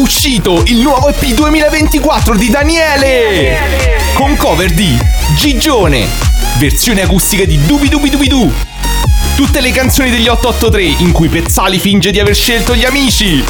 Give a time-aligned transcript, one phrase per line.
[0.00, 3.58] uscito il nuovo EP 2024 di Daniele!
[4.14, 4.98] Con cover di
[5.36, 6.06] Gigione,
[6.56, 8.50] versione acustica di Dubi Dubi Dubi Du.
[9.36, 13.44] Tutte le canzoni degli 883 in cui Pezzali finge di aver scelto gli amici.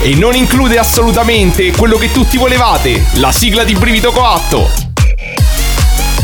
[0.00, 4.70] E non include assolutamente quello che tutti volevate, la sigla di Brivido Coatto.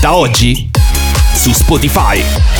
[0.01, 0.71] Da oggi
[1.35, 2.60] su Spotify.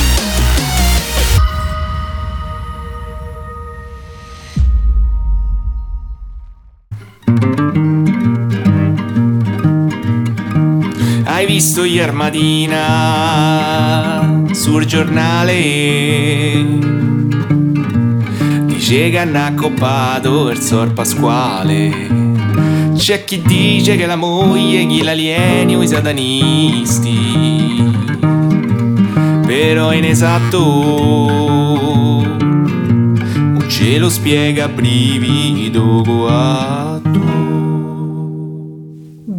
[11.41, 12.77] Hai visto ieri mattina
[14.51, 16.63] sul giornale?
[18.65, 22.09] Dice che hanno accoppato il sor Pasquale.
[22.95, 27.17] C'è chi dice che la moglie chi l'alieni o i satanisti.
[29.43, 30.59] Però è inesatto.
[33.33, 36.90] Non ce lo spiega brivido coatto.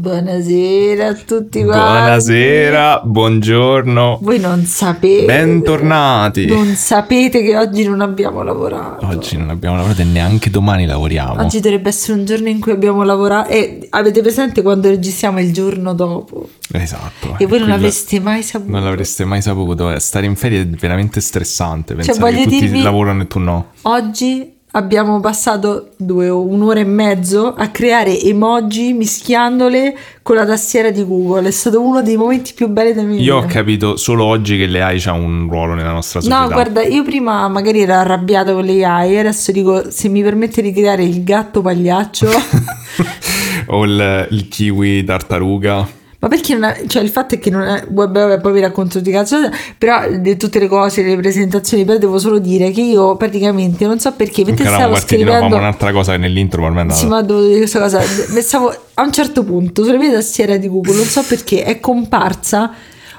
[0.03, 1.79] Buonasera a tutti quanti.
[1.81, 4.19] Buonasera, buongiorno.
[4.21, 5.25] Voi non sapete.
[5.27, 6.47] Bentornati.
[6.47, 9.07] Non sapete che oggi non abbiamo lavorato.
[9.07, 11.41] Oggi non abbiamo lavorato e neanche domani lavoriamo.
[11.41, 15.53] Oggi dovrebbe essere un giorno in cui abbiamo lavorato e avete presente quando registriamo il
[15.53, 17.37] giorno dopo Esatto.
[17.39, 18.73] e voi non l'avreste mai saputo.
[18.73, 19.97] Non l'avreste mai saputo.
[20.01, 21.95] Stare in ferie è veramente stressante.
[21.95, 23.67] Pensare Cioè, che tutti dirvi- lavorano e tu no.
[23.83, 30.91] Oggi abbiamo passato due o un'ora e mezzo a creare emoji mischiandole con la tastiera
[30.91, 31.49] di Google.
[31.49, 33.33] È stato uno dei momenti più belli della mia vita.
[33.33, 36.43] Io ho capito solo oggi che le AI ha un ruolo nella nostra società.
[36.43, 40.63] No, guarda, io prima magari ero arrabbiata con le AI, adesso dico se mi permette
[40.63, 42.29] di creare il gatto pagliaccio,
[43.67, 46.01] o il, il kiwi tartaruga.
[46.23, 48.61] Ma perché non è, cioè il fatto è che non è, vabbè, vabbè, poi vi
[48.61, 49.39] racconto di cazzo,
[49.77, 53.99] però di tutte le cose, le presentazioni, però devo solo dire che io praticamente non
[53.99, 55.57] so perché, mentre Eravamo stavo scrivendo...
[55.57, 58.01] un'altra cosa nell'intro ma è Sì, ma devo dire questa cosa.
[58.01, 62.73] Stavo, a un certo punto, sulla mia tastiera di Google, non so perché, è comparsa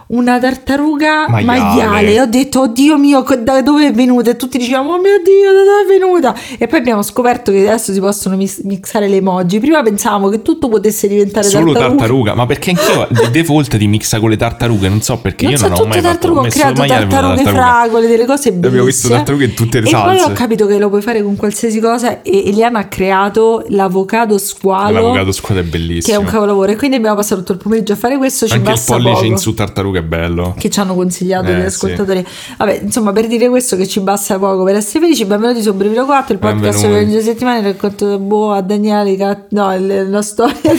[0.07, 1.45] una tartaruga Maiale.
[1.45, 2.21] maiale.
[2.21, 4.31] Ho detto, oddio mio, da dove è venuta?
[4.31, 6.35] E tutti dicevano, oh mio Dio, da dove è venuta?
[6.57, 9.59] E poi abbiamo scoperto che adesso si possono mis- mixare le emoji.
[9.59, 11.95] Prima pensavamo che tutto potesse diventare Solo tartaruga.
[11.97, 15.53] tartaruga, ma perché anch'io di default ti mixa con le tartarughe, non so perché Non
[15.53, 17.61] io so, non ho mai fatto tartarughe, ho creato maiale tartarughe tartaruga.
[17.63, 18.67] fragole, delle cose bellissime.
[18.67, 20.23] Abbiamo visto tartarughe in tutte le E poi salse.
[20.25, 24.93] ho capito che lo puoi fare con qualsiasi cosa e Eliana ha creato l'avocado squalo.
[24.99, 26.19] L'avocado squadra è che è bellissimo.
[26.19, 28.81] un capolavoro e quindi abbiamo passato tutto il pomeriggio a fare questo ci Anche il
[28.85, 30.55] pollice poco in su tartaruga è bello.
[30.57, 31.65] che ci hanno consigliato Eh, gli sì.
[31.65, 32.25] ascoltatori
[32.57, 36.05] vabbè insomma per dire questo che ci basta poco per essere felici benvenuti su Brivilo
[36.05, 39.75] 4 il podcast per ogni settimana racconto boh, a Daniele no
[40.09, 40.55] la storia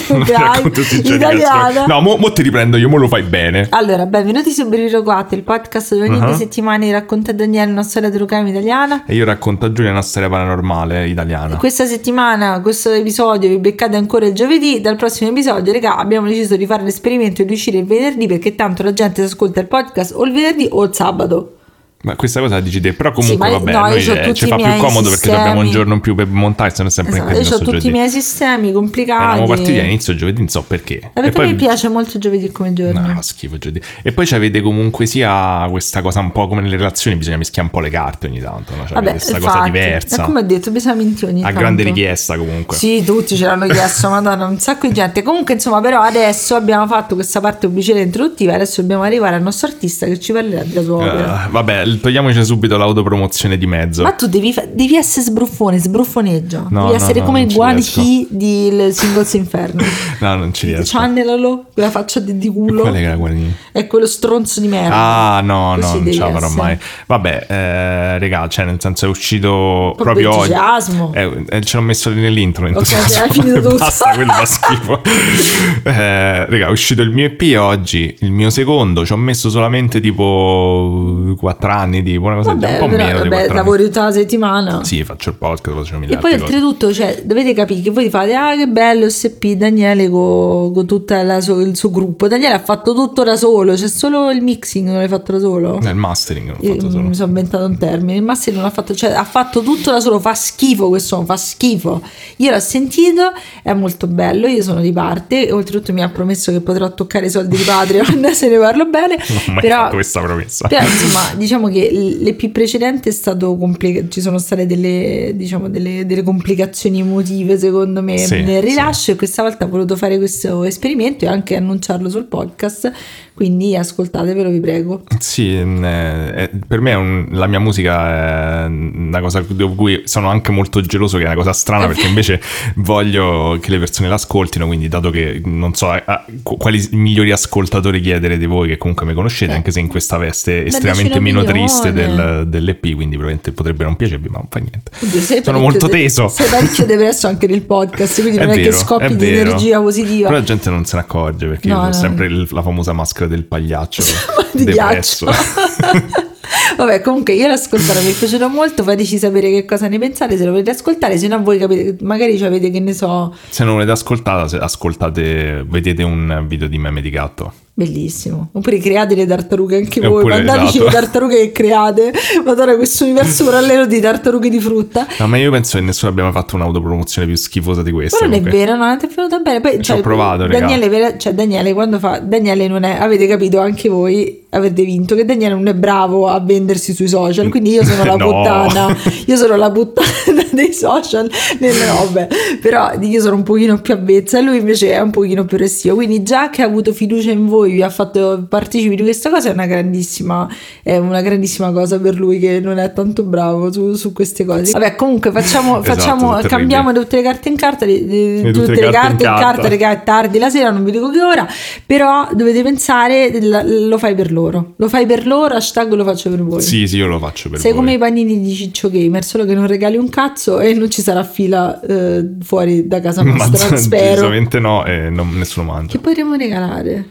[1.03, 1.87] italiana.
[1.87, 3.67] No, mo, mo ti riprendo io, mo lo fai bene.
[3.71, 6.27] allora, benvenuti su Brivilo 4, il podcast dove ogni Uh-huh.
[6.27, 9.05] due settimane racconta a Daniele una storia true crime italiana.
[9.05, 11.57] E io racconto a Giulia una storia paranormale italiana.
[11.57, 14.81] Questa settimana, questo episodio vi beccate ancora il giovedì.
[14.81, 18.83] Dal prossimo episodio, raga, abbiamo deciso di fare l'esperimento di uscire il venerdì perché tanto
[18.85, 21.57] la gente si ascolta il podcast o il venerdì o il sabato.
[22.05, 24.35] Ma questa cosa la dici te, però comunque Sì, ma vabbè, no, noi io eh,
[24.35, 25.37] ci i fa più comodo perché sistemi.
[25.37, 27.57] abbiamo un giorno in più per montare, se no è sempre Esatto, in io casino
[27.57, 27.99] ho sto tutti i giovedì.
[27.99, 29.23] miei sistemi complicati.
[29.23, 30.99] Eravamo partiti all'inizio giovedì, non so perché.
[30.99, 33.01] Eh, perché mi piace molto giovedì come giorno.
[33.01, 33.81] No, schifo giovedì.
[34.03, 37.75] E poi avete comunque sia questa cosa un po' come nelle relazioni, bisogna mischiare un
[37.75, 38.85] po' le carte ogni tanto, no?
[38.87, 40.23] Cioè, Vabbè, questa cosa infatti, diversa.
[40.23, 41.59] E come ho detto, bisogna mentire ogni A tanto.
[41.61, 42.77] grande richiesta comunque.
[42.77, 45.23] Sì, tutti ce l'hanno chiesto, madonna, un sacco di gente.
[45.23, 49.69] Comunque, insomma, però adesso abbiamo fatto questa parte pubblicitaria introduttiva, adesso dobbiamo arrivare al nostro
[49.69, 51.47] artista che ci parlerà della sua opera.
[51.47, 54.03] Eh, vabbè, togliamoci subito l'autopromozione di mezzo.
[54.03, 56.67] Ma tu devi, devi essere sbruffone, sbruffoneggio.
[56.71, 57.81] No, devi no, essere no, come non Guan.
[57.81, 59.83] Chi di il Singles Inferno.
[60.21, 60.97] No, non ci riesco.
[60.97, 62.83] Channelalo, quella faccia di, di culo.
[62.83, 63.53] Qual era lì?
[63.73, 64.95] È quello stronzo di merda.
[64.95, 66.79] Ah, no, no, Così non devi ce la farò mai.
[67.07, 70.53] Vabbè, eh, regà, cioè, nel senso è uscito proprio oggi.
[70.53, 71.13] entusiasmo.
[71.15, 72.67] Eh, eh, ce l'ho messo lì nell'intro.
[72.67, 73.23] Entusiasmo.
[73.23, 73.77] hai finito tutto.
[73.77, 75.01] Basta, quello fa schifo.
[75.85, 79.05] eh, regà, è uscito il mio EP oggi, il mio secondo.
[79.05, 83.19] Ci ho messo solamente tipo 4 anni, tipo una cosa Vabbè, un po' però, meno
[83.19, 84.71] vabbè, 4 lavori tutta la settimana.
[84.77, 84.85] anni.
[84.85, 88.35] Sì, faccio il podcast, faccio mille E poi oltretutto, cioè, dovete capire che voi fate,
[88.35, 92.29] ah che bello SP Daniele con, con tutto il suo gruppo.
[92.29, 95.79] Daniele ha fatto tutto da solo, c'è solo il mixing, non l'hai fatto da solo.
[95.81, 97.03] Nel mastering l'ho Io fatto solo.
[97.03, 100.01] mi sono inventato un termine, il mastering non l'ha fatto, cioè ha fatto tutto da
[100.01, 102.01] solo, fa schifo questo, fa schifo.
[102.39, 103.33] Io l'ho sentito,
[103.63, 107.31] è molto bello, io sono di parte, oltretutto mi ha promesso che potrò toccare i
[107.31, 109.17] soldi di Patreon se ne parlo bene.
[109.17, 110.69] Non ho mai però, fatto questa promessa.
[110.69, 111.91] però, insomma, diciamo diciamo che
[112.21, 118.03] l'EP precedente è stato complicato, ci sono state delle, diciamo, delle, delle complicazioni emotive secondo
[118.03, 119.11] me Sì, nel rilascio sì.
[119.13, 122.93] e questa volta ho voluto fare questo esperimento e anche annunciarlo sul podcast,
[123.35, 125.03] quindi ascoltatevelo vi prego.
[125.19, 130.03] Sì, eh, eh, per me è un- la mia musica è una cosa di cui
[130.05, 132.41] sono anche molto geloso, che è una cosa strana perché invece
[132.77, 137.33] voglio che le persone l'ascoltino, quindi dato che non so a- a- qu- quali migliori
[137.33, 139.57] ascoltatori chiedere di voi che comunque mi conoscete, Eh.
[139.57, 141.59] anche se in questa veste Beh, estremamente meno milione.
[141.67, 144.91] triste del, dell'EP, quindi probabilmente potrebbe non piacervi, ma non fa niente.
[145.03, 146.29] Oddio, Sono molto de- teso.
[146.29, 149.51] Sei parecchio depresso anche nel podcast, quindi non è che vero, scoppi è di vero.
[149.51, 150.29] energia positiva.
[150.29, 151.93] Però la gente non se ne accorge perché No, no.
[151.93, 154.03] sempre il- la famosa maschera del pagliaccio
[154.53, 155.27] di depresso.
[155.27, 156.33] ghiaccio.
[156.77, 160.45] Vabbè, comunque io l'ascolterò, mi è piaciuto molto, fateci sapere che cosa ne pensate, se
[160.45, 163.93] lo volete ascoltare, se no voi capite, magari avete che ne so, Se non volete
[163.93, 167.53] ascoltare, ascoltate, vedete un video di meme di gatto.
[167.77, 168.51] Bellissimo.
[168.53, 170.85] Oppure create le tartarughe anche voi, Oppure, mandateci esatto.
[170.85, 172.13] le tartarughe che create,
[172.45, 175.07] madonna questo universo parallelo di tartarughe di frutta.
[175.19, 178.19] No, ma io penso che nessuno abbia mai fatto un'autopromozione più schifosa di questa.
[178.27, 179.61] Ma non è vero, no, non è venuta bene.
[179.61, 180.47] Poi, Ci ho provato.
[180.47, 185.15] Daniele, vera- cioè Daniele quando fa Daniele non è, avete capito anche voi, avete vinto
[185.17, 188.27] che Daniele non è bravo a vendersi sui social, quindi io sono la No.
[188.31, 188.97] puttana,
[189.27, 190.07] io sono la puttana
[190.53, 191.29] dei social
[191.59, 192.29] nelle robe,
[192.63, 195.95] però io sono un pochino più avvezza e lui invece è un pochino più restio,
[195.97, 199.51] quindi già che ha avuto fiducia in voi, vi ha fatto partecipi di questa cosa
[199.51, 200.49] è una grandissima
[200.83, 204.73] è una grandissima cosa per lui che non è tanto bravo su, su queste cose.
[204.73, 208.73] Vabbè, comunque facciamo, Esatto, facciamo cambiamo tutte le carte in carta, le- le- E tutte,
[208.75, 211.47] le carte in carta, raga, è tardi la sera, non vi dico che ora,
[211.87, 216.43] però dovete pensare, lo fai per loro, lo fai per loro, hashtag lo faccio per
[216.43, 216.61] voi.
[216.63, 217.81] Sì, sì, io lo faccio per Sei voi.
[217.81, 221.03] come i panini di Ciccio Gamer, solo che non regali un cazzo e non ci
[221.03, 224.05] sarà fila eh, fuori da casa Ma nostra, spero.
[224.11, 225.93] decisamente no, e non- nessuno mangia.
[225.93, 227.09] Che potremmo regalare?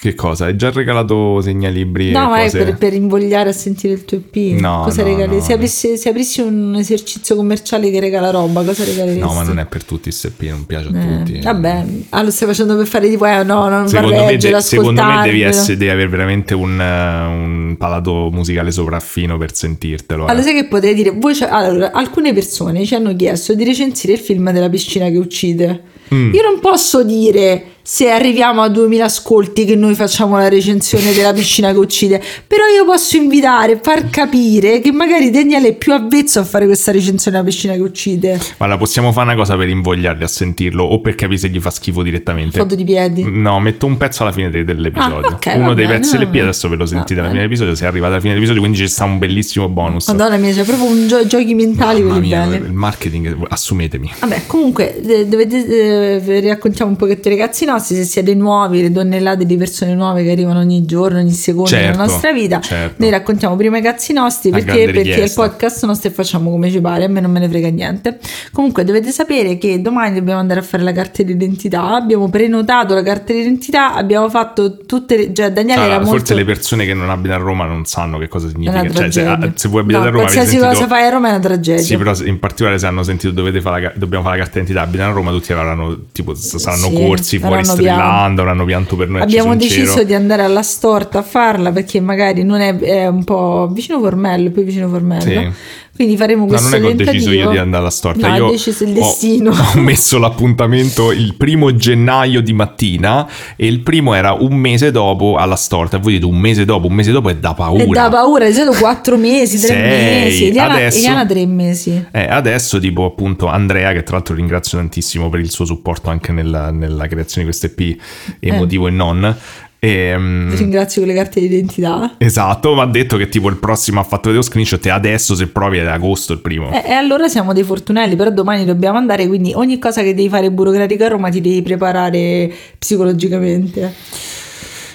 [0.00, 0.46] Che cosa?
[0.46, 4.58] Hai già regalato segnalibri No, ma è per, per invogliare a sentire il tuo EP.
[4.58, 5.36] No, cosa no, regali?
[5.36, 9.20] no, se, aprissi, se aprissi un esercizio commerciale che regala roba, cosa regaleresti?
[9.20, 11.40] No, ma non è per tutti il SP, non piace a Eh, tutti.
[11.40, 14.36] Vabbè, ah, lo stai facendo per fare tipo, eh, no, non Secondo va a me,
[14.38, 20.26] de- secondo me devi, essere, devi avere veramente un, un palato musicale sopraffino per sentirtelo.
[20.26, 20.30] eh.
[20.30, 21.10] Allora, sai che potrei dire?
[21.10, 25.82] Voi allora, alcune persone ci hanno chiesto di recensire il film della piscina che uccide.
[26.14, 26.32] Mm.
[26.34, 31.32] Io non posso dire se arriviamo a 2000 ascolti che noi facciamo la recensione della
[31.32, 36.38] piscina che uccide, però io posso invitare, far capire che magari Daniele è più avvezzo
[36.38, 38.38] a fare questa recensione della piscina che uccide.
[38.58, 41.70] Guarda, possiamo fare una cosa per invogliarli a sentirlo o per capire se gli fa
[41.70, 42.60] schifo direttamente.
[42.60, 43.24] Foto di piedi.
[43.28, 45.26] No, metto un pezzo alla fine de- dell'episodio.
[45.26, 46.44] Ah, ok, Uno va dei bene, pezzi va dell'EP bene.
[46.44, 47.30] adesso ve lo sentite alla bene.
[47.32, 47.74] fine dell'episodio.
[47.74, 50.06] Se arrivate alla fine dell'episodio, quindi ci sta un bellissimo bonus.
[50.06, 52.66] Madonna mia, c'è proprio un gio- giochi mentali Mamma mia, belli.
[52.66, 54.12] il marketing, assumetemi.
[54.20, 58.92] Vabbè, comunque, eh, dovete, eh, vi raccontiamo un pochetto ragazzi nostri, se siete nuovi, le
[58.92, 62.60] tonnellate di persone nuove che arrivano ogni giorno, ogni secondo Certo, nella nostra vita.
[62.60, 62.94] certo.
[62.98, 66.80] Noi raccontiamo prima i cazzi nostri perché, perché il podcast nostro e facciamo come ci
[66.80, 68.18] pare, a me non me ne frega niente.
[68.52, 73.02] Comunque dovete sapere che domani dobbiamo andare a fare la carta d'identità, abbiamo prenotato la
[73.02, 75.32] carta d'identità, abbiamo fatto tutte le...
[75.32, 76.34] Cioè Daniele Allora, era forse molto...
[76.34, 78.88] le persone che non abitano a Roma non sanno che cosa significa.
[78.90, 80.72] Cioè, se, ah, se voi abitate No, a Roma, qualsiasi sentito...
[80.72, 81.82] cosa fai a Roma è una tragedia.
[81.82, 84.86] Sì, però in particolare se hanno sentito dovete fare la dobbiamo fare la carta d'identità,
[84.86, 89.08] abitano a Roma, tutti avranno tipo saranno Sì, corsi fuori avranno strillando, avranno pianto per
[89.08, 89.20] noi.
[89.22, 90.04] Abbiamo deciso cero.
[90.04, 94.50] di andare alla storta a farla perché magari non è, è un po' vicino Formello,
[94.50, 95.22] più vicino Formello.
[95.22, 95.50] Sì.
[95.94, 98.36] Quindi faremo No, questo non è che ho deciso io di andare alla storta, No,
[98.36, 99.50] io ha deciso il ho- destino.
[99.74, 105.36] Ho, messo l'appuntamento il primo gennaio di mattina e il primo era un mese dopo
[105.36, 105.98] alla storta.
[105.98, 107.82] E voi dite un mese dopo, un mese dopo è da paura.
[107.82, 109.82] È da paura, di solito quattro mesi, tre Sei.
[110.24, 110.46] mesi.
[110.46, 112.06] Eliana, Adesso- Eliana tre mesi.
[112.10, 116.32] Eh, adesso tipo appunto Andrea che tra l'altro ringrazio tantissimo per il suo supporto anche
[116.32, 118.00] nella, nella creazione di questo EP
[118.38, 119.36] emotivo e non
[119.82, 122.14] Ehm, Ringrazio con le carte d'identità.
[122.18, 125.34] esatto mi ha detto che tipo il prossimo ha fatto vedere lo screenshot e adesso
[125.34, 128.66] se provi è ad agosto il primo E, e allora siamo dei fortunelli, però domani
[128.66, 133.94] dobbiamo andare, quindi ogni cosa che devi fare burocratica a Roma ti devi preparare psicologicamente.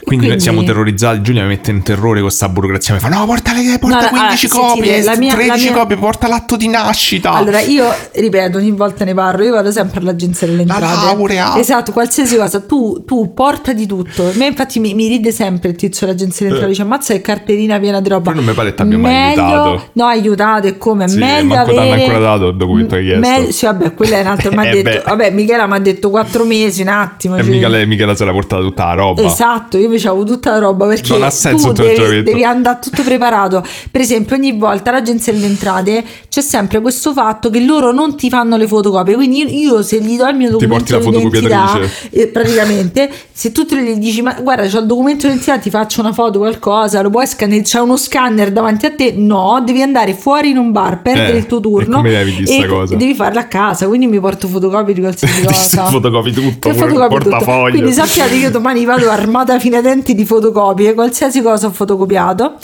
[0.07, 3.25] E quindi, siamo terrorizzati Giulia mi mette in terrore con sta burocrazia mi fa no
[3.25, 6.27] porta, le, porta No, 15 allora, copie sentite, la mia- 13 la mia- copie porta
[6.27, 10.63] l'atto di nascita Allora, io ripeto, ogni volta ne parlo, io vado sempre all'agenzia delle
[10.63, 11.05] La entrate.
[11.05, 11.57] laurea.
[11.57, 14.27] Esatto, qualsiasi cosa, tu, tu porta di tutto.
[14.27, 17.21] A me infatti mi, mi ride sempre il tizio dell'agenzia delle entrate, dice ammazza che
[17.21, 18.29] cartellina piena di roba.
[18.29, 19.89] Però non mi pare che t'abbia mai Meglio- aiutato.
[19.93, 21.07] No, aiutato e come?
[21.07, 22.01] Sì, meglio manco avere...
[22.03, 23.19] ancora dato il documento richiesto.
[23.27, 24.51] Me- Sì, vabbè, quella è un'altra.
[24.55, 25.01] mi ha Eh detto, beh.
[25.05, 27.37] vabbè, Michela mi ha detto quattro mesi, un attimo.
[27.37, 30.51] e cioè- Michele, Michele se l'ha portata tutta la roba Esatto, io invece avevo tutta
[30.51, 33.63] la roba perché Non ha senso tu tutto devi, devi andare tutto preparato.
[33.91, 38.29] Per esempio, ogni volta all'agenzia delle entrate c'è sempre questo fatto che loro non ti
[38.29, 39.15] fanno le fotocopie.
[39.15, 41.79] Quindi io, io se gli do il mio Ti porti documento la d'identità,
[42.11, 46.01] eh, praticamente, se tu te gli dici, ma guarda, c'ho il documento d'identità, ti faccio
[46.01, 49.13] una foto, qualcosa, lo puoi scannare, c'è uno scanner davanti a te.
[49.15, 52.95] No, devi andare fuori in un bar, perdere Eh, il tuo e turno e cosa?
[52.95, 53.87] devi farla a casa.
[53.87, 55.85] Quindi mi porto fotocopie di qualsiasi cosa.
[55.85, 57.29] fotocopi tutto, Che fotocopi tutto.
[57.29, 57.71] portafoglio.
[57.71, 61.71] Quindi sappiate che io domani vado armata fino ai denti di fotocopie, qualsiasi cosa ho
[61.71, 62.55] fotocopiato.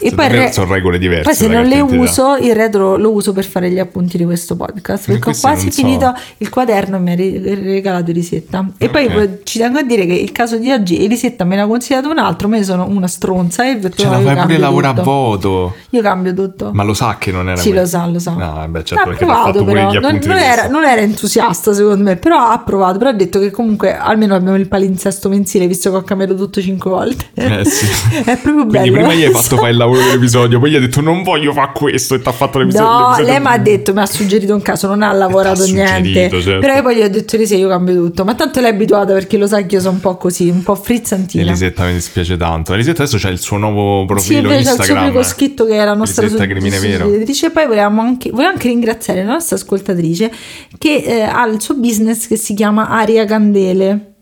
[0.00, 3.32] E poi, re- sono regole diverse poi se non le uso, il retro lo uso
[3.32, 5.06] per fare gli appunti di questo podcast.
[5.06, 5.82] Perché ho quasi non so.
[5.82, 8.66] finito il quaderno e mi ha re- regalato Elisetta.
[8.78, 9.12] E poi Ok.
[9.12, 12.08] poi ci tengo a dire che il caso di oggi Elisetta me ne ha consigliato
[12.10, 13.80] un altro, io sono una stronza e no,
[14.10, 15.74] la fai pure lavorare a voto.
[15.90, 16.70] Io cambio tutto.
[16.72, 17.82] Ma lo sa che non era Sì, quello.
[17.82, 18.30] lo sa, lo sa.
[18.32, 22.58] No, beh, certo, provato però, non, non era, non era entusiasta secondo me, però ha
[22.60, 26.34] provato, però ha detto che comunque almeno abbiamo il palinsesto mensile visto che ho cambiato
[26.34, 27.24] tutto cinque volte.
[27.34, 27.86] Eh, sì.
[28.24, 28.68] È proprio bello.
[28.80, 31.52] Quindi prima gli hai fatto fare il lavoro dell'episodio, poi gli hai detto non voglio
[31.52, 32.88] fare questo e ti ha fatto l'episodio.
[32.88, 36.30] No, l'episodio- lei mi ha detto, mi ha suggerito un caso, non ha lavorato niente.
[36.30, 36.58] certo.
[36.60, 38.24] Però poi gli ho detto Elisa, io cambio tutto.
[38.24, 40.62] Ma tanto lei è abituata perché lo sa che io sono un po' così, un
[40.62, 41.42] po' frizzantina.
[41.42, 42.74] Elisetta mi dispiace tanto.
[42.74, 45.22] Elisetta adesso c'è il suo nuovo Sì, profilo invece c'è il suo Instagram.
[45.22, 47.04] scritto che è la nostra Elisetta Crimine Vero.
[47.06, 47.46] suggeриtrice.
[47.46, 50.30] E poi volevamo anche, volevo anche ringraziare la nostra ascoltatrice
[50.78, 54.12] che eh, ha il suo business che si chiama Aria Candele.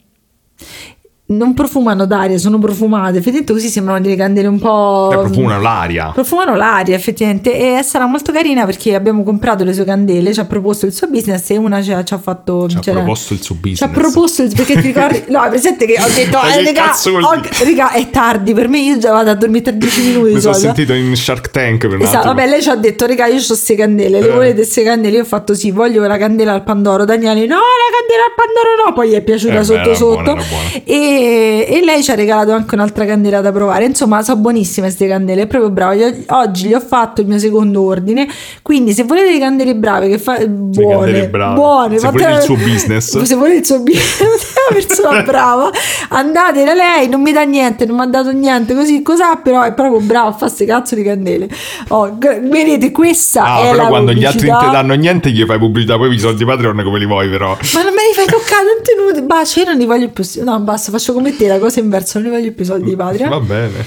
[1.29, 3.15] Non profumano d'aria, sono profumate.
[3.19, 5.09] Effettivamente così sembrano delle candele un po'.
[5.11, 6.11] Beh, profumano l'aria.
[6.15, 10.45] Profumano l'aria effettivamente e sarà molto carina perché abbiamo comprato le sue candele, ci ha
[10.45, 12.69] proposto il suo business e una ci ha, ci ha fatto...
[12.69, 13.79] Ci ha proposto il suo business.
[13.79, 15.25] Ci ha proposto il perché ti ricordi?
[15.27, 17.65] No, presente che ho detto, eh, oh, dire?
[17.65, 20.35] raga, è tardi per me, io già vado a dormire tra 10 minuti.
[20.35, 23.41] Mi sono sentito in Shark Tank per Esatto, vabbè, lei ci ha detto, raga, io
[23.41, 24.31] ho queste candele, le Eh.
[24.33, 25.17] volete queste candele?
[25.17, 27.05] Io ho fatto sì, voglio la candela al Pandoro.
[27.05, 29.95] Daniele, no, la candela al Pandoro no, poi gli è piaciuta Eh, beh, sotto era
[29.97, 30.23] sotto.
[30.23, 30.69] buona, buona.
[30.85, 33.85] E, e lei ci ha regalato anche un'altra candela da provare.
[33.85, 35.95] Insomma, sono buonissime queste candele, è proprio brava.
[36.29, 38.29] Oggi gli ho fatto il mio secondo ordine,
[38.63, 41.55] quindi se volete le candele brave, che fa buone, candele brave.
[41.55, 43.23] buone, Se volete il suo business.
[43.23, 44.21] se volete il suo business,
[44.69, 45.71] una persona brava,
[46.11, 49.63] andate da lei, non mi dà niente, non mi ha dato niente, così cos'ha, però
[49.63, 51.49] è proprio bravo a fare queste cazzo di candele.
[51.89, 54.83] Oh, vedete, questa Ah, è però la quando gli altri non ti pubblicità.
[54.83, 57.57] danno niente, gli fai pubblicità, poi i soldi Patreon come li vuoi, però.
[57.75, 59.23] Ma non me li fai toccare tanti minuti.
[59.23, 60.25] Basta, io non li voglio più.
[60.43, 63.29] No, basta, faccio come te, la cosa inversa, non li voglio più soldi di patria.
[63.29, 63.85] Va bene.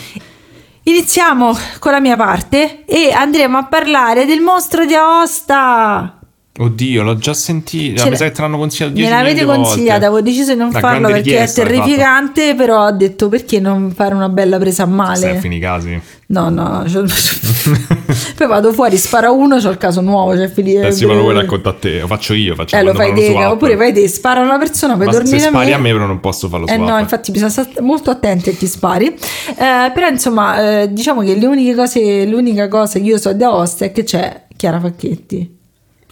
[0.84, 6.19] Iniziamo con la mia parte e andremo a parlare del mostro di Aosta.
[6.62, 8.00] Oddio, l'ho già sentito.
[8.00, 9.70] Ce Mi la- sa che te l'hanno consigliato Me 10 l'avete milioni di volte.
[9.70, 13.30] consigliata, avevo deciso di non Una farlo perché è richiesta, l'hai terrificante, però ho detto
[13.30, 15.16] perché non fare una bella presa a male.
[15.16, 16.02] Stefani i casi.
[16.28, 16.84] No, no,
[18.36, 21.22] poi vado fuori, spara uno, c'ho il caso nuovo, cioè Fili- Eh sì, ma lo
[21.22, 22.00] vuoi raccontare a te?
[22.02, 25.06] Lo faccio io, faccio Eh, lo fai te, oppure vai te, spara una persona, poi
[25.08, 25.74] Ma dormi se da spari me.
[25.74, 26.88] a me però non posso farlo Eh swap.
[26.90, 29.08] no, infatti bisogna stare molto attenti a chi spari.
[29.08, 33.44] Eh, però insomma, eh, diciamo che le uniche cose, l'unica cosa che io so di
[33.44, 35.58] Aosta è che c'è Chiara Facchetti.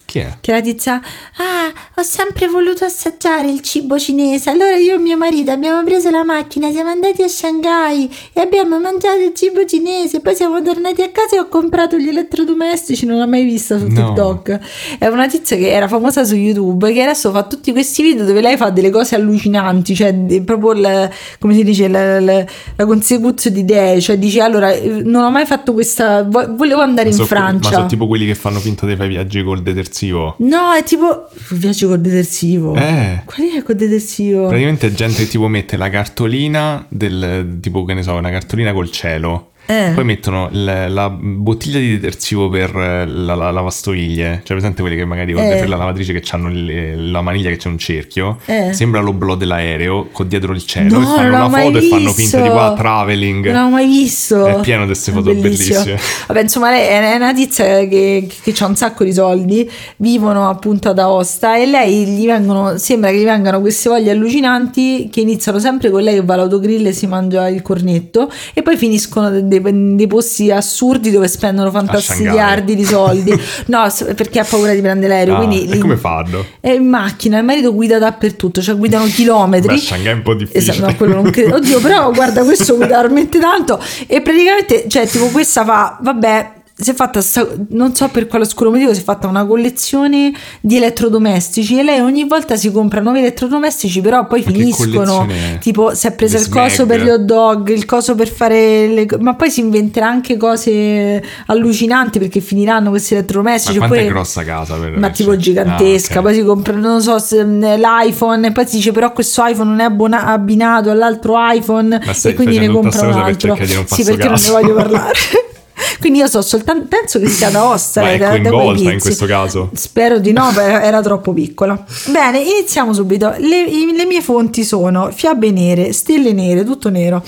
[0.08, 0.38] Chi è?
[0.40, 4.50] Che la tizia, ah, ho sempre voluto assaggiare il cibo cinese.
[4.50, 8.80] Allora io e mio marito abbiamo preso la macchina, siamo andati a Shanghai e abbiamo
[8.80, 10.22] mangiato il cibo cinese.
[10.22, 13.06] Poi siamo tornati a casa e ho comprato gli elettrodomestici.
[13.06, 14.14] Non l'ho mai vista su No.
[14.14, 14.60] TikTok.
[14.98, 18.40] È una tizia che era famosa su YouTube, che adesso fa tutti questi video dove
[18.40, 20.14] lei fa delle cose allucinanti, cioè
[20.46, 22.46] proprio il- come si dice, la, la,
[22.78, 24.00] la consecuzione di idee.
[24.00, 24.74] Cioè dice, allora,
[25.04, 27.70] non ho mai fatto questa, vo- volevo andare in So- Francia.
[27.72, 29.96] Ma sono tipo quelli che fanno finta di fare viaggi col detersivo.
[30.40, 32.76] No, è tipo viaggio col detersivo.
[32.76, 33.22] Eh.
[33.26, 34.48] Qual è col detersivo?
[34.48, 38.74] Praticamente è gente che tipo mette la cartolina del tipo che ne so, una cartolina
[38.74, 39.52] col cielo.
[39.68, 39.92] Eh.
[39.94, 44.42] Poi mettono l- la bottiglia di detersivo per eh, la, la lavastoviglie.
[44.44, 45.36] Cioè, presente quelli che magari Eh.
[45.36, 48.40] per la lavatrice che hanno la maniglia che c'è un cerchio.
[48.46, 48.72] Eh.
[48.74, 51.00] Sembra l'oblò dell'aereo con dietro il cielo.
[51.00, 52.22] No, e fanno la mai foto e fanno visto.
[52.38, 53.52] finta di qua traveling.
[53.52, 54.46] Non l'ho mai visto.
[54.46, 55.84] È pieno di queste foto Bellissimo.
[55.84, 56.00] bellissime.
[56.28, 60.90] Vabbè, insomma, lei è una tizia che, che ha un sacco di soldi, vivono appunto
[60.90, 65.60] ad Aosta e lei gli vengono, sembra che gli vengano queste voglie allucinanti che iniziano
[65.60, 69.30] sempre con lei che va all'autogrill e si mangia il cornetto e poi finiscono
[69.62, 73.34] dei, dei posti assurdi dove spendono fantastigliardi di soldi.
[73.68, 75.36] no, perché ha paura di prendere l'aereo.
[75.36, 76.46] Ah, quindi e come fanno?
[76.60, 79.76] È in macchina, il marito guida dappertutto, cioè guidano chilometri.
[79.76, 80.60] Beh, Shanghai è un po' difficile.
[80.60, 81.56] Esatto, no, quello non credo.
[81.56, 83.80] Oddio, però guarda, questo guida veramente tanto.
[84.08, 86.56] E praticamente, cioè, tipo, questa fa, vabbè.
[86.80, 87.22] Si è fatta,
[87.70, 90.32] non so per quale oscuro motivo, si è fatta una collezione
[90.62, 95.26] di elettrodomestici e lei ogni volta si compra nuovi elettrodomestici, però poi Ma finiscono.
[95.28, 95.58] è?
[95.60, 96.88] Tipo, si è presa il coso Smeg?
[96.88, 99.08] per gli hot dog, il coso per fare le...
[99.20, 103.78] ma poi si inventerà anche cose allucinanti perché finiranno questi Ma elettrodomestici.
[103.80, 104.76] quanto è oppure- grossa casa?
[104.76, 106.24] Per ma tipo cioè- gigantesca, Ah, ok.
[106.26, 109.80] poi si compra, non so, se, l'iPhone, e poi si dice però questo iPhone non
[109.80, 113.48] è abbona- abbinato all'altro iPhone Ma e quindi ne compra un per altro.
[113.56, 114.52] cercare di non Sì, perché non ne caso.
[114.52, 115.14] voglio parlare.
[116.00, 118.02] quindi io so soltanto, penso che sia da Osta.
[118.02, 119.70] Ma è quei coinvolta in questo caso?
[119.74, 121.84] Spero di no, perché era troppo piccola.
[122.12, 123.34] Bene, iniziamo subito.
[123.38, 123.66] Le,
[123.96, 127.24] le mie fonti sono fiabe nere, stelle nere, tutto nero,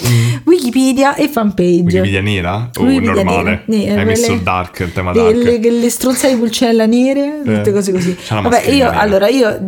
[0.46, 1.82] Wikipedia e fanpage.
[1.82, 1.86] Mm.
[1.86, 3.64] Wikipedia nera o Wikipedia normale?
[3.66, 5.36] nera, nera, Hai messo il dark, il tema dark.
[5.36, 7.74] le, le, le stronzate di pulcinella nere, tutte Eh.
[7.74, 8.16] cose così.
[8.30, 9.00] Vabbè, io nera.
[9.00, 9.60] allora io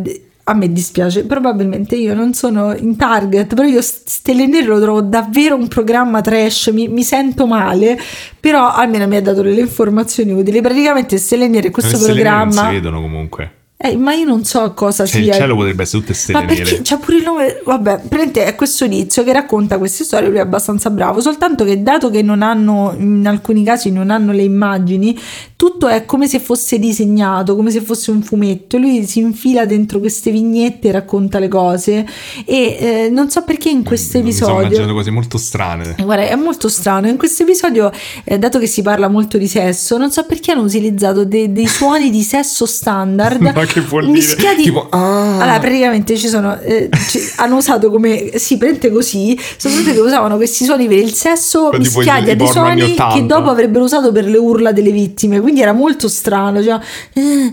[0.44, 5.00] a me dispiace, probabilmente io non sono in target, però io Stelle Nere lo trovo
[5.00, 7.98] davvero un programma trash, mi, mi sento male,
[8.40, 10.60] però almeno mi ha dato delle informazioni utili.
[10.60, 12.68] Praticamente Stelle Nere, questo stelle nere non programma...
[12.68, 13.52] si vedono comunque.
[13.84, 15.34] Eh, ma io non so cosa Cioè, il sia.
[15.34, 16.80] cielo potrebbe essere tutte stelle Ma perché nere.
[16.84, 17.60] c'ha pure il nome?
[17.64, 21.82] Vabbè, praticamente è questo tizio che racconta queste storie, lui è abbastanza bravo, soltanto che
[21.82, 25.18] dato che non hanno, in alcuni casi non hanno le immagini,
[25.56, 29.98] tutto è come se fosse disegnato, come se fosse un fumetto, lui si infila dentro
[29.98, 32.06] queste vignette e racconta le cose
[32.44, 34.60] e eh, non so perché in questo Mi sto episodio...
[34.66, 35.94] immaginando cose molto strane.
[35.98, 37.08] Eh, Guarda, è molto strano.
[37.08, 37.90] In questo episodio,
[38.24, 41.66] eh, dato che si parla molto di sesso, non so perché hanno utilizzato de- dei
[41.66, 43.40] suoni di sesso standard.
[43.72, 44.18] Che vuol dire?
[44.18, 45.38] mischiati- Tipo, ah.
[45.40, 46.60] Allora, praticamente ci sono.
[46.60, 48.32] eh, ci- hanno usato come.
[48.36, 49.38] Si prende così.
[49.56, 53.34] Soprattutto che usavano questi suoni per il sesso tipo mischiati a dei suoni che 80.
[53.34, 55.40] dopo avrebbero usato per le urla delle vittime.
[55.40, 56.62] Quindi era molto strano.
[56.62, 56.78] Cioè,
[57.12, 57.52] questi suoni.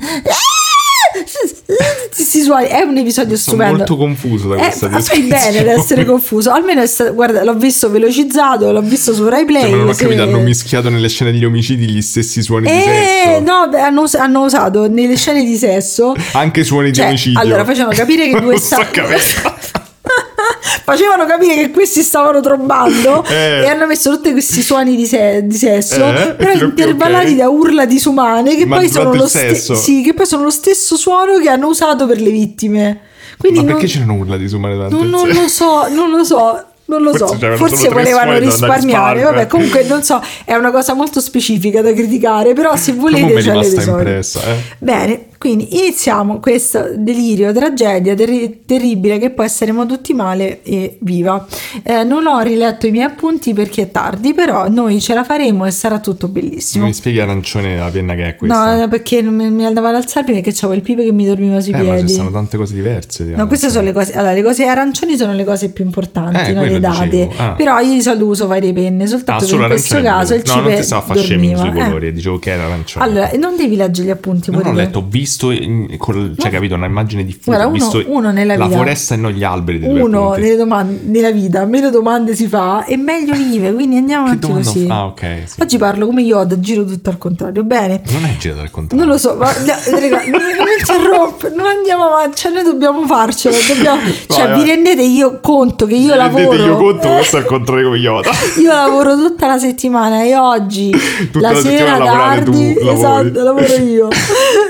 [1.69, 3.77] È un episodio Sono stupendo.
[3.77, 6.49] molto confuso da Eh, questa ma fai bene ad essere confuso.
[6.51, 9.61] Almeno è stato- guarda, l'ho visto velocizzato, l'ho visto su Rai Play.
[9.61, 12.75] Cioè, ma non ho capito, hanno mischiato nelle scene degli omicidi gli stessi suoni di
[12.75, 13.39] Eh, sesso.
[13.41, 16.15] no, beh, hanno, hanno usato nelle scene di sesso.
[16.33, 17.39] Anche suoni di Cioè, omicidio.
[17.39, 18.77] allora facevano capire che Non questa.
[20.89, 23.61] facevano capire che questi stavano trombando Eh.
[23.63, 27.35] e hanno messo tutti questi suoni di, se- di sesso, Eh, però intervallati ok.
[27.35, 31.67] da urla disumane che poi, ste- sì, che poi sono lo stesso suono che hanno
[31.67, 32.99] usato per le vittime.
[33.37, 36.63] Quindi Ma non- perché c'erano urla disumane durante non, non lo so, non lo so.
[36.89, 39.21] Non lo Forse so, forse volevano risparmiare.
[39.21, 42.53] Vabbè, comunque non so, è una cosa molto specifica da criticare.
[42.53, 43.97] Però, se volete, c'è l'episodio.
[43.97, 44.55] impressa, eh.
[44.79, 51.47] Bene, quindi iniziamo questo delirio, tragedia terri- terribile che può essere tutti male e viva.
[51.81, 55.65] Eh, non ho riletto i miei appunti perché è tardi, però noi ce la faremo
[55.65, 56.85] e sarà tutto bellissimo.
[56.85, 58.75] Mi spieghi arancione la penna che è questa?
[58.75, 61.25] No, eh, perché non mi, mi andava ad alzarmi perché c'avevo il pipe che mi
[61.25, 62.11] dormiva sui eh, ma ci piedi.
[62.13, 63.23] sono tante cose diverse.
[63.23, 64.11] No, queste sono le cose.
[64.13, 66.63] Allora, le cose arancioni sono le cose più importanti, Eh, no?
[66.65, 67.29] le date.
[67.37, 67.51] Ah.
[67.51, 70.43] Però io di solito uso varie penne, soltanto Ah, che in questo caso il.
[70.45, 71.59] No, non cipe ti stavo dormiva.
[71.59, 71.71] sui Eh.
[71.85, 73.05] colori, dicevo che era arancione.
[73.05, 76.75] Allora, non devi leggere gli appunti Non ho letto, ho visto, in- col- cioè capito,
[76.75, 79.79] una immagine diffusa, Guarda, ho visto uno nella la vita- foresta e non gli alberi
[79.83, 84.47] Uno nelle domande, nella vita, meno domande si fa e meglio vive, quindi andiamo avanti
[84.51, 84.85] così.
[84.89, 85.61] ho- Ah, ok, sì.
[85.61, 87.63] Oggi parlo come Yoda, giro tutto al contrario.
[87.63, 88.01] Bene.
[88.11, 89.05] Non è girato al contrario.
[89.05, 93.55] Non lo so, ma no, non, non interrompe, non andiamo avanti, cioè noi dobbiamo farcelo,
[93.67, 94.65] dobbiamo, cioè Vai, vi vai.
[94.67, 98.31] rendete io conto che io Rendete lavoro io conto, questo è il contrario come Yoda.
[98.59, 100.91] Io lavoro tutta la settimana e oggi
[101.31, 104.07] Tutta la, la sera tardi, tu, esatto, lavoro io.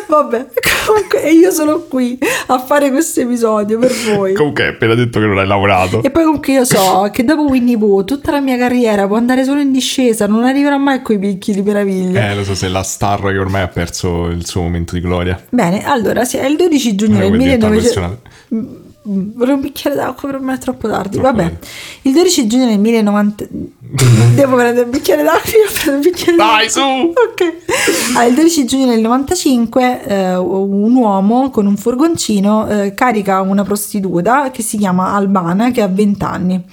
[0.08, 0.48] Vabbè,
[0.86, 4.34] comunque e io sono qui a fare questo episodio per voi.
[4.34, 6.02] Comunque hai appena detto che non hai lavorato.
[6.04, 9.44] E poi comunque io so che dopo Winnie Pooh tutta la mia carriera può andare
[9.44, 12.30] solo in discesa, non arriverò mai a quei picchi di meraviglia.
[12.30, 15.42] Eh, lo so, sei la star che ormai ha perso il suo momento di gloria.
[15.50, 18.20] Bene, allora sì, è il 12 giugno è del come diventa 1900 professionale.
[18.56, 21.18] Mm, Vorrei un bicchiere d'acqua per me è troppo tardi.
[21.18, 21.58] Troppo Vabbè,
[22.04, 23.48] il 12 giugno del 1990.
[24.36, 25.52] Devo prendere un bicchiere d'acqua.
[25.52, 26.70] Io prendo un bicchiere Dai, d'acqua.
[26.70, 26.82] su!
[26.82, 27.54] Ok.
[28.16, 33.64] Allora, il 12 giugno del 95 eh, un uomo con un furgoncino eh, carica una
[33.64, 36.64] prostituta che si chiama Albana che ha 20 anni.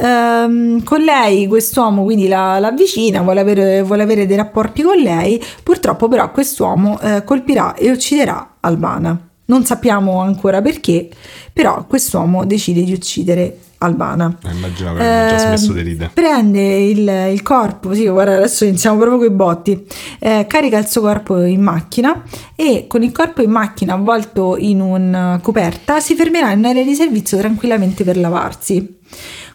[0.00, 4.96] Ehm, con lei quest'uomo quindi la, la avvicina, vuole avere, vuole avere dei rapporti con
[4.96, 9.22] lei, purtroppo però quest'uomo eh, colpirà e ucciderà Albana.
[9.46, 11.08] Non sappiamo ancora perché,
[11.58, 14.38] però quest'uomo decide di uccidere Albana.
[14.44, 16.10] Eh, Immagino avremmo già Eh, smesso di ridere.
[16.14, 19.86] Prende il, il corpo, sì, guarda, adesso iniziamo proprio con i botti.
[20.20, 22.22] eh, carica il suo corpo in macchina
[22.54, 26.94] e con il corpo in macchina avvolto in una coperta si fermerà in un'area di
[26.94, 28.96] servizio tranquillamente per lavarsi.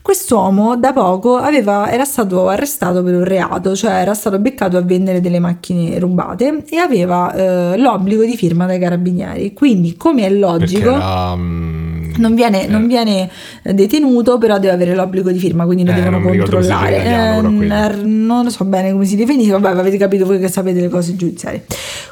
[0.02, 4.82] Quest'uomo da poco aveva, era stato arrestato per un reato, cioè era stato beccato a
[4.82, 9.54] vendere delle macchine rubate e aveva eh, l'obbligo di firma dai carabinieri.
[9.54, 11.63] Quindi, come è Perché logico, era mm,
[12.18, 12.68] Non viene, Eh.
[12.68, 13.30] non viene
[13.64, 16.96] detenuto, però deve avere l'obbligo di firma, quindi lo Eh, devono non come si controllare.
[16.96, 20.80] italiano, Eh, non lo so bene come si definisce, vabbè, avete capito voi che sapete
[20.82, 21.66] le cose giudiziarie.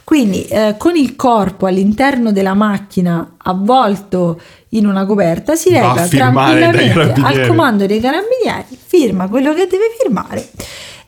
[0.04, 7.14] Quindi, eh, con il corpo all'interno della macchina avvolto in una coperta, si reca tranquillamente
[7.22, 10.48] al comando dei carabinieri, firma quello che deve firmare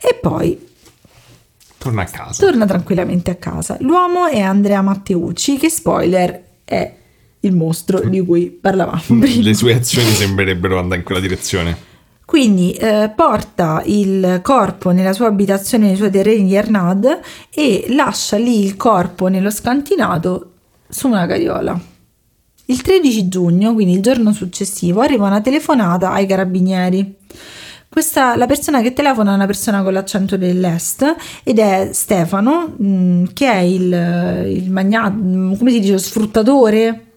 [0.00, 0.58] e poi
[1.78, 2.44] Torna a casa.
[2.44, 3.76] torna tranquillamente a casa.
[3.80, 6.92] L'uomo è Andrea Matteucci, che spoiler è
[7.46, 9.42] il mostro di cui parlavamo prima.
[9.42, 11.92] Le sue azioni sembrerebbero andare in quella direzione.
[12.24, 18.38] Quindi eh, porta il corpo nella sua abitazione, nei suoi terreni di Arnad e lascia
[18.38, 20.52] lì il corpo nello scantinato
[20.88, 21.78] su una carriola.
[22.66, 27.14] Il 13 giugno, quindi il giorno successivo, arriva una telefonata ai carabinieri.
[27.90, 33.32] Questa, la persona che telefona è una persona con l'accento dell'est ed è Stefano, mh,
[33.34, 35.14] che è il, il magnato,
[35.58, 37.13] come si dice, sfruttatore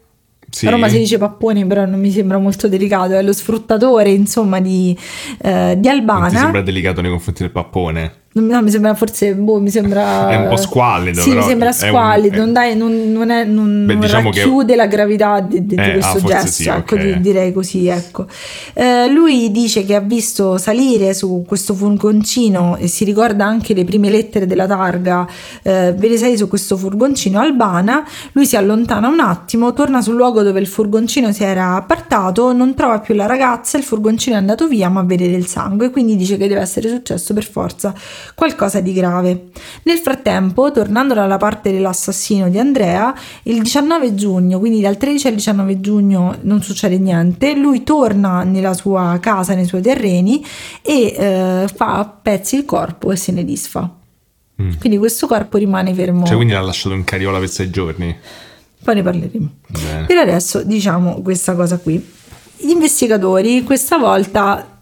[0.50, 0.66] Sì.
[0.68, 3.14] a Roma si dice pappone, però non mi sembra molto delicato.
[3.14, 4.98] È lo sfruttatore, insomma, di,
[5.42, 6.30] eh, di Non ti Albana.
[6.30, 8.14] sembra delicato nei confronti del pappone?
[8.40, 10.30] No, mi sembra forse, boh, mi sembra...
[10.30, 13.12] È un po' squallido, Sì, però mi sembra è un- squallido, è- non, dai, non,
[13.12, 16.48] non, è, non, Beh, diciamo che- racchiude la gravità di, di- Eh, questo ah, gesto,
[16.48, 17.02] sì, ecco, ok.
[17.02, 18.26] di- direi così, ecco.
[18.74, 23.84] Eh, lui dice che ha visto salire su questo furgoncino e si ricorda anche le
[23.84, 25.28] prime lettere della targa,
[25.64, 30.44] eh, vede salire su questo furgoncino Albana, lui si allontana un attimo, torna sul luogo
[30.44, 34.68] dove il furgoncino si era appartato, non trova più la ragazza, il furgoncino è andato
[34.68, 37.94] via ma vede del sangue, quindi dice che deve essere successo per forza
[38.36, 39.50] qualcosa di grave.
[39.84, 43.14] Nel frattempo, tornando dalla parte dell'assassino di Andrea,
[43.44, 48.74] il 19 giugno, quindi dal 13 al 19 giugno non succede niente, lui torna nella
[48.74, 50.46] sua casa, nei suoi terreni
[50.82, 53.90] e eh, fa a pezzi il corpo e se ne disfa.
[54.62, 54.72] Mm.
[54.80, 56.26] Quindi questo corpo rimane fermo.
[56.26, 58.16] Cioè, quindi l'ha lasciato in carriola per sei giorni.
[58.84, 59.50] Poi ne parleremo.
[59.68, 60.06] Bene.
[60.06, 62.16] Per adesso diciamo questa cosa qui.
[62.60, 64.77] Gli investigatori questa volta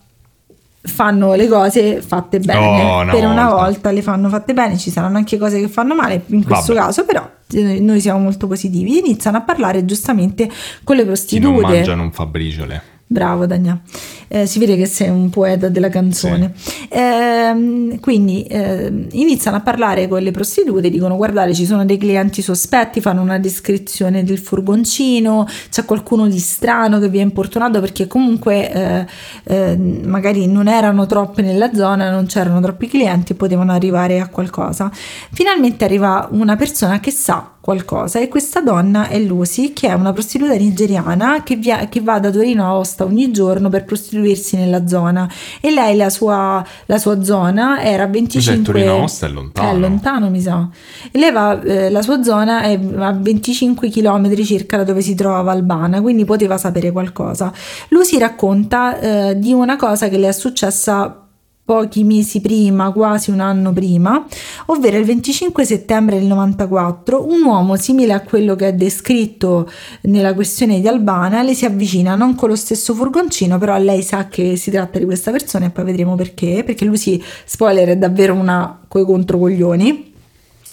[0.85, 2.59] fanno le cose fatte bene.
[2.83, 3.63] Oh, una per una volta.
[3.63, 6.85] volta le fanno fatte bene, ci saranno anche cose che fanno male, in questo Vabbè.
[6.85, 8.97] caso però eh, noi siamo molto positivi.
[8.99, 10.49] Iniziano a parlare giustamente
[10.83, 11.61] con le Chi non prostitute.
[11.61, 12.81] mangia non fa briciole.
[13.07, 13.79] Bravo Dania,
[14.27, 16.53] Eh, si vede che sei un poeta della canzone.
[16.89, 22.41] Ehm, quindi ehm, iniziano a parlare con le prostitute, dicono guardate ci sono dei clienti
[22.41, 28.07] sospetti, fanno una descrizione del furgoncino, c'è qualcuno di strano che vi ha importunato perché
[28.07, 29.05] comunque eh,
[29.43, 34.27] eh, magari non erano troppe nella zona, non c'erano troppi clienti e potevano arrivare a
[34.27, 34.91] qualcosa.
[35.31, 38.19] Finalmente arriva una persona che sa qualcosa.
[38.19, 42.29] E questa donna è Lucy che è una prostituta nigeriana che, via- che va da
[42.29, 45.27] Torino a Aosta ogni giorno per prostituirsi nella zona.
[45.59, 49.71] E lei la sua, la sua zona era a 25 Torino Aosta è lontano.
[49.71, 50.69] è lontano mi sa.
[51.11, 55.15] E lei va, eh, la sua zona è a 25 km circa da dove si
[55.15, 57.51] trovava Albana quindi poteva sapere qualcosa.
[57.87, 61.24] Lucy racconta eh, di una cosa che le è successa
[61.65, 64.23] pochi mesi prima, quasi un anno prima,
[64.67, 69.67] ovvero il 25 settembre del 94, un uomo simile a quello che è descritto
[70.01, 74.27] nella questione di Albana le si avvicina non con lo stesso furgoncino, però lei sa
[74.27, 77.97] che si tratta di questa persona e poi vedremo perché, perché lui si spoiler è
[77.97, 80.04] davvero una coi controcoglioni.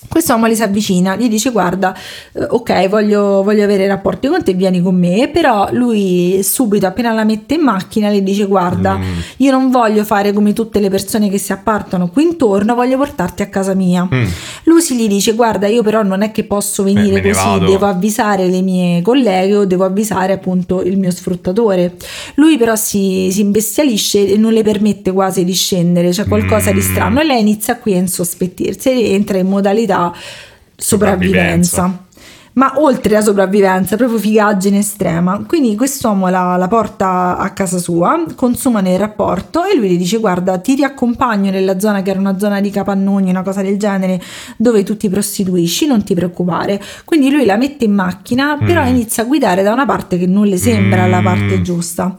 [0.09, 1.97] Questo uomo le si avvicina, gli dice guarda,
[2.35, 7.13] eh, ok voglio, voglio avere rapporti con te, vieni con me, però lui subito appena
[7.13, 9.19] la mette in macchina le dice guarda, Mm.
[9.39, 13.41] io non voglio fare come tutte le persone che si appartano qui intorno, voglio portarti
[13.43, 14.07] a casa mia.
[14.13, 14.25] Mm.
[14.65, 17.65] Lucy gli dice guarda io però non è che posso me venire ne così, vado."
[17.67, 21.95] devo avvisare le mie colleghe o devo avvisare appunto il mio sfruttatore.
[22.35, 26.81] Lui però si, si imbestialisce e non le permette quasi di scendere, c'è qualcosa di
[26.81, 26.91] Mm.
[26.91, 30.13] strano e lei inizia qui a insospettirsi e entra in modalità sopravvivenza.
[30.79, 32.02] Sopravvivenza.
[32.55, 35.43] Ma oltre la sopravvivenza, proprio figaggine estrema.
[35.47, 40.19] Quindi quest'uomo la, la porta a casa sua, consumano il rapporto e lui le dice:
[40.19, 44.21] Guarda, ti riaccompagno nella zona che era una zona di capannoni, una cosa del genere,
[44.59, 46.79] dove tu ti prostituisci, non ti preoccupare.
[47.07, 48.89] Quindi lui la mette in macchina, però Mm.
[48.89, 51.25] inizia a guidare da una parte che non le sembra la Mm.
[51.25, 52.15] parte giusta.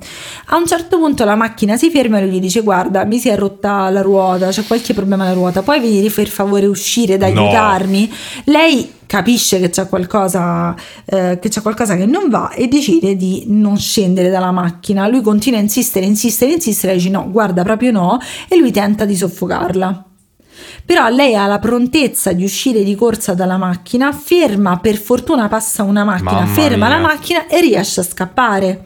[0.48, 3.30] A un certo punto la macchina si ferma e lui gli dice: Guarda, mi si
[3.30, 7.22] è rotta la ruota, c'è qualche problema alla ruota, puoi venire per favore uscire ad
[7.22, 7.28] No.
[7.28, 8.12] aiutarmi?
[8.46, 13.46] Lei capisce che c'è qualcosa, eh, che c'è qualcosa che non va e decide di
[13.48, 15.08] non scendere dalla macchina.
[15.08, 19.06] Lui continua a insistere, insistere, insistere, lei dice no, guarda proprio no, e lui tenta
[19.06, 20.06] di soffocarla.
[20.86, 25.84] Però lei ha la prontezza di uscire di corsa dalla macchina, ferma, per fortuna passa
[25.84, 27.08] una macchina, Mamma ferma la mia.
[27.08, 28.86] macchina e riesce a scappare.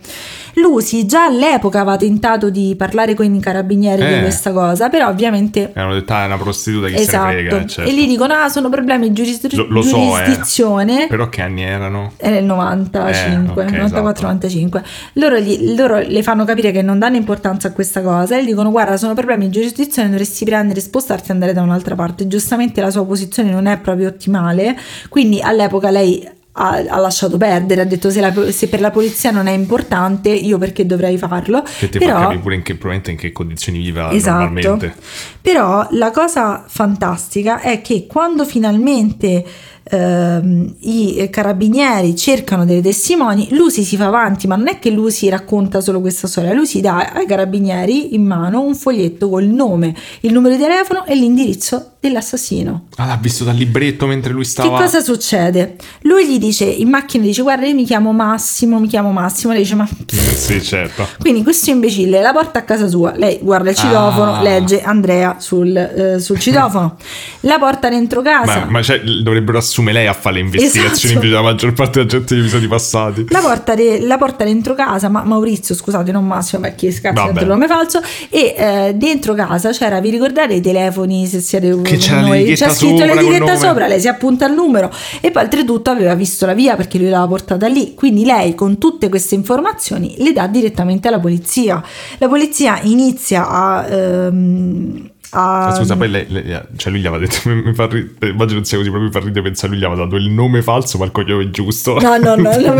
[0.57, 4.13] Lucy già all'epoca aveva tentato di parlare con i carabinieri Eh.
[4.15, 7.03] di questa cosa, però ovviamente E hanno detto, ah, è una prostituta, chi se ne
[7.03, 7.27] esatto.
[7.31, 7.65] frega.
[7.67, 7.89] certo.
[7.89, 10.23] E gli dicono: Ah, sono problemi di giuris- Lo- lo so, eh.
[10.23, 11.05] giurisdizione.
[11.07, 12.11] Però che anni erano?
[12.17, 14.83] È nel 95, Eh, ok, 94-95.
[15.13, 18.47] Loro, gli- loro le fanno capire che non danno importanza a questa cosa e gli
[18.47, 22.27] dicono: Guarda, sono problemi di giurisdizione, dovresti prendere, spostarti e andare da un'altra parte.
[22.27, 24.75] Giustamente la sua posizione non è proprio ottimale,
[25.09, 26.27] quindi all'epoca lei.
[26.59, 30.29] Ha, ha lasciato perdere, ha detto se, la- se per la polizia non è importante,
[30.29, 31.61] io perché dovrei farlo.
[31.61, 34.43] Che ti Però- fa capire pure in che, probabilmente in che condizioni viva Esatto.
[34.43, 34.95] normalmente.
[35.39, 39.45] Però la cosa fantastica è che quando finalmente
[39.89, 45.29] ehm, i carabinieri cercano dei testimoni, Lucy si fa avanti, ma non è che Lucy
[45.29, 50.33] racconta solo questa storia, Lucy dà ai carabinieri in mano un foglietto col nome, il
[50.33, 52.85] numero di telefono e l'indirizzo dell'assassino.
[52.97, 54.77] Ah, l'ha visto dal libretto mentre lui stava...
[54.77, 55.75] Che cosa succede?
[56.01, 59.63] Lui gli dice in macchina dice guarda io mi chiamo Massimo, mi chiamo Massimo, lei
[59.63, 61.07] dice ma sì, certo.
[61.19, 64.41] quindi questo imbecille la porta a casa sua, lei guarda il citofono, Ah.
[64.41, 66.97] legge Andrea sul, eh, sul citofono,
[67.41, 68.81] la porta dentro casa, Ma, ma
[69.23, 71.07] dovrebbero assumere lei a fare le investigazioni Esatto.
[71.13, 73.25] invece della maggior parte della gente degli episodi passati.
[73.29, 77.39] la, porta de- la porta dentro casa, ma Maurizio scusate non Massimo, ma chi scazzo
[77.39, 81.97] il nome falso, e eh, dentro casa c'era, vi ricordate i telefoni se siete Che
[81.97, 82.53] c'era noi?
[82.53, 86.53] c'è scritto l'etichetta sopra, lei si appunta al numero e poi oltretutto aveva visto la
[86.53, 91.07] via perché lui l'aveva portata lì, quindi lei con tutte queste informazioni le dà direttamente
[91.07, 91.83] alla polizia.
[92.17, 93.87] La polizia inizia a...
[93.87, 97.87] ehm, a- Ah, Scusa, poi lei, lei- cioè lui gli aveva detto, mi, mi fa
[97.87, 100.29] ri- eh, immagino sia così, proprio mi fa ridere pensare, lui gli aveva dato il
[100.29, 101.99] nome falso ma il cognome giusto.
[101.99, 102.49] No, no, no.
[102.57, 102.75] no.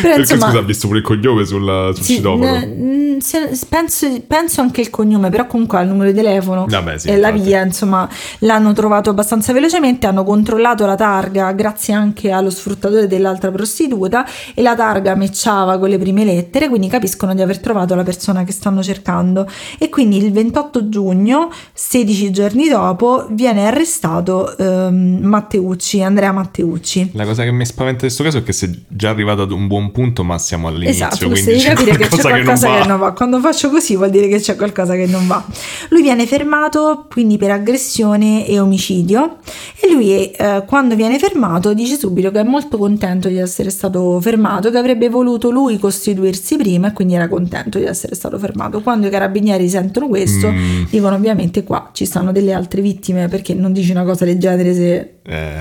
[0.00, 4.60] Perché insomma, scusa, ha visto pure il cognome sul, sul sì, n- se- penso, penso
[4.60, 7.62] anche il cognome, però comunque ha il numero di telefono Vabbè, sì, e la via,
[7.62, 8.08] insomma,
[8.40, 14.62] l'hanno trovato abbastanza velocemente, hanno controllato la targa grazie anche allo sfruttatore dell'altra prostituta e
[14.62, 18.52] la targa matchava con le prime lettere, quindi capiscono di aver trovato la persona che
[18.52, 19.48] stanno cercando.
[19.78, 27.10] E quindi il 28 giugno, 16 giorni dopo, viene arrestato ehm, Matteucci, Andrea Matteucci.
[27.14, 29.66] La cosa che mi spaventa in questo caso è che sei già arrivato ad un
[29.66, 33.06] buon punto, ma siamo all'inizio, Esatto, quindi devi capire che c'è qualcosa che non, va.
[33.06, 33.12] va.
[33.12, 35.44] Quando faccio così vuol dire che c'è qualcosa che non va.
[35.90, 39.38] Lui viene fermato quindi per aggressione e omicidio
[39.80, 44.20] e lui eh, quando viene fermato dice subito che è molto contento di essere stato
[44.20, 48.80] fermato, che avrebbe voluto lui costituirsi prima e quindi era contento di essere stato fermato.
[48.80, 50.84] Quando i carabinieri sentono questo Mm.
[50.90, 54.74] dicono ovviamente qua ci stanno delle altre vittime perché non dici una cosa del genere
[54.74, 55.14] se...
[55.22, 55.54] Eh,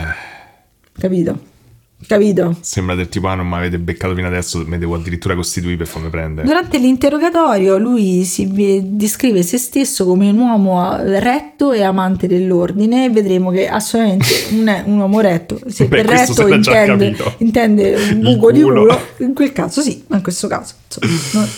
[0.97, 1.53] capito?
[2.07, 2.55] Capito?
[2.61, 5.87] sembra del tipo, ah non mi avete beccato fino adesso, mi devo addirittura costituire per
[5.87, 6.47] farmi prendere.
[6.47, 8.47] Durante l'interrogatorio lui si
[8.83, 14.67] descrive se stesso come un uomo retto e amante dell'ordine e vedremo che assolutamente non
[14.67, 15.59] è un uomo retto.
[15.67, 18.81] Se Beh, per retto intende, intende un buco di culo.
[18.81, 21.49] culo, in quel caso sì, ma in questo caso insomma, non,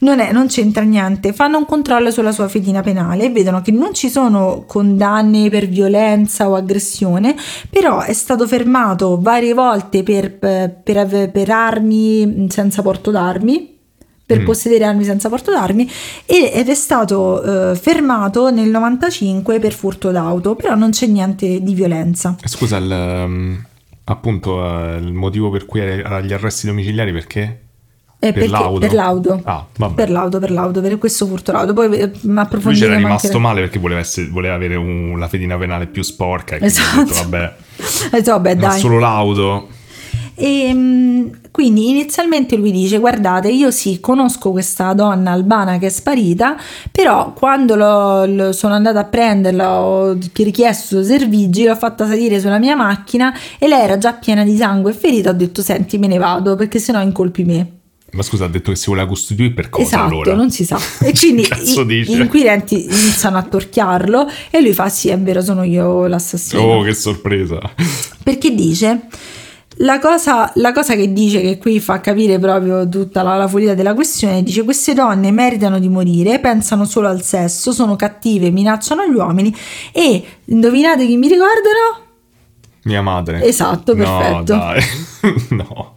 [0.00, 1.32] non è- non c'entra niente.
[1.32, 5.66] Fanno un controllo sulla sua fedina penale e vedono che non ci sono condanne per
[5.68, 7.34] violenza o aggressione,
[7.68, 13.78] però è stato fermato varie volte per, per ave- per armi senza porto d'armi
[14.30, 14.44] per Mm.
[14.44, 15.90] possedere armi senza porto d'armi
[16.24, 21.74] ed è stato eh, fermato nel 95 per furto d'auto, però non c'è niente di
[21.74, 22.36] violenza.
[22.44, 22.90] Scusa, il,
[23.24, 23.60] um,
[24.04, 27.60] appunto eh, il motivo per cui era gli arresti domiciliari perché?
[28.22, 28.78] Eh, Per l'auto?
[28.80, 29.40] Per l'auto.
[29.44, 29.66] Ah.
[29.94, 31.72] Per l'auto, per l'auto, per questo furto d'auto.
[31.72, 35.18] Poi eh, Lui approfondiremo c'era anche rimasto le- male perché voleva, essere- voleva avere un-
[35.18, 37.04] la fedina penale più sporca e Esatto.
[37.04, 37.54] detto, vabbè,
[38.10, 38.78] detto, vabbè, dai.
[38.78, 39.68] solo l'auto.
[40.34, 45.90] E mm, quindi inizialmente lui dice: Guardate, io sì, conosco questa donna albana che è
[45.90, 46.56] sparita,
[46.92, 52.58] però quando l'ho- lo- sono andata a prenderla, ho richiesto servigi, l'ho fatta salire sulla
[52.58, 55.30] mia macchina e lei era già piena di sangue e ferita.
[55.30, 57.72] Ho detto: Senti, me ne vado perché sennò incolpi me.
[58.12, 60.34] Ma scusa, ha detto che si voleva costituire per cosa esatto, allora?
[60.34, 60.78] non si sa.
[61.00, 65.62] E quindi i- gli inquirenti iniziano a torchiarlo e lui fa: Sì, è vero, sono
[65.62, 66.60] io l'assassino.
[66.62, 67.58] Oh, che sorpresa.
[68.22, 69.02] Perché dice
[69.82, 73.74] la cosa, la cosa che dice che qui fa capire proprio tutta la, la follia
[73.74, 79.06] della questione dice queste donne meritano di morire pensano solo al sesso sono cattive minacciano
[79.06, 79.54] gli uomini
[79.92, 82.08] e indovinate chi mi ricordano?
[82.82, 83.42] Mia madre.
[83.44, 84.42] Esatto, No, perfetto.
[84.42, 84.82] dai.
[85.56, 85.94] no.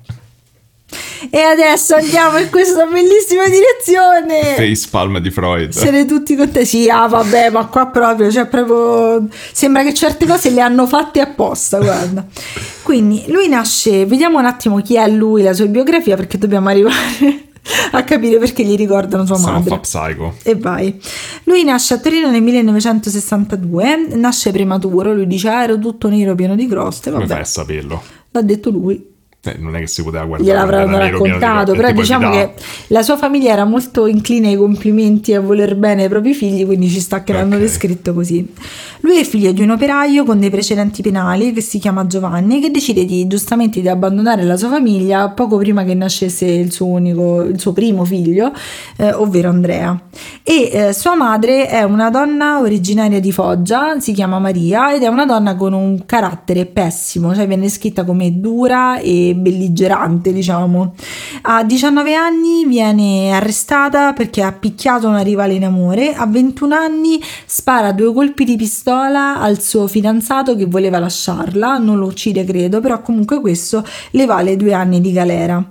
[1.29, 5.71] E adesso andiamo in questa bellissima direzione Face palm di Freud.
[5.71, 10.25] siete tutti con te sì ah vabbè ma qua proprio cioè proprio sembra che certe
[10.25, 12.25] cose le hanno fatte apposta guarda
[12.83, 17.47] quindi lui nasce vediamo un attimo chi è lui la sua biografia perché dobbiamo arrivare
[17.91, 20.33] a capire perché gli ricordano sua Sono madre fa psycho.
[20.43, 20.99] e vai.
[21.45, 26.55] Lui nasce a Torino nel 1962, nasce prematuro, lui dice ah, ero tutto nero pieno
[26.55, 28.01] di croste, Come fai vabbè, a saperlo?
[28.31, 29.11] l'ha detto lui.
[29.45, 30.49] Eh, non è che si poteva guardare.
[30.49, 32.53] Gliel'avranno raccontato, però diciamo che
[32.87, 36.65] la sua famiglia era molto incline ai complimenti e a voler bene ai propri figli,
[36.65, 37.59] quindi ci sta che l'hanno okay.
[37.59, 38.53] descritto così.
[39.01, 42.71] Lui è figlio di un operaio con dei precedenti penali che si chiama Giovanni, che
[42.71, 47.41] decide di, giustamente di abbandonare la sua famiglia poco prima che nascesse il suo, unico,
[47.41, 48.53] il suo primo figlio,
[48.95, 50.01] eh, ovvero Andrea.
[50.41, 55.07] E eh, sua madre è una donna originaria di Foggia, si chiama Maria, ed è
[55.07, 60.95] una donna con un carattere pessimo, cioè viene scritta come dura e belligerante, diciamo.
[61.43, 67.21] A 19 anni viene arrestata perché ha picchiato una rivale in amore, a 21 anni
[67.45, 72.79] spara due colpi di pistola al suo fidanzato che voleva lasciarla, non lo uccide credo,
[72.79, 75.65] però comunque questo le vale due anni di galera.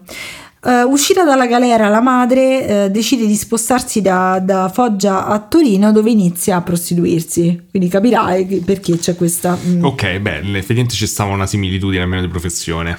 [0.64, 5.90] Uh, uscita dalla galera, la madre uh, decide di spostarsi da, da, Foggia a Torino,
[5.90, 7.64] dove inizia a prostituirsi.
[7.68, 9.58] Quindi capirai perché c'è questa.
[9.60, 9.82] Mm.
[9.84, 12.96] Ok, beh, effettivamente ci stava una similitudine almeno di professione.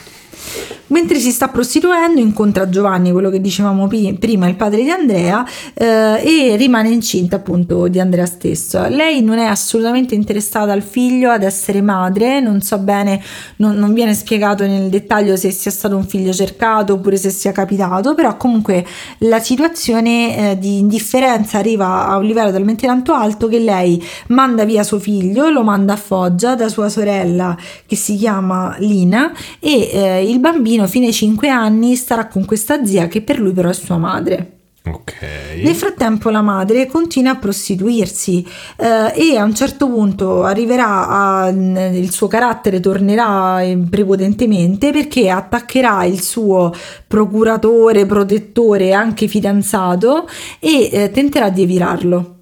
[0.88, 6.22] Mentre si sta prostituendo incontra Giovanni, quello che dicevamo prima, il padre di Andrea, eh,
[6.24, 8.88] e rimane incinta appunto di Andrea stesso.
[8.90, 13.20] Lei non è assolutamente interessata al figlio, ad essere madre, non so bene,
[13.56, 17.52] non, non viene spiegato nel dettaglio se sia stato un figlio cercato oppure se sia
[17.52, 18.86] capitato, però comunque
[19.20, 24.64] la situazione eh, di indifferenza arriva a un livello talmente tanto alto che lei manda
[24.64, 29.90] via suo figlio, lo manda a Foggia da sua sorella che si chiama Lina e
[29.92, 33.70] eh, il bambino fino ai 5 anni starà con questa zia che per lui però
[33.70, 34.58] è sua madre.
[34.86, 35.22] Ok.
[35.64, 41.48] Nel frattempo la madre continua a prostituirsi eh, e a un certo punto arriverà a,
[41.48, 46.74] il suo carattere tornerà prepotentemente perché attaccherà il suo
[47.08, 50.28] procuratore, protettore anche fidanzato
[50.60, 52.36] e eh, tenterà di evirarlo.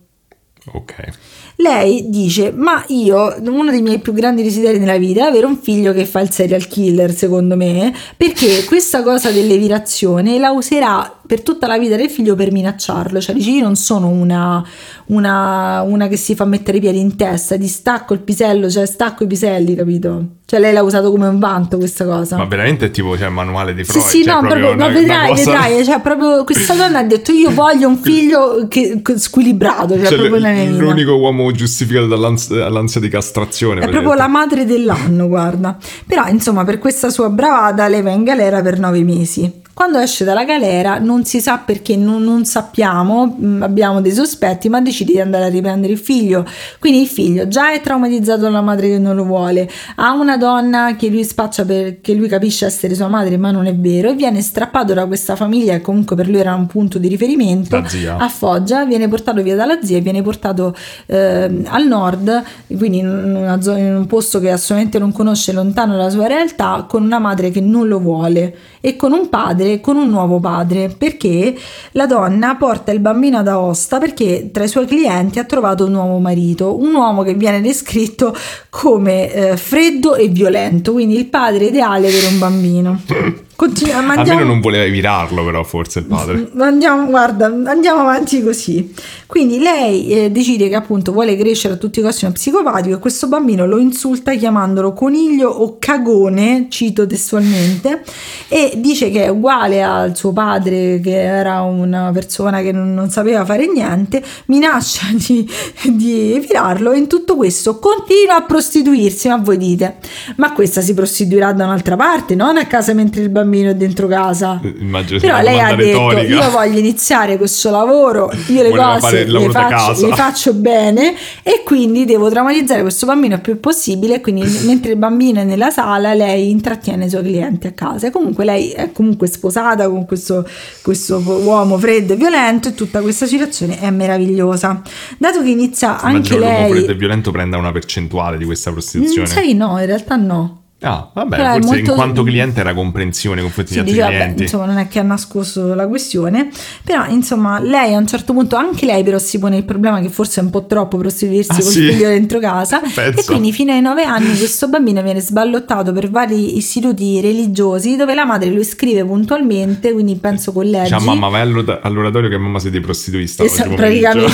[0.74, 1.31] Ok
[1.62, 5.58] lei dice ma io uno dei miei più grandi desideri nella vita è avere un
[5.58, 11.44] figlio che fa il serial killer secondo me perché questa cosa dell'evirazione la userà per
[11.44, 13.22] tutta la vita del figlio per minacciarlo.
[13.22, 14.62] Cioè, dice: Io non sono una,
[15.06, 18.86] una, una che si fa mettere i piedi in testa, di stacco il pisello, cioè
[18.86, 20.26] stacco i piselli, capito?
[20.46, 22.36] Cioè, lei l'ha usato come un vanto questa cosa.
[22.36, 24.04] Ma veramente è tipo cioè, manuale di Freud.
[24.04, 25.52] Sì, sì, cioè, no, proprio, ma vedrai, cosa...
[25.52, 25.86] vedrai.
[25.86, 29.96] Cioè, proprio questa donna ha detto: Io voglio un figlio che squilibrato.
[29.96, 33.80] Cioè, cioè proprio l- l'unico uomo giustificato dall'ansia, dall'ansia di castrazione.
[33.80, 35.78] È proprio la madre dell'anno, guarda.
[36.06, 39.61] Però, insomma, per questa sua bravata, lei va in galera per nove mesi.
[39.74, 44.70] Quando esce dalla galera non si sa perché, non, non sappiamo, mm, abbiamo dei sospetti,
[44.70, 46.46] ma decide di andare a riprendere il figlio.
[46.80, 50.96] Quindi il figlio già è traumatizzato dalla madre che non lo vuole, ha una donna
[50.96, 54.42] che lui spaccia perché lui capisce essere sua madre, ma non è vero, e viene
[54.42, 57.76] strappato da questa famiglia che comunque per lui era un punto di riferimento
[58.18, 60.76] a Foggia, viene portato via dalla zia e viene portato
[61.08, 62.44] eh, al nord,
[62.78, 67.04] quindi in, zona, in un posto che assolutamente non conosce, lontano dalla sua realtà, con
[67.04, 68.56] una madre che non lo vuole.
[68.84, 71.56] E con un padre, con un nuovo padre, perché
[71.92, 75.92] la donna porta il bambino ad Aosta perché tra i suoi clienti ha trovato un
[75.92, 78.36] nuovo marito, un uomo che viene descritto
[78.70, 83.02] come eh, freddo e violento, quindi il padre ideale per un bambino.
[83.62, 84.22] Continua, andiamo...
[84.22, 86.50] Almeno non voleva evitarlo, però, forse il padre.
[86.58, 88.92] Andiamo, guarda, andiamo avanti così.
[89.28, 92.98] Quindi lei eh, decide che appunto vuole crescere a tutti i costi uno psicopatico e
[93.00, 98.02] questo bambino lo insulta chiamandolo coniglio o cagone, cito testualmente,
[98.48, 103.12] e dice che è uguale al suo padre, che era una persona che non, non
[103.12, 105.48] sapeva fare niente, minaccia di,
[105.84, 109.28] di evitarlo e in tutto questo continua a prostituirsi.
[109.28, 109.98] Ma voi dite,
[110.38, 114.08] ma questa si prostituirà da un'altra parte, non a casa mentre il bambino bambino dentro
[114.08, 114.62] casa.
[114.80, 116.34] Immagino Però lei ha detto: retorica.
[116.34, 121.62] Io voglio iniziare questo lavoro, io le Voleva cose le faccio, le faccio, bene e
[121.66, 124.22] quindi devo traumatizzare questo bambino il più possibile.
[124.22, 128.08] Quindi, mentre il bambino è nella sala, lei intrattiene i suoi clienti a casa.
[128.08, 130.48] E comunque lei è comunque sposata con questo,
[130.82, 134.82] questo uomo freddo e violento, e tutta questa situazione è meravigliosa.
[135.18, 136.60] Dato che inizia anche lei.
[136.60, 139.28] L'uomo freddo e violento prenda una percentuale di questa prostituzione.
[139.28, 140.61] Mm, sai, no, in realtà no.
[140.84, 141.92] Ah, vabbè, Però forse molto...
[141.92, 144.30] in quanto cliente era comprensione con confronti sì, altri dice, clienti.
[144.30, 146.50] Vabbè, insomma, non è che ha nascosto la questione,
[146.84, 150.10] però insomma, lei a un certo punto, anche lei però si pone il problema che
[150.10, 151.92] forse è un po' troppo prostituirsi ah, col sì?
[151.92, 153.20] figlio dentro casa Penso.
[153.20, 158.16] e quindi fino ai nove anni questo bambino viene sballottato per vari istituti religiosi dove
[158.16, 160.94] la madre lo iscrive puntualmente, quindi penso collegi.
[160.94, 163.44] Diciamo mamma vai all'oratorio che mamma sei prostituista.
[163.44, 164.32] Esatto, praticamente.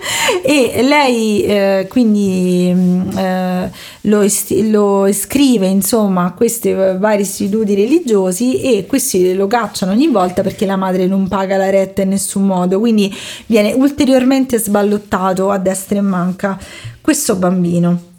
[0.42, 3.70] e lei eh, quindi mm, eh,
[4.02, 4.24] lo,
[4.70, 10.42] lo iscrive insomma insomma a questi vari istituti religiosi e questi lo cacciano ogni volta
[10.42, 13.14] perché la madre non paga la retta in nessun modo, quindi
[13.46, 16.58] viene ulteriormente sballottato a destra e manca
[17.00, 18.09] questo bambino.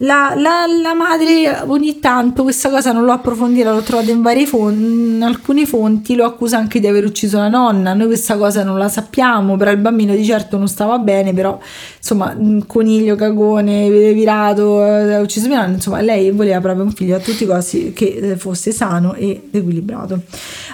[0.00, 4.80] La, la, la, madre ogni tanto questa cosa non l'ho approfondita, l'ho trovata in fonti,
[4.80, 8.78] in alcune fonti lo accusa anche di aver ucciso la nonna, noi questa cosa non
[8.78, 11.58] la sappiamo, però il bambino di certo non stava bene, però
[11.96, 12.36] insomma
[12.68, 17.18] coniglio, cagone, virato, eh, ha ucciso mia nonna, insomma lei voleva proprio un figlio a
[17.18, 20.20] tutti i costi che eh, fosse sano e equilibrato.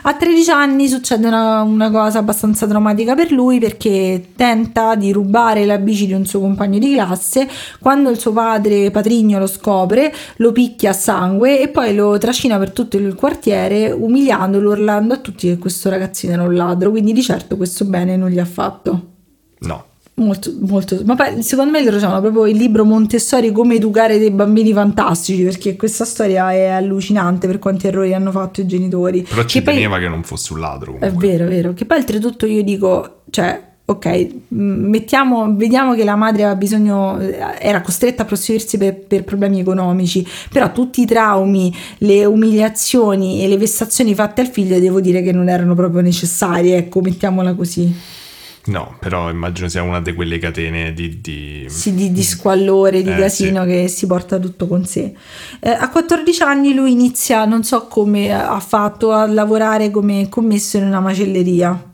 [0.02, 5.64] A 13 anni succede una, una cosa abbastanza traumatica per lui perché tenta di rubare
[5.64, 7.48] la bici di un suo compagno di classe
[7.80, 12.18] quando il suo padre Patrick Matrigno lo scopre, lo picchia a sangue e poi lo
[12.18, 16.90] trascina per tutto il quartiere umiliandolo, urlando a tutti che questo ragazzino era un ladro,
[16.90, 19.12] quindi di certo questo bene non gli ha fatto.
[19.60, 19.84] No.
[20.16, 24.30] Molto, molto, ma poi, secondo me loro hanno proprio il libro Montessori come educare dei
[24.30, 29.22] bambini fantastici perché questa storia è allucinante per quanti errori hanno fatto i genitori.
[29.22, 30.92] Però ci che teneva poi, che non fosse un ladro.
[30.92, 31.08] Comunque.
[31.08, 31.72] È vero, è vero.
[31.72, 37.82] Che poi oltretutto io dico, cioè ok, mettiamo, vediamo che la madre aveva bisogno, era
[37.82, 43.58] costretta a prostituirsi per, per, problemi economici, però tutti i traumi, le umiliazioni e le
[43.58, 48.22] vessazioni fatte al figlio devo dire che non erano proprio necessarie, ecco, mettiamola così.
[48.66, 51.20] No, però immagino sia una di quelle catene di...
[51.20, 51.66] di...
[51.68, 53.68] Sì, di, di squallore, di eh, casino sì.
[53.68, 55.12] che si porta tutto con sé.
[55.60, 60.78] Eh, a 14 anni lui inizia, non so come ha fatto, a lavorare come commesso
[60.78, 61.92] in una macelleria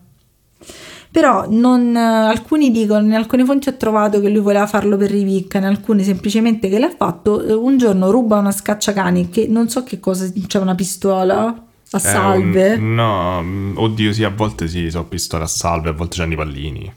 [1.10, 5.58] però non, alcuni dicono, in alcune fonti ho trovato che lui voleva farlo per rivicca,
[5.58, 9.82] in alcune semplicemente che l'ha fatto, eh, un giorno ruba una scacciacani che non so
[9.82, 12.74] che cosa, c'è una pistola a salve.
[12.74, 16.36] Un, no, oddio sì, a volte sì, so pistole a salve, a volte c'hanno i
[16.36, 16.92] pallini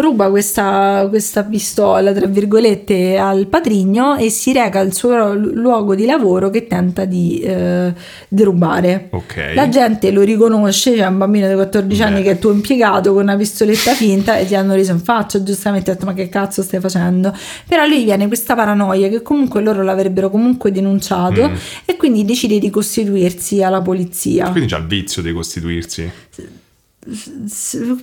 [0.00, 6.06] ruba questa, questa, pistola, tra virgolette, al patrigno e si reca al suo luogo di
[6.06, 7.92] lavoro che tenta di eh,
[8.28, 9.08] derubare.
[9.10, 9.54] Okay.
[9.54, 12.04] La gente lo riconosce, c'è un bambino di 14 Beh.
[12.06, 15.42] anni che è tuo impiegato con una pistoletta finta e ti hanno riso in faccia,
[15.42, 17.34] giustamente ha detto ma che cazzo stai facendo?
[17.66, 21.54] Però lui viene questa paranoia che comunque loro l'avrebbero comunque denunciato mm.
[21.84, 24.50] e quindi decide di costituirsi alla polizia.
[24.50, 26.10] Quindi c'ha il vizio di costituirsi.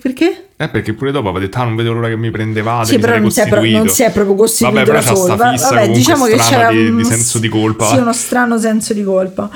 [0.00, 0.48] Perché?
[0.56, 2.86] Eh, perché pure dopo aveva detto, ah, non vedo l'ora che mi prendevate.
[2.88, 5.36] Sì, però non si, è pro- non si, è proprio costituito Vabbè, però da solo.
[5.36, 7.86] Vabbè, diciamo che c'era di, un, di senso di colpa.
[7.88, 9.48] Sì, uno strano senso di colpa.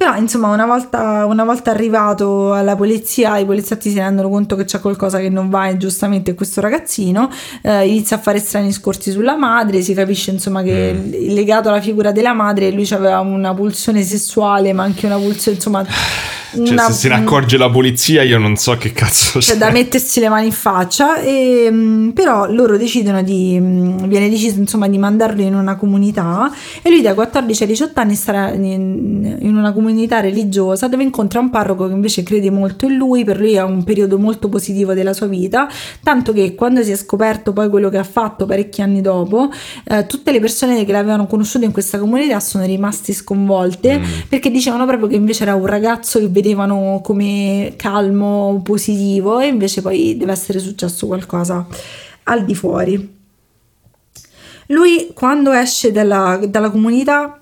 [0.00, 4.64] Però, insomma, una volta, una volta, arrivato alla polizia, i poliziotti si rendono conto che
[4.64, 7.30] c'è qualcosa che non va e giustamente questo ragazzino
[7.60, 11.34] eh, inizia a fare strani discorsi sulla madre, si capisce insomma che mm.
[11.34, 15.84] legato alla figura della madre lui aveva una pulsione sessuale, ma anche una pulsione, insomma
[16.52, 19.50] cioè, una, se se ne accorge la polizia, io non so che cazzo c'è.
[19.50, 21.20] Cioè, da mettersi le mani in faccia.
[21.20, 23.58] E, mm, però loro decidono di.
[23.60, 26.50] Viene deciso insomma di mandarlo in una comunità.
[26.82, 29.88] E lui, dai 14 ai 18 anni, starà in, in una comunità
[30.20, 33.24] religiosa dove incontra un parroco che invece crede molto in lui.
[33.24, 35.68] Per lui è un periodo molto positivo della sua vita.
[36.02, 39.50] Tanto che quando si è scoperto poi quello che ha fatto parecchi anni dopo,
[39.84, 44.04] eh, tutte le persone che l'avevano conosciuto in questa comunità sono rimaste sconvolte mm.
[44.28, 49.82] perché dicevano proprio che invece era un ragazzo che vedevano come calmo, positivo e invece
[49.82, 51.66] poi deve essere successo qualcosa
[52.24, 53.18] al di fuori.
[54.66, 57.39] Lui quando esce dalla, dalla comunità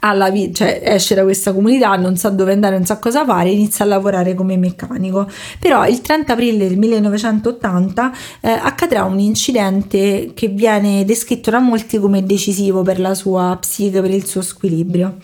[0.00, 3.50] alla vi- cioè esce da questa comunità, non sa dove andare, non sa cosa fare,
[3.50, 5.28] inizia a lavorare come meccanico.
[5.58, 11.98] Però il 30 aprile del 1980 eh, accadrà un incidente che viene descritto da molti
[11.98, 15.16] come decisivo per la sua psiche, per il suo squilibrio.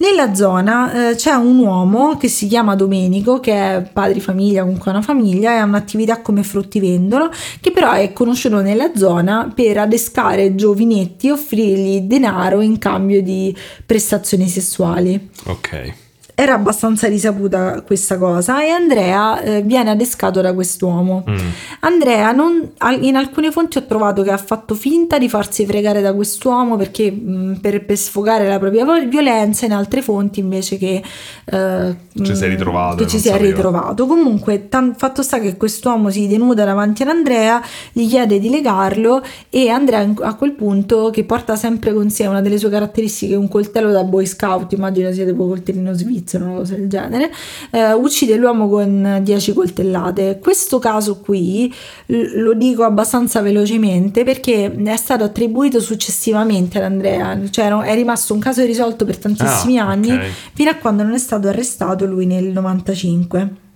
[0.00, 4.92] Nella zona eh, c'è un uomo che si chiama Domenico, che è padre famiglia, comunque
[4.92, 7.30] una famiglia, e ha un'attività come fruttivendolo,
[7.60, 13.54] che però è conosciuto nella zona per adescare giovinetti e offrirgli denaro in cambio di
[13.84, 15.30] prestazioni sessuali.
[15.46, 16.06] Ok
[16.40, 21.24] era abbastanza risaputa questa cosa e Andrea eh, viene adescato da quest'uomo.
[21.28, 21.36] Mm.
[21.80, 26.14] Andrea, non, in alcune fonti ho trovato che ha fatto finta di farsi fregare da
[26.14, 31.02] quest'uomo perché mh, mm, per, per, sfogare la propria violenza, in altre fonti invece che,
[31.44, 33.02] eh, ci si è ritrovato.
[33.02, 34.06] Che ci si è ritrovato.
[34.06, 37.60] Comunque, tan- fatto sta che quest'uomo si denuda davanti ad Andrea,
[37.90, 42.40] gli chiede di legarlo e Andrea a quel punto, che porta sempre con sé una
[42.40, 46.54] delle sue caratteristiche, un coltello da boy scout, immagino sia tipo coltellino svizzero svizzero, una
[46.56, 47.32] cosa del genere,
[47.70, 50.38] eh, uccide l'uomo con 10 coltellate.
[50.40, 51.74] Questo caso qui
[52.06, 58.40] lo dico abbastanza velocemente perché è stato attribuito successivamente ad Andrea, cioè è rimasto un
[58.40, 60.30] caso risolto per tantissimi ah, anni okay.
[60.52, 63.66] fino a quando non è stato arrestato lui nel 95.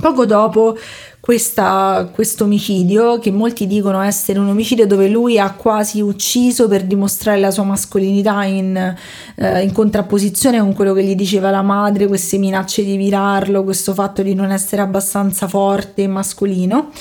[0.00, 0.76] Poco dopo
[1.20, 7.40] questo omicidio, che molti dicono essere un omicidio dove lui ha quasi ucciso per dimostrare
[7.40, 8.76] la sua mascolinità in,
[9.34, 13.92] eh, in, contrapposizione con quello che gli diceva la madre, queste minacce di virarlo, questo
[13.92, 16.92] fatto di non essere abbastanza forte e mascolino.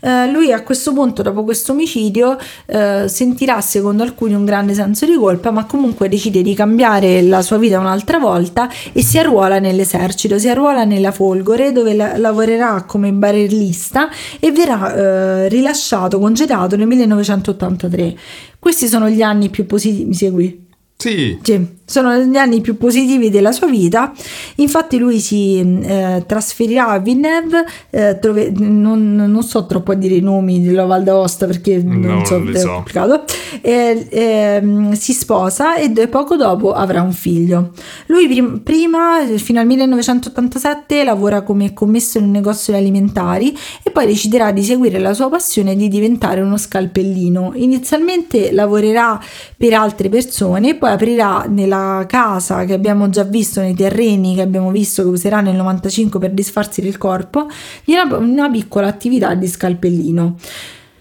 [0.00, 2.36] Eh, lui a questo punto, dopo questo omicidio,
[2.66, 7.42] eh, sentirà secondo alcuni un grande senso di colpa, ma comunque decide di cambiare la
[7.42, 12.84] sua vita un'altra volta e si arruola nell'esercito, si arruola nella Folgore dove la- lavorerà
[12.86, 18.16] come barellista e verrà eh, rilasciato, congedato nel 1983.
[18.58, 20.68] Questi sono gli anni più positivi, mi segui?
[21.00, 21.38] Sì.
[21.42, 24.12] Sì, sono gli anni più positivi della sua vita.
[24.56, 27.64] Infatti, lui si eh, trasferirà a Villeneuve.
[27.88, 32.00] eh, dove non, non so troppo a dire i nomi della Val d'Aosta perché non,
[32.00, 32.72] No, so, non li è so.
[32.72, 33.24] complicato.
[33.62, 37.70] Eh, si sposa e poco dopo avrà un figlio.
[38.06, 43.90] Lui prim- prima, fino al 1987, lavora come commesso in un negozio di alimentari e
[43.90, 47.52] poi deciderà di seguire la sua passione di diventare uno scalpellino.
[47.54, 49.18] Inizialmente lavorerà
[49.56, 54.70] per altre persone, poi aprirà nella casa che abbiamo già visto, nei terreni che abbiamo
[54.70, 57.48] visto che userà nel 95 per disfarsi del corpo,
[57.86, 60.36] una, una piccola attività di scalpellino.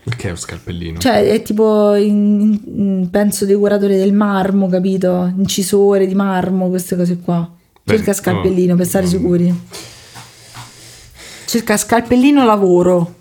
[0.03, 0.97] Perché è un scalpellino?
[0.97, 5.31] Cioè è tipo, in- in- penso, decoratore del marmo, capito?
[5.37, 7.47] Incisore di marmo, queste cose qua.
[7.85, 9.09] Cerca scalpellino oh, per stare mm.
[9.09, 9.61] sicuri.
[11.45, 13.17] Cerca scalpellino lavoro.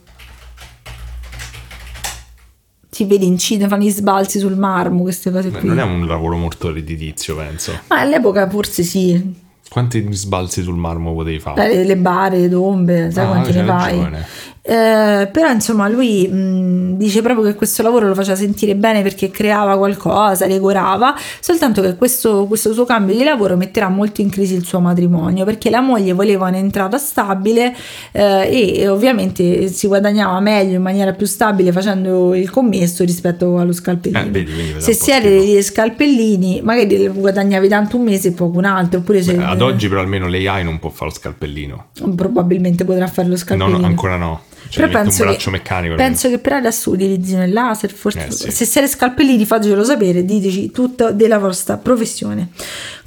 [2.90, 5.68] Si vede incide, fanno gli sbalzi sul marmo, queste cose Beh, qui.
[5.68, 7.72] non è un lavoro molto redditizio, penso.
[7.88, 9.46] Ma all'epoca forse sì.
[9.68, 11.70] Quanti sbalzi sul marmo potevi fare?
[11.70, 13.96] Eh, le bare, le tombe, sai Ah, quanti ne fai?
[13.98, 14.26] ragione.
[14.68, 19.30] Eh, però insomma lui mh, dice proprio che questo lavoro lo faceva sentire bene perché
[19.30, 24.54] creava qualcosa, decorava, soltanto che questo, questo suo cambio di lavoro metterà molto in crisi
[24.54, 27.74] il suo matrimonio perché la moglie voleva un'entrata stabile
[28.12, 33.72] eh, e ovviamente si guadagnava meglio in maniera più stabile facendo il commesso rispetto allo
[33.72, 34.20] scalpellino.
[34.20, 38.66] Eh, vedi, se si era degli scalpellini magari guadagnavi tanto un mese e poco un
[38.66, 41.86] altro oppure se Beh, ad oggi però almeno l'AI non può fare lo scalpellino.
[42.14, 44.42] probabilmente potrà fare lo No, scalpellino no, ancora no.
[44.68, 45.94] Cioè, però penso, un braccio che, meccanico.
[45.94, 48.50] penso che per adesso utilizzino il laser forse Eh, sì.
[48.50, 52.48] se siete scalpellini fatecelo sapere diteci tutto della vostra professione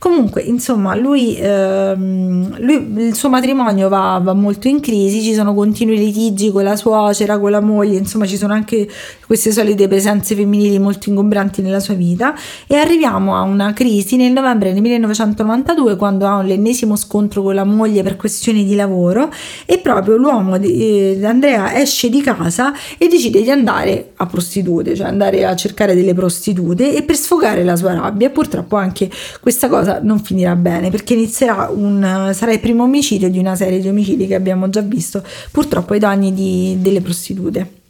[0.01, 5.53] comunque insomma lui, ehm, lui- il suo matrimonio va, va molto in crisi ci sono
[5.53, 8.89] continui litigi con la suocera con la moglie insomma ci sono anche
[9.27, 12.35] queste solite presenze femminili molto ingombranti nella sua vita.
[12.67, 17.63] E arriviamo a una crisi nel novembre del 1992 quando ha l'ennesimo scontro con la
[17.63, 19.31] moglie per questioni di lavoro
[19.65, 25.07] e proprio l'uomo eh, Andrea esce di casa e decide di andare a prostitute, cioè
[25.07, 28.31] andare a cercare delle prostitute e per sfogare la sua rabbia.
[28.31, 33.39] Purtroppo anche questa cosa non finirà bene perché inizierà un sarà il primo omicidio di
[33.39, 37.80] una serie di omicidi che abbiamo già visto purtroppo ai danni di- delle prostitute.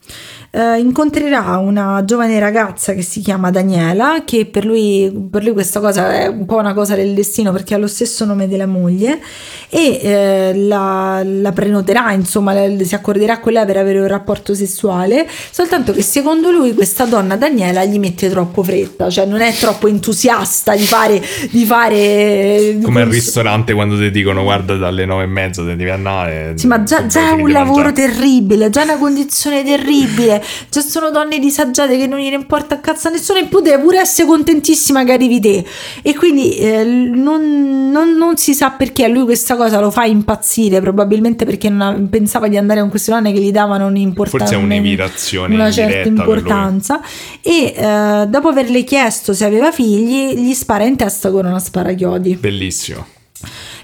[0.54, 5.80] Eh, incontrerà una giovane ragazza che si chiama Daniela, che per lui, per lui questa
[5.80, 9.22] cosa è un po' una cosa del destino perché ha lo stesso nome della moglie
[9.70, 15.26] e eh, la, la prenoterà, insomma, si accorderà con lei per avere un rapporto sessuale,
[15.52, 19.88] soltanto che secondo lui questa donna Daniela gli mette troppo fretta, cioè non è troppo
[19.88, 21.22] entusiasta di fare...
[21.49, 25.89] Di fare di Come al ristorante quando ti dicono guarda dalle nove e mezza devi
[25.89, 26.54] andare.
[26.56, 31.39] sì, ma già, già è un lavoro terribile, già una condizione terribile, già sono donne
[31.39, 35.12] disagiate che non gliene importa a cazzo a nessuno e poteva pure essere contentissima che
[35.14, 35.66] arrivi te.
[36.02, 40.06] E quindi eh, non, non- non si sa perché a lui questa cosa lo fa
[40.06, 44.46] impazzire, probabilmente perché non ha- pensava di andare con queste donne che gli davano un'importanza.
[44.46, 47.02] Forse è un'evitazione Una certa importanza.
[47.42, 52.36] E eh, dopo averle chiesto se aveva figli, gli spara in testa con una sparachiodi.
[52.36, 53.06] Bellissimo.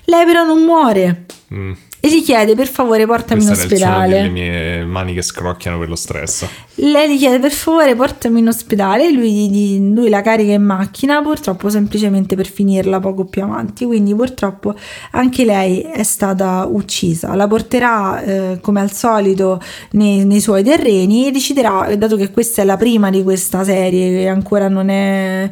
[0.06, 1.26] Lei però non muore.
[1.54, 1.72] Mm.
[2.00, 4.14] E gli chiede per favore portami in Questo suono ospedale.
[4.14, 6.46] delle mie mani che scrocchiano per lo stress.
[6.76, 11.22] Lei gli chiede per favore portami in ospedale, lui, gli- lui la carica in macchina,
[11.24, 14.76] purtroppo semplicemente per finirla poco più avanti, quindi purtroppo
[15.12, 17.34] anche lei è stata uccisa.
[17.34, 19.60] La porterà eh, come al solito
[19.92, 24.12] nei, nei suoi terreni e deciderà, dato che questa è la prima di questa serie
[24.22, 25.50] che ancora non è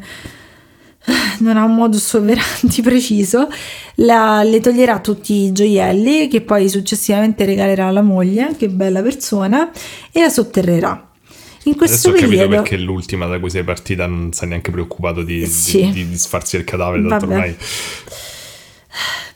[1.40, 3.48] non ha un modus operandi preciso,
[3.96, 9.70] la- le toglierà tutti i gioielli che poi successivamente regalerà alla moglie, che bella persona,
[10.12, 11.10] e la sotterrerà.
[11.64, 14.46] In questo Adesso ho capito periodo perché l'ultima da cui sei partita non si è
[14.46, 15.90] neanche preoccupato di, di- Sì.
[15.90, 17.56] di, di sfarsi il cadavere, tanto ormai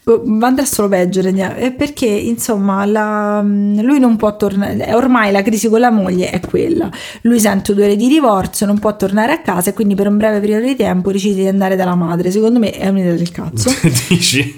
[0.03, 5.69] boh, andrà solo peggio eh, perché insomma la- lui non può tornare ormai la crisi
[5.69, 6.91] con la moglie è quella.
[7.23, 10.41] Lui sente odore di divorzio non può tornare a casa e quindi per un breve
[10.41, 12.31] periodo di tempo decide di andare dalla madre.
[12.31, 13.71] Secondo me è un'idea del cazzo.
[14.09, 14.55] Dici?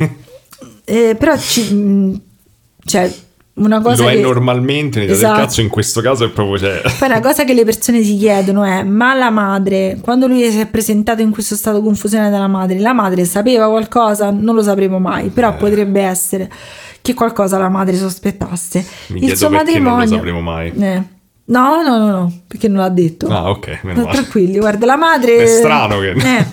[0.85, 2.21] Eh, però ci, mh,
[2.85, 3.13] cioè
[3.55, 5.35] una cosa lo è che- normalmente, un'idea Esatto.
[5.37, 8.17] del cazzo in questo caso è proprio cioè, Poi una cosa che le persone si
[8.17, 12.31] chiedono è: ma la madre, quando lui si è presentato in questo stato di confusione
[12.31, 14.31] dalla madre, la madre sapeva qualcosa?
[14.31, 15.55] Non lo sapremo mai, però Eh.
[15.55, 16.51] potrebbe essere
[17.03, 18.87] che qualcosa la madre sospettasse.
[19.09, 20.73] Mi chiedo perché non lo sapremo mai.
[20.79, 21.03] Eh,
[21.45, 23.27] No, no, no, no, perché non l'ha detto.
[23.27, 24.17] Ah, ok, meno No, male.
[24.17, 25.37] Tranquilli, guarda, la madre...
[25.43, 26.47] È strano che- Eh.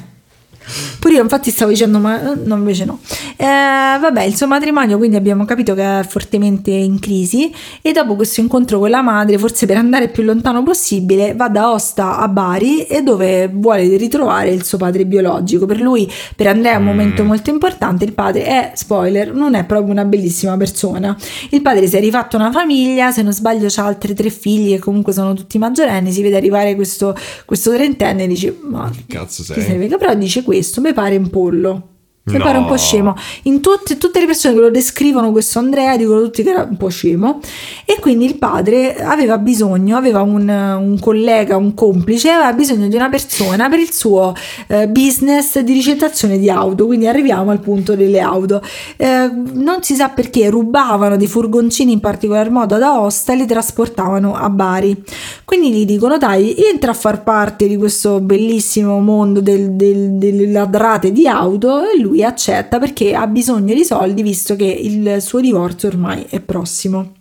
[0.99, 2.99] Pure io infatti stavo dicendo, ma eh, no, invece no.
[3.37, 7.51] Eh, vabbè, il suo matrimonio quindi abbiamo capito che è fortemente in crisi
[7.81, 11.71] e dopo questo incontro con la madre, forse per andare più lontano possibile, va da
[11.71, 15.65] Osta a Bari e dove vuole ritrovare il suo padre biologico.
[15.65, 16.85] Per lui, per Andrea è un Mm.
[16.87, 21.15] momento molto importante, il padre è, spoiler, non è proprio una bellissima persona.
[21.51, 24.79] Il padre si è rifatto una famiglia, se non sbaglio ha altre tre figli che
[24.79, 27.15] comunque sono tutti maggiorenni, si vede arrivare questo,
[27.45, 29.87] questo trentenne e dice, ma Che cazzo sei?
[29.87, 31.98] Però dice questo, mi pare un pollo.
[32.31, 32.43] Mi No.
[32.43, 33.15] pare un po' scemo.
[33.43, 36.77] In tutte, tutte le persone che lo descrivono questo Andrea dicono tutti che era un
[36.77, 37.39] po' scemo.
[37.85, 42.95] E quindi il padre aveva bisogno, aveva un, un collega, un complice, aveva bisogno di
[42.95, 44.33] una persona per il suo
[44.67, 46.85] eh, business di ricettazione di auto.
[46.85, 48.61] Quindi arriviamo al punto delle auto.
[48.97, 53.45] Eh, non si sa perché rubavano dei furgoncini in particolar modo ad Aosta e li
[53.45, 55.03] trasportavano a Bari.
[55.45, 60.47] Quindi gli dicono: Dai, entra a far parte di questo bellissimo mondo del- del- delle
[60.51, 61.81] ladrate di auto.
[61.89, 66.39] E lui accetta perché ha bisogno di soldi, visto che il suo divorzio ormai è
[66.39, 67.13] prossimo.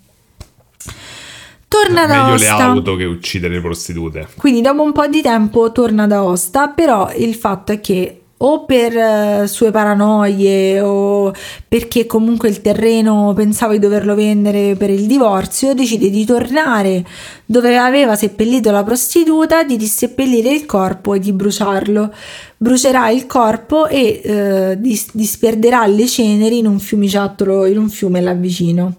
[1.69, 4.27] Torna da Meglio le auto che uccidere le prostitute.
[4.37, 8.65] Quindi dopo un po' di tempo torna da Osta, però il fatto è che o
[8.65, 11.33] per eh, sue paranoie o
[11.67, 17.05] perché comunque il terreno pensava di doverlo vendere per il divorzio, decide di tornare
[17.45, 22.13] dove aveva seppellito la prostituta, di disseppellire il corpo e di bruciarlo.
[22.57, 28.21] Brucerà il corpo e eh, dis- disperderà le ceneri in un fiumiciattolo, in un fiume
[28.21, 28.95] là vicino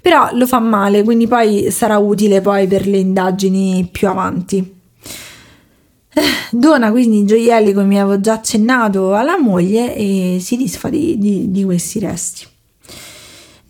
[0.00, 4.77] però lo fa male, quindi poi sarà utile poi per le indagini più avanti.
[6.50, 11.50] Dona quindi i gioielli, come avevo già accennato, alla moglie e si disfa di, di-
[11.50, 12.46] di questi resti.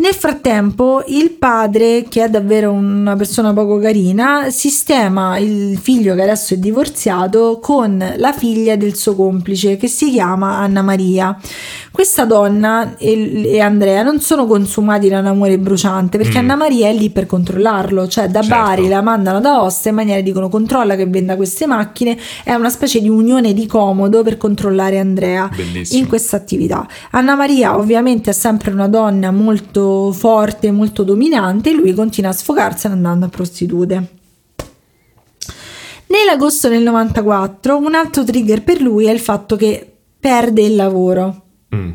[0.00, 6.22] Nel frattempo, il padre, che è davvero una persona poco carina, sistema il figlio che
[6.22, 11.36] adesso è divorziato con la figlia del suo complice, che si chiama Anna Maria.
[11.90, 16.42] Questa donna e, e Andrea non sono consumati da un amore bruciante perché Mm.
[16.42, 18.54] Anna Maria è lì per controllarlo, cioè da Certo.
[18.54, 22.70] Bari la mandano da Ostia in maniera dicono controlla che venda queste macchine, è una
[22.70, 26.00] specie di unione di comodo per controllare Andrea Bellissimo.
[26.00, 26.86] in questa attività.
[27.10, 32.34] Anna Maria ovviamente è sempre una donna molto forte, molto dominante e lui continua a
[32.34, 34.08] sfogarsene andando a prostitute.
[36.06, 39.86] Nell'agosto del 94 un altro trigger per lui è il fatto che
[40.18, 41.42] perde il lavoro.
[41.74, 41.90] Mm.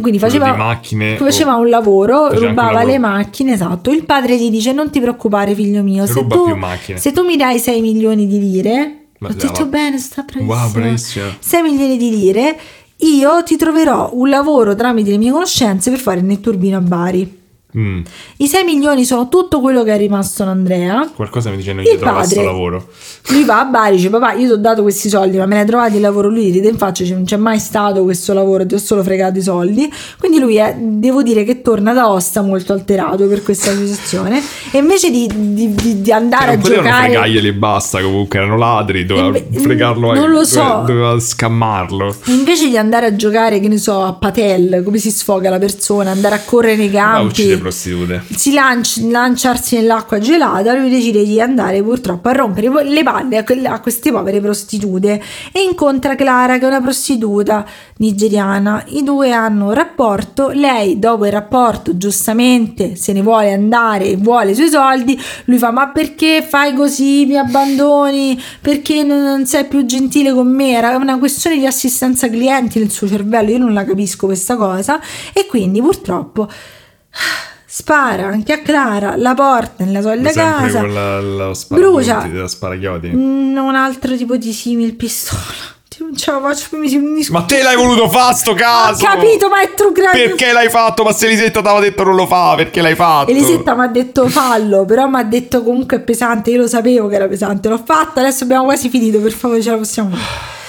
[0.00, 2.90] Quindi faceva, macchine faceva o- un lavoro, faceva rubava lavoro.
[2.92, 3.90] le macchine, esatto.
[3.90, 7.24] Il padre gli dice non ti preoccupare figlio mio, se tu, più macchine." se tu
[7.24, 10.62] mi dai 6 milioni di lire, Ma ho detto bene, sta bravissima.
[10.62, 11.36] Wow, bravissima.
[11.38, 12.58] 6 milioni di lire,
[12.98, 17.44] io ti troverò un lavoro tramite le mie conoscenze per fare il netturbino a Bari.
[17.78, 18.00] Mm.
[18.38, 21.10] I 6 milioni sono tutto quello che è rimasto ad Andrea.
[21.14, 22.88] Qualcosa mi dice non gli trova sto padre- lavoro.
[23.28, 25.60] Lui va a Bari, dice papà io ti ho dato questi soldi ma me ne
[25.60, 28.64] hai trovati il lavoro lui ride in faccia, dice, non c'è mai stato questo lavoro,
[28.64, 32.40] ti ho solo fregato i soldi quindi lui è, devo dire che torna da Osta
[32.40, 36.86] molto alterato per questa situazione e invece di, di- di- di andare non a potevano
[36.88, 40.82] giocare fregarglieli e basta comunque, erano ladri, doveva Inve- fregarlo non lo doveva- so.
[40.86, 42.14] doveva scammarlo.
[42.26, 46.10] invece di andare a giocare che ne so a Patel come si sfoga la persona
[46.10, 48.22] andare a correre nei Ah, campi prostitute.
[48.34, 53.80] si lanci- lanciarsi nell'acqua gelata, lui decide di andare purtroppo a rompere le palle a
[53.80, 55.20] queste povere prostitute
[55.52, 57.66] e incontra Clara che è una prostituta
[57.98, 58.84] nigeriana.
[58.88, 64.16] I due hanno un rapporto, lei dopo il rapporto giustamente se ne vuole andare e
[64.16, 69.46] vuole i suoi soldi, lui fa ma perché fai così, mi abbandoni, perché non, non
[69.46, 73.58] sei più gentile con me, era una questione di assistenza clienti nel suo cervello, io
[73.58, 75.00] non la capisco questa cosa
[75.32, 76.48] e quindi purtroppo
[77.78, 83.10] spara anche a Clara, la porta nella sempre casa, con la, brucia sparachiodi.
[83.10, 85.42] Mm, un altro tipo di simil pistola.
[85.98, 87.32] Non ce la faccio, mi si unisco.
[87.32, 89.02] Ma te l'hai voluto fare sto Ho caso!
[89.02, 90.10] capito, ma è true crime.
[90.10, 91.02] Perché l'hai fatto?
[91.02, 93.30] Ma se Elisetta ti aveva detto non lo fa, perché l'hai fatto?
[93.30, 96.50] Elisetta mi ha detto fallo, però mi ha detto comunque è pesante.
[96.50, 98.20] Io lo sapevo che era pesante, l'ho fatta.
[98.20, 99.18] Adesso abbiamo quasi finito.
[99.20, 100.64] Per favore, ce la possiamo fare.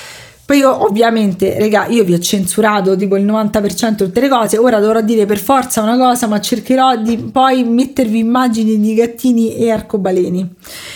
[0.47, 4.57] Poi io, ovviamente, raga, io vi ho censurato tipo il 90% di tutte le cose.
[4.57, 9.57] Ora dovrò dire per forza una cosa, ma cercherò di poi mettervi immagini di gattini
[9.57, 10.49] e arcobaleni.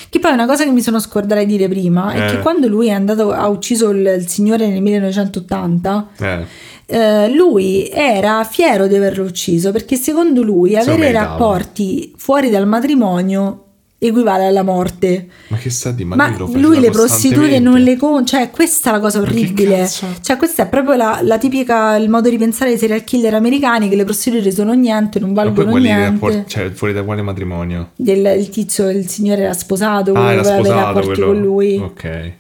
[0.10, 2.32] Che poi una cosa che mi sono scordata di dire prima è Eh.
[2.32, 6.08] che quando lui è andato, ha ucciso il, il signore nel 1980.
[6.20, 6.46] Eh,
[6.94, 13.66] Eh, lui era fiero di averlo ucciso perché secondo lui avere rapporti fuori dal matrimonio
[14.04, 15.28] equivale alla morte.
[15.50, 16.04] Ma che sa di?
[16.04, 18.26] Ma, lui, le prostitute non le con...
[18.26, 19.88] Cioè, questa è la cosa orribile.
[20.22, 23.90] Cioè, questa è proprio la, la tipica, il modo di pensare dei serial killer americani,
[23.90, 26.04] che le prostitute sono niente, non Ma poi valgono niente.
[26.04, 27.92] rapporti, cioè fuori da quale matrimonio?
[27.96, 31.26] Del, il tizio, il signore era sposato, Ah, era sposato quello.
[31.28, 31.78] con lui.
[31.78, 32.32] Ok.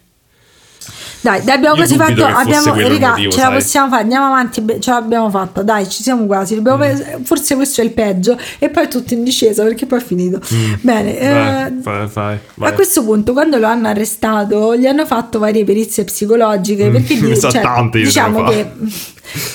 [1.21, 2.25] Dai, dai, abbiamo Io quasi fatto.
[2.25, 3.53] Abbiamo, raga, motivo, ce la sai.
[3.53, 4.01] possiamo fare.
[4.01, 4.65] Andiamo avanti.
[4.79, 5.61] Ce l'abbiamo fatta.
[5.61, 6.55] Dai, ci siamo quasi.
[6.55, 7.21] Dobbiamo Mm.
[7.23, 8.37] Forse questo è il peggio.
[8.57, 10.39] E poi è tutto in discesa perché poi è finito.
[10.81, 11.13] Bene.
[11.13, 11.81] Mm.
[11.81, 12.69] Vai, eh, fai, vai.
[12.69, 16.89] a questo punto, quando lo hanno arrestato, gli hanno fatto varie perizie psicologiche.
[16.89, 18.71] Perché ne di- sa cioè, diciamo che.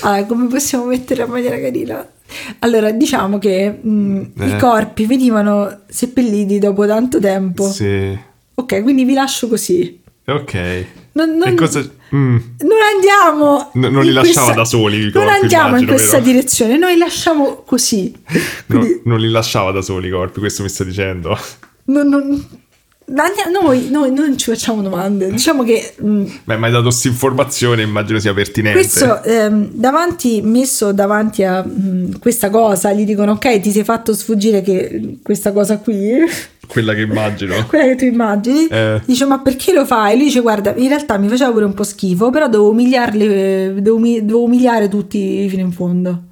[0.02, 2.06] Allora, come possiamo mettere in maniera carina?
[2.60, 4.56] Allora, diciamo che mh, i Eh.
[4.58, 7.68] corpi venivano seppelliti dopo tanto tempo.
[7.70, 8.16] Sì.
[8.54, 10.00] Ok, quindi vi lascio così.
[10.26, 10.84] Ok.
[11.16, 11.80] Non, non- cosa...
[11.80, 12.36] mm.
[12.58, 13.70] non andiamo.
[13.74, 16.30] No, non li lasciava da soli Non andiamo in questa vero?
[16.30, 18.14] direzione, noi lasciamo così.
[18.66, 21.38] No, Quindi, non li lasciava da soli i corpi, questo mi sta dicendo.
[21.84, 22.46] non- non-
[23.08, 25.30] noi, noi non ci facciamo domande.
[25.30, 28.78] Diciamo che mh, Beh, ma hai dato questa informazione, immagino sia pertinente.
[28.78, 34.12] questo ehm, davanti, messo davanti a mh, questa cosa, gli dicono: Ok, ti sei fatto
[34.14, 36.14] sfuggire che questa cosa qui.
[36.66, 37.54] Quella che immagino.
[37.68, 39.00] Quella che tu immagini, Eh.
[39.04, 40.16] dice: Ma perché lo fai?
[40.16, 43.74] Lui dice: Guarda, in realtà mi faceva pure un po' schifo, però devo umiliarli, eh,
[43.78, 46.22] devo, devo umiliare tutti fino in fondo.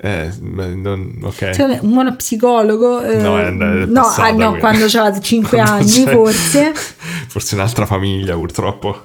[0.00, 1.50] Eh, non- ok.
[1.54, 3.02] Secondo me un buono psicologo.
[3.02, 6.72] eh, No, è è no, ah, no, quando aveva 5 Quando anni, forse.
[7.28, 9.02] Forse un'altra famiglia, purtroppo.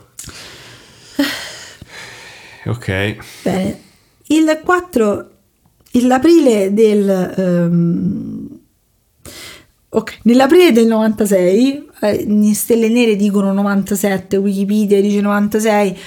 [2.65, 3.17] Ok.
[3.43, 3.79] Bene,
[4.27, 5.29] il 4,
[6.03, 7.33] l'aprile del.
[7.37, 8.47] ehm,
[9.89, 15.97] ok, nell'aprile del 96, eh, Stelle Nere dicono 97, Wikipedia dice 96,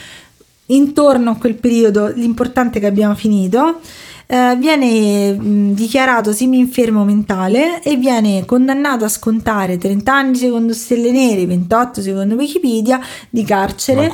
[0.66, 3.80] intorno a quel periodo l'importante è che abbiamo finito.
[4.26, 11.12] Eh, viene mh, dichiarato semi-infermo mentale e viene condannato a scontare 30 anni secondo Stelle
[11.12, 13.00] Nere, 28 secondo Wikipedia
[13.30, 14.08] di carcere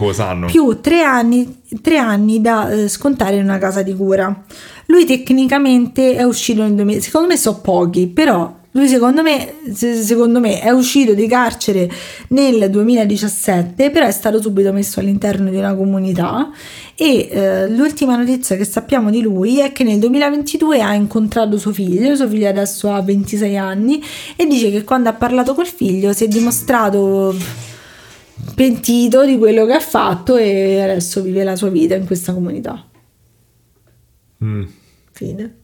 [0.46, 4.44] più tre anni, tre anni da eh, scontare in una casa di cura.
[4.86, 10.03] Lui tecnicamente è uscito nel 2000, secondo me so pochi, però lui secondo me, se-
[10.03, 11.91] secondo me è uscito di carcere
[12.29, 16.51] nel 2017, però è stato subito messo all'interno di una comunità
[16.95, 21.73] e eh, l'ultima notizia che sappiamo di lui è che nel 2022 ha incontrato suo
[21.73, 24.03] figlio, suo figlio adesso ha 26 anni
[24.37, 27.35] e dice che quando ha parlato col figlio si è dimostrato
[28.55, 32.87] pentito di quello che ha fatto e adesso vive la sua vita in questa comunità.
[34.45, 34.64] Mm.
[35.12, 35.57] Fine.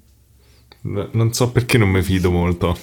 [0.80, 2.76] No- Non so perché non mi fido molto.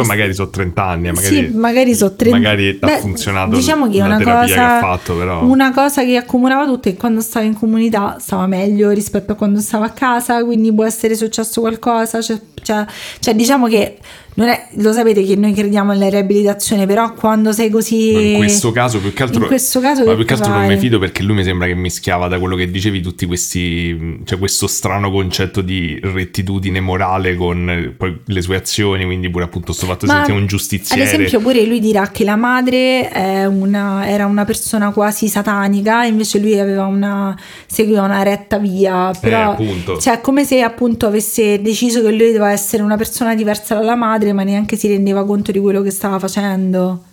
[0.00, 2.30] Poi magari sono 30 anni, magari, sì, magari so tre...
[2.30, 5.44] magari ha funzionato diciamo che la una terapia cosa, che ha fatto, però.
[5.44, 9.34] una cosa che accomunava tutto è che quando stava in comunità stava meglio rispetto a
[9.34, 12.20] quando stava a casa, quindi può essere successo qualcosa.
[12.20, 12.86] Cioè, cioè-
[13.20, 13.98] cioè, diciamo che
[14.46, 18.12] è, lo sapete che noi crediamo nella riabilitazione, però quando sei così.
[18.12, 20.66] Ma in questo caso più che altro, in questo caso ma più che altro non
[20.66, 24.38] mi fido perché lui mi sembra che mischiava da quello che dicevi tutti questi cioè
[24.38, 29.72] questo strano concetto di rettitudine morale con eh, poi le sue azioni quindi pure appunto
[29.72, 33.46] sto fatto di sentire un Ad giustiziere esempio, pure lui dirà che la madre è
[33.46, 37.36] una- era una persona quasi satanica, invece lui aveva una,
[37.66, 39.12] seguiva una retta via.
[39.20, 39.98] Però, appunto.
[39.98, 44.27] cioè, come se appunto avesse deciso che lui doveva essere una persona diversa dalla madre,
[44.32, 47.04] ma neanche si rendeva conto di quello che stava facendo.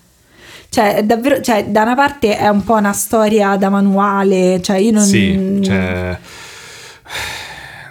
[0.70, 4.92] Cioè, davvero, cioè, da una parte è un po' una storia da manuale, cioè io
[4.92, 5.04] non...
[5.04, 6.18] Sì, cioè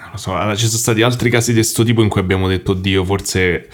[0.02, 2.48] non lo so, allora, ci sono stati altri casi di questo tipo in cui abbiamo
[2.48, 3.68] detto Dio, forse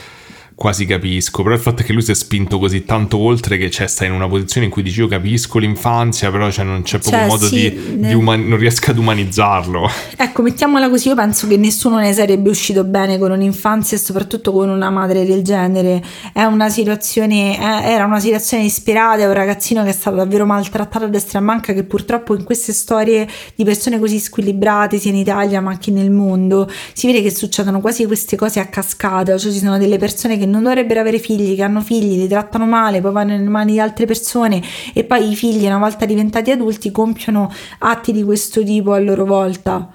[0.60, 3.70] quasi capisco, però il fatto è che lui si è spinto così tanto oltre che
[3.70, 6.98] c'è sta in una posizione in cui dici io capisco l'infanzia, però cioè, non c'è
[6.98, 9.88] proprio Cioè, modo sì, di, ne- di uman- non riesco ad umanizzarlo.
[10.20, 14.52] Ecco, mettiamola così, io penso che nessuno ne sarebbe uscito bene con un'infanzia e soprattutto
[14.52, 16.02] con una madre del genere.
[16.34, 20.44] È una situazione, è- era una situazione disperata, è un ragazzino che è stato davvero
[20.44, 25.10] maltrattato a destra e manca, che purtroppo in queste storie di persone così squilibrate, sia
[25.10, 29.38] in Italia ma anche nel mondo, si vede che succedono quasi queste cose a cascata,
[29.38, 32.66] cioè ci sono delle persone che non dovrebbero avere figli, che hanno figli, li trattano
[32.66, 36.50] male, poi vanno nelle mani di altre persone e poi i figli, una volta diventati
[36.50, 39.90] adulti, compiono atti di questo tipo a loro volta.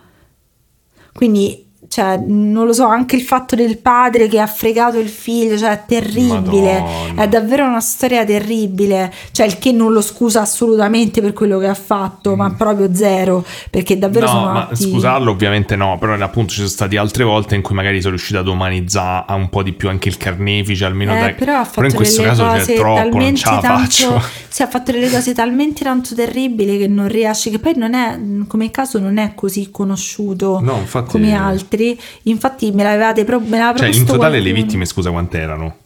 [1.14, 5.58] Quindi, cioè, non lo so, anche il fatto del padre che ha fregato il figlio,
[5.58, 6.80] cioè, è terribile.
[6.82, 7.24] Madonna.
[7.24, 9.12] È davvero una storia terribile.
[9.32, 13.44] Cioè, il che non lo scusa assolutamente per quello che ha fatto, ma proprio zero.
[13.70, 14.30] Perché davvero Mm.
[14.30, 14.90] no, sono ma atti...
[14.92, 18.40] scusarlo ovviamente no, però appunto ci sono state altre volte in cui magari sono riuscito
[18.40, 21.30] ad umanizzare un po' di più anche il carnefice, almeno Eh, da...
[21.34, 24.22] però ha fatto in questo caso cose c'è troppo, non ce la tanto, faccio.
[24.48, 28.20] sì, ha fatto delle cose talmente tanto terribili che non riesce, che poi non è,
[28.48, 31.75] come caso non è così conosciuto No, infatti- come altri.
[32.24, 34.64] Infatti me l'avevate pro- me l'aveva Cioè, in totale le qualcuno.
[34.66, 35.78] vittime, scusa, quante erano?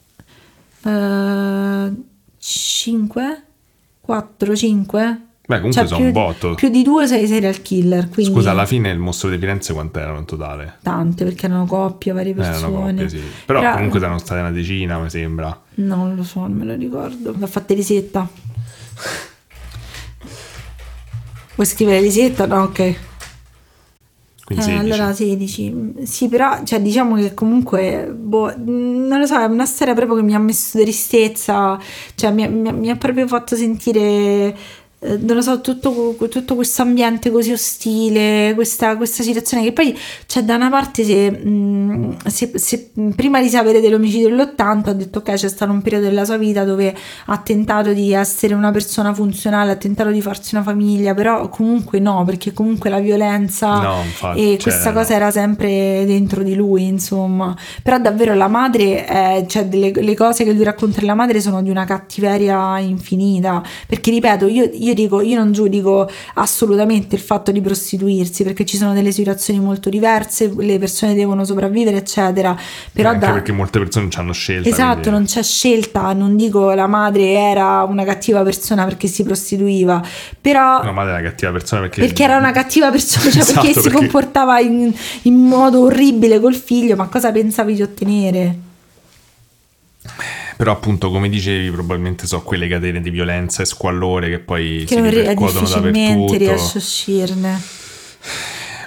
[2.37, 3.43] 5?
[4.01, 5.21] 4, 5?
[5.49, 6.47] Beh, comunque sono un botto.
[6.49, 8.07] Cioè, Più di due sei serial killer.
[8.09, 10.77] Quindi Scusa, alla fine il mostro di Firenze quant'erano in totale?
[10.83, 12.75] Tante, perché erano coppie, varie Eh, persone.
[12.75, 13.19] una coppia, sì.
[13.45, 15.59] Però, comunque saranno state una decina, mi sembra.
[15.75, 17.33] Non lo so, non me lo ricordo.
[17.37, 18.29] L'ha fatta Elisetta.
[21.55, 22.45] Vuoi scrivere Elisetta?
[22.45, 22.95] No, ok.
[24.55, 24.77] Eh, 16.
[24.77, 25.93] allora 16.
[26.03, 30.23] Sì, però cioè, diciamo che comunque, boh, non lo so, è una storia proprio che
[30.23, 31.79] mi ha messo tristezza,
[32.15, 34.55] cioè mi, ha- mi mi ha proprio fatto sentire,
[35.01, 40.43] non lo so, tutto, tutto questo ambiente così ostile, questa, questa situazione che poi, cioè
[40.43, 45.33] da una parte se, mh, se- se prima di sapere dell'omicidio dell'80 ho detto ok,
[45.33, 46.93] c'è stato un periodo della sua vita dove
[47.27, 51.99] ha tentato di essere una persona funzionale, ha tentato di farsi una famiglia, però comunque
[51.99, 55.15] no, perché comunque la violenza No, infatti, e cioè, questa cosa no.
[55.15, 57.55] era sempre dentro di lui, insomma.
[57.81, 61.61] Però davvero la madre, eh, cioè delle, le cose che lui racconta della madre sono
[61.61, 63.63] di una cattiveria infinita.
[63.87, 68.77] Perché ripeto, io, io dico, io non giudico assolutamente il fatto di prostituirsi, perché ci
[68.77, 72.55] sono delle situazioni molto diverse, le persone devono sopravvivere, eccetera.
[72.91, 74.69] Però Anche da- perché molte persone non ci hanno scelta.
[74.69, 79.23] Esatto, quindi- non c'è scelta, non dico la madre era una cattiva persona perché si
[79.23, 80.01] prostituiva,
[80.39, 82.01] però La madre è una cattiva persona perché...
[82.01, 86.39] perché era una cattiva persona, cioè Esatto, perché si perché- comportava in, in modo orribile
[86.39, 88.57] col figlio, ma cosa pensavi di ottenere?
[90.59, 94.95] Però appunto, come dicevi, probabilmente so quelle catene di violenza e squallore che poi Che
[94.95, 96.35] si ripercuotono dappertutto.
[96.37, 97.61] riesce a uscirne.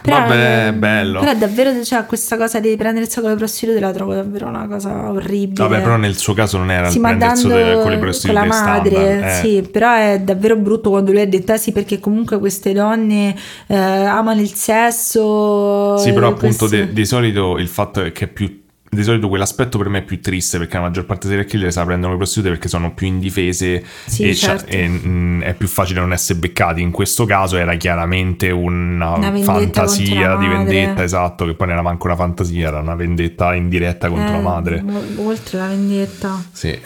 [0.05, 1.21] Vabbè, eh, bello.
[1.21, 4.67] Però davvero cioè, questa cosa di prendere il sacco di prostitute la trovo davvero una
[4.67, 5.67] cosa orribile.
[5.67, 8.45] Vabbè, però nel suo caso non era sì, il prendersi con le con prostitute la
[8.45, 9.25] madre, standard.
[9.25, 9.41] eh.
[9.41, 13.35] sì, però è davvero brutto quando lui ha detto "Ah, sì perché comunque queste donne
[13.69, 15.97] eh, amano il sesso.
[15.97, 18.61] Sì, però eh, appunto de- di solito il fatto è che è più
[18.95, 21.73] di solito quell'aspetto per me è più triste perché la maggior parte dei serial killer
[21.73, 24.71] se la prendono le prostitute perché sono più indifese Sì, e, certo.
[24.71, 26.83] e, mm, è più facile non essere beccati.
[26.83, 31.85] In questo caso era chiaramente una, Una fantasia di vendetta, esatto, che poi non era
[31.87, 34.83] manco una fantasia, era una vendetta indiretta contro Eh, la madre.
[34.83, 36.45] mo- Oltre la vendetta.
[36.53, 36.79] Sì.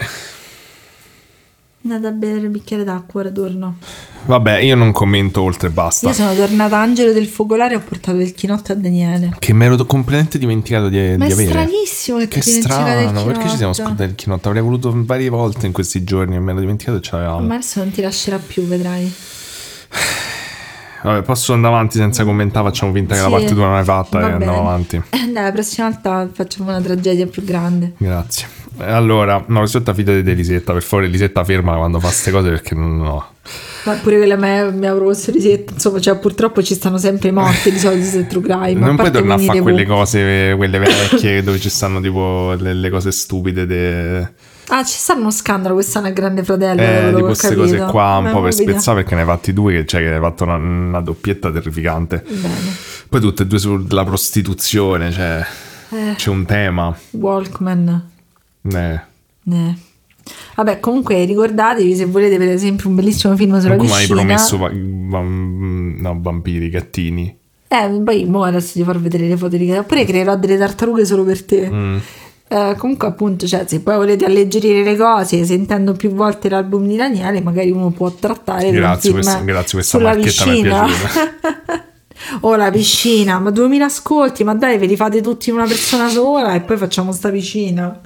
[1.89, 3.77] Andate a bere il bicchiere d'acqua, ora torno.
[4.25, 6.09] Vabbè, io non commento oltre e basta.
[6.09, 9.37] Io sono tornata Angelo del Focolare e ho portato il chinotto a Daniele.
[9.39, 11.49] Che mi ero completamente dimenticato di, Ma di è avere.
[11.49, 14.49] stranissimo che, Che ti strano, perché ci siamo scordati il chinotto?
[14.49, 17.47] Avrei voluto varie volte in questi giorni e me l'ho dimenticato e ce l'avevamo.
[17.47, 19.15] Ma adesso non ti lascerà più, vedrai.
[21.03, 23.85] Vabbè, posso andare avanti senza commentare, facciamo finta che la Sì, parte tua non è
[23.85, 24.97] fatta e andiamo avanti.
[25.11, 27.93] Eh, Dai, la prossima volta facciamo una tragedia più grande.
[27.99, 28.49] Grazie.
[28.79, 32.75] Allora, no, Lisetta fidati di Lisetta, per favore Lisetta ferma quando fa queste cose perché
[32.75, 33.27] non no.
[33.85, 37.71] Ma pure quella me mi ha proposto risetta, insomma, cioè purtroppo ci stanno sempre morti
[37.71, 38.73] di solito su True Crime.
[38.75, 39.95] non puoi tornare a fare quelle Pooh.
[39.97, 44.29] cose, quelle vecchie dove ci stanno tipo le, le cose stupide de...
[44.69, 46.81] Ah, ci sta uno scandalo quest'anno a Grande Fratello.
[46.83, 48.73] eh, di queste cose qua, un Ma po' per vediamo.
[48.73, 52.25] spezzare perché ne hai fatti due, che, cioè che hai fatto una, una doppietta terrificante.
[52.29, 52.75] Bene.
[53.09, 55.47] Poi tutte e due sulla prostituzione, cioè
[55.91, 56.93] Eh, c'è un tema.
[57.13, 58.11] Walkman.
[58.75, 59.01] Eh.
[59.53, 59.75] Eh.
[60.57, 64.21] Vabbè, comunque ricordatevi se volete per esempio un bellissimo film sulla Comunque mi hai piscina.
[64.21, 67.37] promesso va- vam- no, vampiri, gattini.
[67.69, 71.25] Eh, poi mo adesso ti farò vedere le foto di Oppure creerò delle tartarughe solo
[71.25, 71.69] per te.
[71.71, 71.97] Mm.
[72.49, 76.95] Eh, comunque appunto, cioè, se poi volete alleggerire le cose, sentendo più volte l'album di
[76.97, 80.85] Daniele, magari uno può trattare Grazie, questa- grazie, questa sulla marchetta mi è piscina.
[80.85, 81.85] piaciuta.
[82.41, 86.09] o la piscina, ma 2000 ascolti, ma dai, ve li fate tutti in una persona
[86.09, 88.01] sola e poi facciamo sta piscina.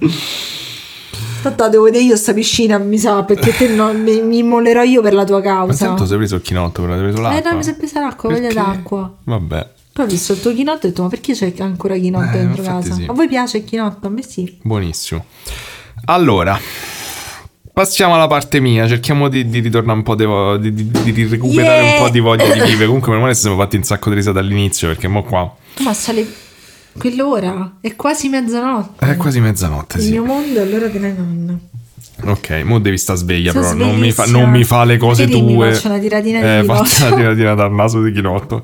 [1.43, 5.01] Tanto devo vedere io sta piscina, mi sa, perché te non, mi, mi immolerò io
[5.01, 5.87] per la tua Ma causa.
[5.87, 7.51] tanto sei preso il chinotto, però hai preso Eh, l'acqua.
[7.51, 8.55] no, mi sei presa l'acqua, voglia Perché?
[8.55, 9.15] d'acqua.
[9.25, 12.37] Vabbè, Poi ho visto il tuo chinotto e ho detto, ma perché c'è ancora chinotto
[12.37, 12.93] Eh, dentro casa?
[12.95, 13.07] sì.
[13.09, 14.07] A voi piace il chinotto?
[14.07, 14.59] A me sì.
[14.63, 15.25] buonissimo.
[16.07, 16.59] Allora,
[17.73, 18.87] passiamo alla parte mia.
[18.89, 21.97] Cerchiamo di, di ritornare un po' di, vo- di, di- recuperare Yeah!
[21.99, 22.87] un po' di voglia di vivere.
[22.87, 25.93] Comunque, meno male ci siamo fatti un sacco di risate all'inizio, perché mo qua Ma
[25.95, 26.27] sale
[26.99, 27.77] quell'ora?
[27.81, 29.07] È quasi mezzanotte.
[29.07, 30.11] è quasi mezzanotte, Il sì.
[30.11, 31.57] mio mondo è l'ora della nonna.
[32.23, 35.25] Ok, mo devi sta sveglia, Sono però non mi, fa, non mi fa le cose
[35.27, 35.73] dimmi, tue.
[35.73, 38.63] faccio una tiratina di eh, faccio una tiratina dal naso di chinotto.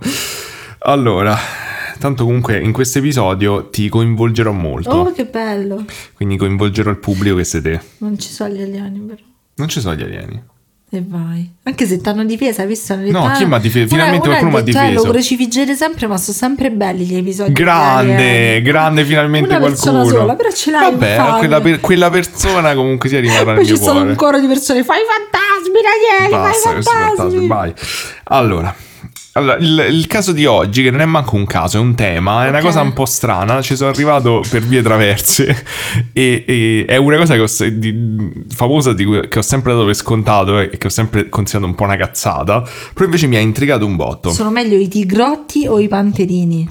[0.80, 1.34] Allora,
[1.98, 4.90] tanto comunque in questo episodio ti coinvolgerò molto.
[4.90, 5.84] Oh, che bello.
[6.14, 7.80] Quindi coinvolgerò il pubblico che sei te.
[7.98, 9.20] Non ci sono gli alieni, però.
[9.56, 10.42] Non ci sono gli alieni.
[10.88, 11.50] E vai.
[11.64, 12.92] Anche se ti hanno difesa, visto?
[12.92, 13.86] Hanno detto, No, chi ah, m'ha difeso?
[13.86, 15.04] una- Finalmente una qualcuno m'ha detto, eh, difeso.
[15.06, 17.52] lo crocifiggete sempre, ma sono sempre belli gli episodi.
[17.52, 20.20] Grande, grande finalmente Una persona qualcuno.
[20.20, 23.76] sola, però ce l'hai Vabbè, quella, per- quella persona comunque sia rimarrà nel Poi ci
[23.76, 27.46] sono un coro di persone, fai i fantasmi, Daniele, Basta fai fantasmi, fantasmi.
[27.48, 27.74] vai.
[28.24, 28.74] Allora,
[29.36, 32.46] Allora, il, il caso di oggi, che non è manco un caso, è un tema,
[32.46, 32.64] è una Ok.
[32.64, 33.60] cosa un po' strana.
[33.60, 35.64] Ci sono arrivato per vie traverse
[36.14, 39.84] e, e è una cosa che ho, di- famosa di cui, che ho sempre dato
[39.84, 42.62] per scontato e che ho sempre considerato un po' una cazzata.
[42.94, 44.30] Però invece mi ha intrigato un botto.
[44.30, 46.68] Sono meglio i tigrotti o i panterini?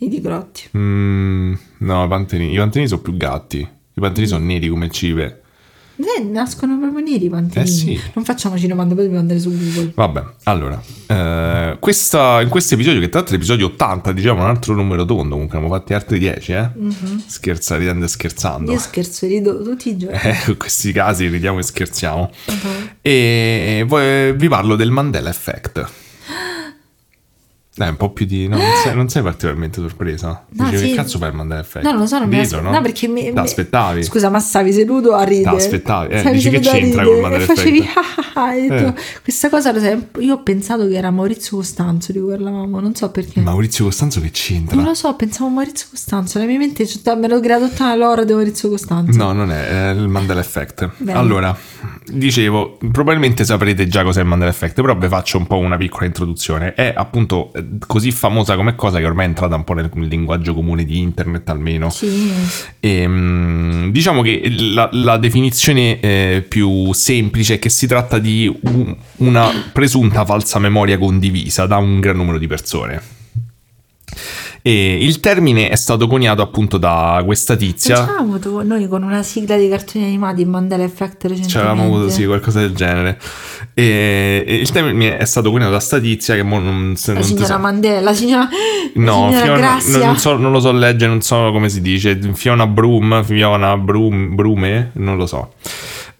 [0.00, 0.62] I tigrotti.
[0.76, 3.58] Mm, no, i panterini, i panterini sono più gatti.
[3.58, 5.42] I panterini sono neri come il cibe.
[6.00, 7.60] Eh, nascono proprio neri i.
[7.60, 8.00] Eh sì.
[8.14, 9.92] Non facciamoci domande, poi dobbiamo andare su Google.
[9.94, 14.48] Vabbè, allora, eh, questa- in questo episodio, che tra l'altro è l'episodio 80, diciamo un
[14.48, 16.68] altro numero tondo, comunque ne abbiamo fatti altri 10, eh?
[17.26, 18.70] Scherza, ridendo e scherzando.
[18.70, 20.16] Io scherzo, rido tutti i giorni.
[20.28, 22.30] Eh, in questi casi ridiamo e scherziamo.
[22.46, 22.88] Uh-huh.
[23.02, 25.88] E voi- vi parlo del Mandela Effect.
[27.78, 28.48] Dai, un po' più di...
[28.48, 30.44] no, non, sei, non sei particolarmente sorpresa?
[30.48, 30.88] No, Dicevi, sì.
[30.90, 31.84] che cazzo fai il Mandela Effect?
[31.84, 32.80] No, non lo so, non mi Dillo, aspe- no?
[32.80, 34.02] perché mi, aspettavi?
[34.02, 35.56] Scusa, ma stavi seduto a ridere.
[35.56, 36.12] T'aspettavi?
[36.12, 37.88] Eh, dici che c'entra col Mandela e facevi
[38.46, 38.94] Eh.
[39.22, 39.72] Questa cosa
[40.18, 43.40] io ho pensato che era Maurizio Costanzo di cui parlavamo, non so perché.
[43.40, 44.76] Maurizio Costanzo che c'entra?
[44.76, 47.94] Non lo so, pensavo a Maurizio Costanzo, nella mia mente c'è- me l'ho creato tutta
[47.94, 49.16] l'ora di Maurizio Costanzo.
[49.18, 50.90] No, non è, è il Mandela Effect.
[50.98, 51.18] Bene.
[51.18, 51.56] Allora,
[52.06, 56.06] dicevo, probabilmente saprete già cos'è il Mandela Effect, però vi faccio un po' una piccola
[56.06, 56.74] introduzione.
[56.74, 60.54] È appunto eh, così famosa come cosa che ormai è entrata un po' nel linguaggio
[60.54, 61.90] comune di internet almeno.
[61.90, 62.32] Sì,
[62.80, 68.27] E, mm, diciamo che la, la definizione eh, più semplice è che si tratta di
[68.62, 73.16] un- una presunta falsa memoria condivisa da un gran numero di persone.
[74.60, 77.94] E il termine è stato coniato appunto da questa tizia.
[77.94, 81.48] Ci avevamo avuto noi con una sigla di cartoni animati in Mandela Effect recentemente.
[81.48, 83.18] Ci avevamo avuto sì, qualcosa del genere.
[83.72, 87.20] E, e il termine è stato coniato da sta tizia che mo non, se, La
[87.20, 88.48] non signora so- Mandela, la signora,
[88.94, 92.18] la No, signora Fiona, non, so- non lo so leggere, non so come si dice.
[92.34, 95.52] Fiona Brum, Fiona Brum, Brume, non lo so.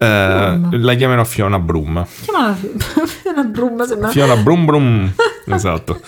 [0.00, 0.80] Eh, Brum.
[0.82, 2.06] la chiamerò Fiona Brum.
[2.22, 2.56] Chiamala
[3.32, 4.08] una brumma, sembra.
[4.10, 5.12] Fiona Brum Brum.
[5.46, 6.00] esatto.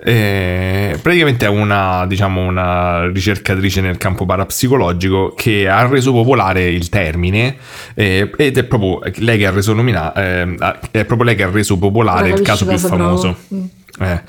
[0.00, 6.88] Eh, praticamente è una, diciamo, una ricercatrice nel campo parapsicologico che ha reso popolare il
[6.88, 7.56] termine
[7.94, 10.54] eh, ed è proprio lei che ha reso nomina- eh,
[10.90, 13.36] è proprio lei che ha reso popolare il caso più famoso.
[13.54, 13.64] Mm.
[14.00, 14.22] Eh,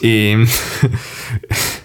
[0.00, 0.46] e-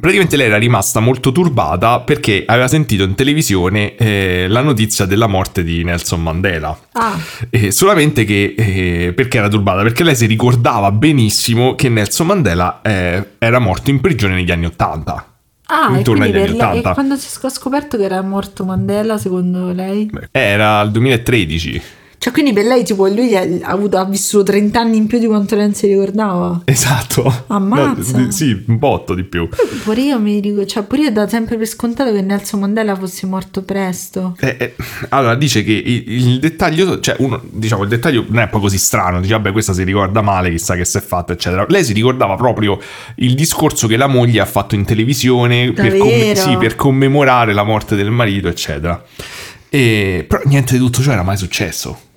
[0.00, 5.26] Praticamente lei era rimasta molto turbata perché aveva sentito in televisione eh, la notizia della
[5.26, 6.78] morte di Nelson Mandela.
[6.92, 7.18] Ah,
[7.50, 9.82] Eh, solamente che eh, perché era turbata?
[9.82, 14.66] Perché lei si ricordava benissimo che Nelson Mandela eh, era morto in prigione negli anni
[14.66, 15.26] Ottanta.
[15.66, 16.92] ah e, Intorno agli anni lei, e 80.
[16.92, 20.08] quando si è scoperto che era morto Mandela, secondo lei?
[20.30, 21.82] Era il 2013.
[22.22, 25.26] Cioè, quindi per lei, tipo, lui ha, avuto, ha vissuto 30 anni in più di
[25.26, 26.62] quanto lei non si ricordava.
[26.66, 27.46] Esatto.
[27.48, 28.16] Ammazza.
[28.16, 29.48] No, di- sì, un botto di più.
[29.82, 33.26] Pure io mi dico, cioè, pure io da sempre per scontato che Nelson Mandela fosse
[33.26, 34.36] morto presto.
[34.38, 34.74] Eh, eh,
[35.08, 38.78] allora dice che il, il dettaglio, cioè uno, diciamo il dettaglio non è poi così
[38.78, 41.66] strano, dice vabbè questa si ricorda male, chissà che si è fatto eccetera.
[41.68, 42.78] Lei si ricordava proprio
[43.16, 46.40] il discorso che la moglie ha fatto in televisione per, Davvero?
[46.40, 49.02] sì, per commemorare la morte del marito eccetera.
[49.68, 52.10] E, però niente di tutto ciò era mai successo.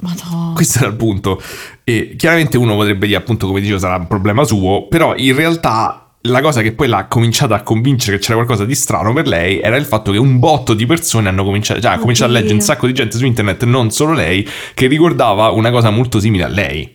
[0.00, 0.52] Madonna.
[0.54, 1.40] Questo era il punto.
[1.84, 6.06] E chiaramente uno potrebbe dire, appunto, come dicevo, sarà un problema suo, però in realtà
[6.26, 9.60] la cosa che poi l'ha cominciata a convincere che c'era qualcosa di strano per lei
[9.60, 12.54] era il fatto che un botto di persone hanno cominciato, cioè, ha cominciato a leggere
[12.54, 16.44] un sacco di gente su internet, non solo lei, che ricordava una cosa molto simile
[16.44, 16.94] a lei.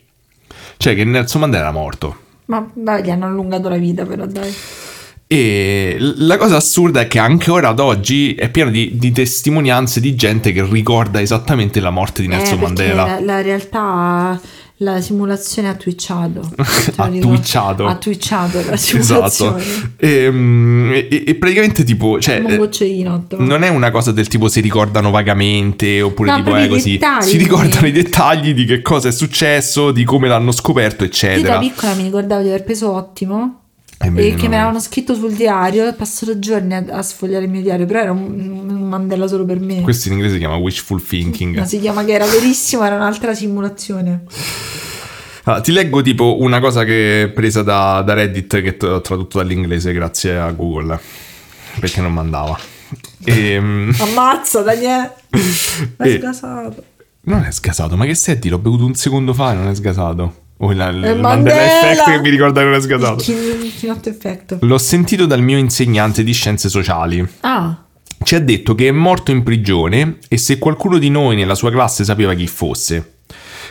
[0.78, 2.16] Cioè che Nelson Mandela era morto.
[2.46, 4.54] Ma vabbè, gli hanno allungato la vita, però dai.
[5.34, 10.02] E la cosa assurda è che anche ora ad oggi è pieno di, di testimonianze
[10.02, 13.06] di gente che ricorda esattamente la morte di Nelson eh, Mandela.
[13.06, 14.38] La, la realtà,
[14.80, 16.52] la simulazione ha twitchato.
[16.98, 17.86] Ha twitchato.
[17.88, 19.30] Ha twitchato la Esatto.
[19.32, 19.64] simulazione.
[19.96, 24.60] E, mm, e- e praticamente tipo, cioè, eh, non è una cosa del tipo si
[24.60, 26.92] ricordano vagamente oppure No, tipo è i così.
[26.98, 27.24] dettagli.
[27.24, 31.16] Si ricordano i dettagli di che cosa è successo, di come l'hanno scoperto, Io da
[31.16, 31.58] eccetera.
[31.58, 33.61] piccola mi ricordavo di aver preso ottimo.
[34.02, 34.50] E E che no.
[34.50, 35.88] me l'avevano scritto sul diario.
[35.88, 39.46] Ho passato giorni a, a sfogliare il mio diario, però era un, un Mandela solo
[39.46, 39.82] per me.
[39.82, 41.58] Questo in inglese si chiama wishful thinking.
[41.58, 44.24] Ma si chiama che era verissimo, era un'altra simulazione.
[45.44, 49.38] Allora, ti leggo tipo una cosa che è presa da, da Reddit che ho tradotto
[49.40, 51.00] dall'inglese grazie a Google.
[51.80, 52.60] Perché non mandava.
[53.24, 55.14] Ehm, Ammazza, Daniele!
[55.98, 56.84] È sgasato.
[57.24, 58.50] Non è sgasato, ma che senti?
[58.50, 60.41] L'ho bevuto un secondo fa e non è sgasato.
[60.64, 61.92] O il, il Mandela Mandela!
[61.92, 64.58] Effect che mi ricorda che chinotto effetto.
[64.62, 67.28] L'ho sentito dal mio insegnante di scienze sociali.
[67.42, 67.84] Ah,
[68.24, 71.72] Ci ha detto che è morto in prigione e se qualcuno di noi nella sua
[71.72, 73.14] classe sapeva chi fosse.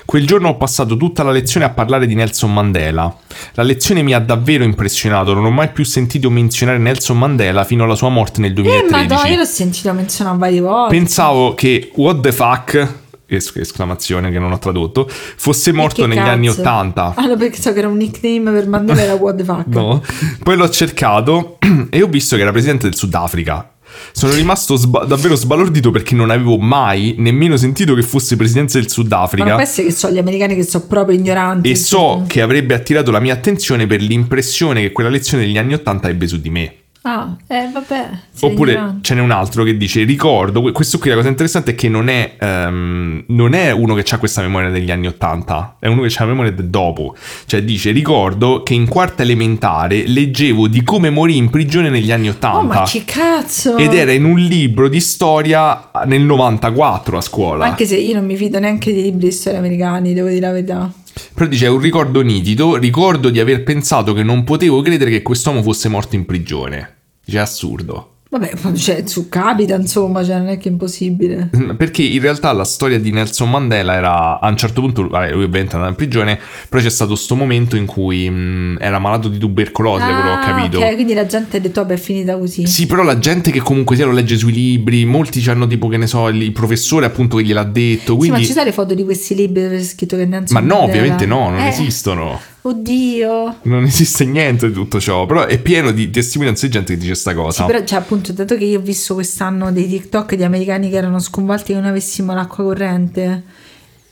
[0.05, 3.15] Quel giorno ho passato tutta la lezione a parlare di Nelson Mandela.
[3.53, 7.85] La lezione mi ha davvero impressionato, non ho mai più sentito menzionare Nelson Mandela fino
[7.85, 9.09] alla sua morte nel eh, 2013.
[9.09, 10.97] madonna, io l'ho sentito menzionare varie volte.
[10.97, 12.89] Pensavo che what the fuck
[13.31, 16.31] es- esclamazione che non ho tradotto, fosse morto negli cazzo?
[16.31, 17.15] anni 80.
[17.17, 19.67] Ah, no, perché so che era un nickname per Mandela era what the fuck.
[19.81, 20.03] No.
[20.43, 21.59] Poi l'ho cercato
[21.91, 23.73] e ho visto che era presidente del Sudafrica.
[24.13, 28.85] Sono rimasto sba- davvero sbalordito perché non avevo mai nemmeno sentito che fosse presidente del
[28.85, 29.53] Ma Sudafrica.
[29.55, 31.69] può essere che so gli americani che sono proprio ignoranti.
[31.71, 35.75] E so che avrebbe attirato la mia attenzione per l'impressione che quella lezione degli anni
[35.75, 36.75] 80 ebbe su di me.
[37.03, 38.09] Ah, eh vabbè.
[38.41, 38.99] Oppure ignorante.
[39.03, 41.89] ce n'è un altro che dice: Ricordo, que- questo qui la cosa interessante è che
[41.89, 46.03] non è, ehm, non è uno che ha questa memoria degli anni 80, è uno
[46.03, 47.17] che ha la memoria del dopo.
[47.47, 52.29] Cioè, dice: Ricordo che in quarta elementare leggevo di come morì in prigione negli anni
[52.29, 52.59] 80.
[52.59, 53.79] Oh, ma che cazzo!
[53.79, 57.65] Ed era in un libro di storia nel 94 a scuola.
[57.65, 60.53] Anche se io non mi fido neanche dei libri di storia americani, devo dire la
[60.53, 60.93] verità.
[61.35, 62.77] Però dice: È un ricordo nitido.
[62.77, 66.97] Ricordo di aver pensato che non potevo credere che quest'uomo fosse morto in prigione.
[67.25, 68.10] Dice: assurdo.
[68.33, 71.51] Vabbè, cioè, su capita, insomma, cioè, non è che è impossibile.
[71.77, 75.43] Perché in realtà la storia di Nelson Mandela era a un certo punto, vabbè, lui
[75.43, 79.27] ovviamente è andato in prigione, però c'è stato sto momento in cui mh, era malato
[79.27, 80.81] di tubercolosi, da quello ho capito.
[80.81, 82.69] Ah, ok, quindi la gente ha detto, vabbè, è finita così.
[82.69, 85.97] Sì, però la gente che comunque sia lo legge sui libri, molti hanno tipo che
[85.97, 88.39] ne so, il professore appunto che gliel'ha detto, Sì, quindi...
[88.39, 90.83] ma ci sono le foto di questi libri dove c'è scritto che Nelson Ma no,
[90.83, 92.41] Mandela- ovviamente no, non Eh, esistono.
[92.63, 93.61] Oddio.
[93.63, 97.15] Non esiste niente di tutto ciò, però è pieno di testimonianze di gente che dice
[97.15, 97.63] sta cosa.
[97.65, 100.97] Sì, però, cioè, appunto, dato che io ho visto quest'anno dei TikTok di americani che
[100.97, 103.45] erano sconvolti che non avessimo l'acqua corrente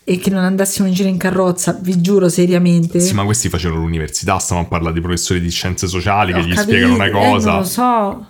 [0.02, 2.98] e che non andassimo in giro in carrozza, vi giuro seriamente.
[2.98, 6.42] Sì, ma questi facevano l'università, stavano a parlare di professori di scienze sociali che Ho
[6.42, 7.50] gli capito, spiegano una eh, cosa.
[7.50, 8.26] non lo so.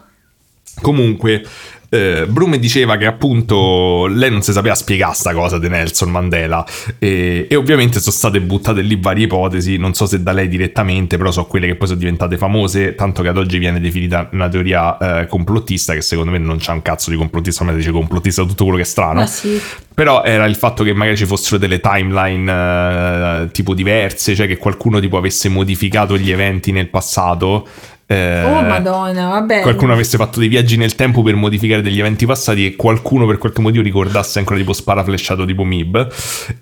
[0.80, 1.44] Comunque,
[1.90, 6.64] eh, Brume diceva che appunto lei non si sapeva spiegare sta cosa di Nelson Mandela
[6.98, 11.16] e, e ovviamente sono state buttate lì varie ipotesi, non so se da lei direttamente,
[11.16, 14.48] però so quelle che poi sono diventate famose, tanto che ad oggi viene definita una
[14.48, 18.42] teoria eh, complottista che secondo me non c'ha un cazzo di complottista, ma dice complottista
[18.42, 19.26] tutto quello che è strano.
[19.26, 19.60] Sì.
[19.94, 24.56] Però era il fatto che magari ci fossero delle timeline eh, tipo diverse, cioè che
[24.56, 27.66] qualcuno tipo avesse modificato gli eventi nel passato.
[28.10, 29.60] Eh, Oh, madonna, vabbè.
[29.60, 33.36] Qualcuno avesse fatto dei viaggi nel tempo per modificare degli eventi passati e qualcuno per
[33.36, 36.08] qualche motivo ricordasse ancora tipo sparaflesciato tipo Mib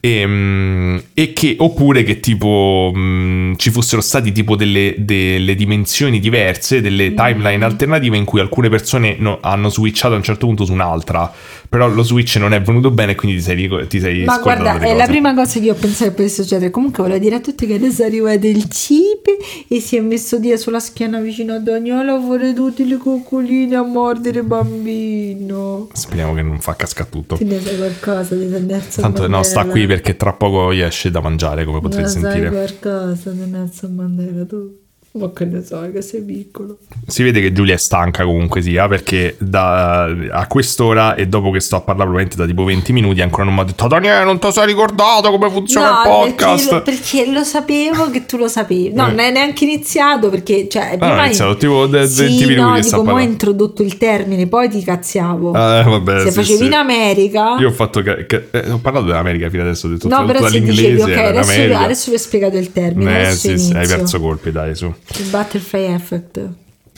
[0.01, 6.19] e, mm, e che oppure che tipo mm, ci fossero stati tipo delle, delle dimensioni
[6.19, 7.17] diverse, delle Mm.
[7.17, 11.33] timeline alternative in cui alcune persone no- hanno switchato a un certo punto su un'altra
[11.69, 14.95] però lo switch non è venuto bene quindi ti sei, ti sei Ma guarda, è
[14.95, 16.71] la prima cosa che io ho pensato che potesse succedere.
[16.71, 19.37] Comunque volevo dire a tutti che adesso arriva del cipe
[19.69, 23.77] e si è messo dia sulla schiena vicino a Daniela a fare tutte le coccoline
[23.77, 25.89] a mordere bambino.
[25.93, 29.43] speriamo che non fa cascare tutto Ti ne sai qualcosa di Nelson tanto no Mandela?
[29.43, 33.31] sta qui perché tra poco gli esce da mangiare come potrete Ne sai sentire qualcosa
[33.31, 34.85] di Nelson Mandela tu?
[35.17, 36.79] Ma che ne sai che sei piccolo.
[37.07, 41.61] Si vede che Giulia è stanca comunque sia, perché da, a quest'ora e dopo che
[41.61, 44.39] sto a parlare probabilmente da tipo 20 minuti ancora non mi ha detto Daniele non
[44.39, 46.69] ti sei ricordato come funziona il podcast.
[46.83, 48.93] Perché, perché lo sapevo che tu lo sapevi.
[48.93, 49.09] No, Eh.
[49.11, 52.81] non è neanche iniziato perché cioè, prima ho iniziato tipo de- sì, 20 minuti no,
[52.81, 55.51] dico, mo' ho introdotto il termine, poi ti cazziavo.
[55.55, 56.65] Eh, vabbè, Se sì, facevi sì.
[56.67, 60.09] in America Io ho fatto che, che- eh, ho parlato dell'America fino adesso, ho detto
[60.09, 63.59] No, però se dicevi ok, adesso, adesso vi ho spiegato il termine, Eh, adesso sì,
[63.59, 64.93] sì, hai perso colpi, dai, su.
[65.19, 66.49] Il butterfly effect.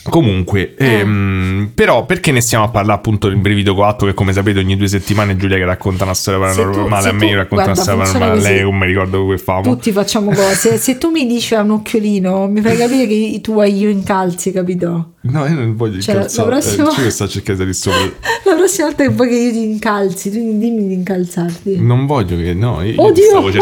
[0.01, 0.99] Comunque, Eh.
[0.99, 4.77] ehm, però perché ne stiamo a parlare appunto in Brivido 4 che come sapete ogni
[4.77, 7.73] due settimane Giulia che racconta una storia tu- paranormale, se a me tu- racconta una
[7.73, 9.61] guarda, storia funziona paranormale, a lei non mi ricordo come famo.
[9.61, 10.77] Tutti facciamo cose.
[10.77, 14.51] Se tu mi dici a un occhiolino, mi fai capire che i tuoi io incalzi,
[14.53, 15.15] capito?
[15.21, 16.49] No, io non voglio Cioè, la- incalzare.
[16.49, 17.99] la prossima- Eh, io sto cercando di sopra.
[18.45, 21.77] La prossima volta che vuoi che io ti incalzi, tu dimmi di incalzarti.
[21.81, 22.53] Non voglio che.
[22.53, 23.59] No, io, io Oddio, stavo oddio,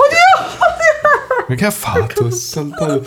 [1.56, 2.30] che ha fatto?
[2.30, 3.06] Saltato.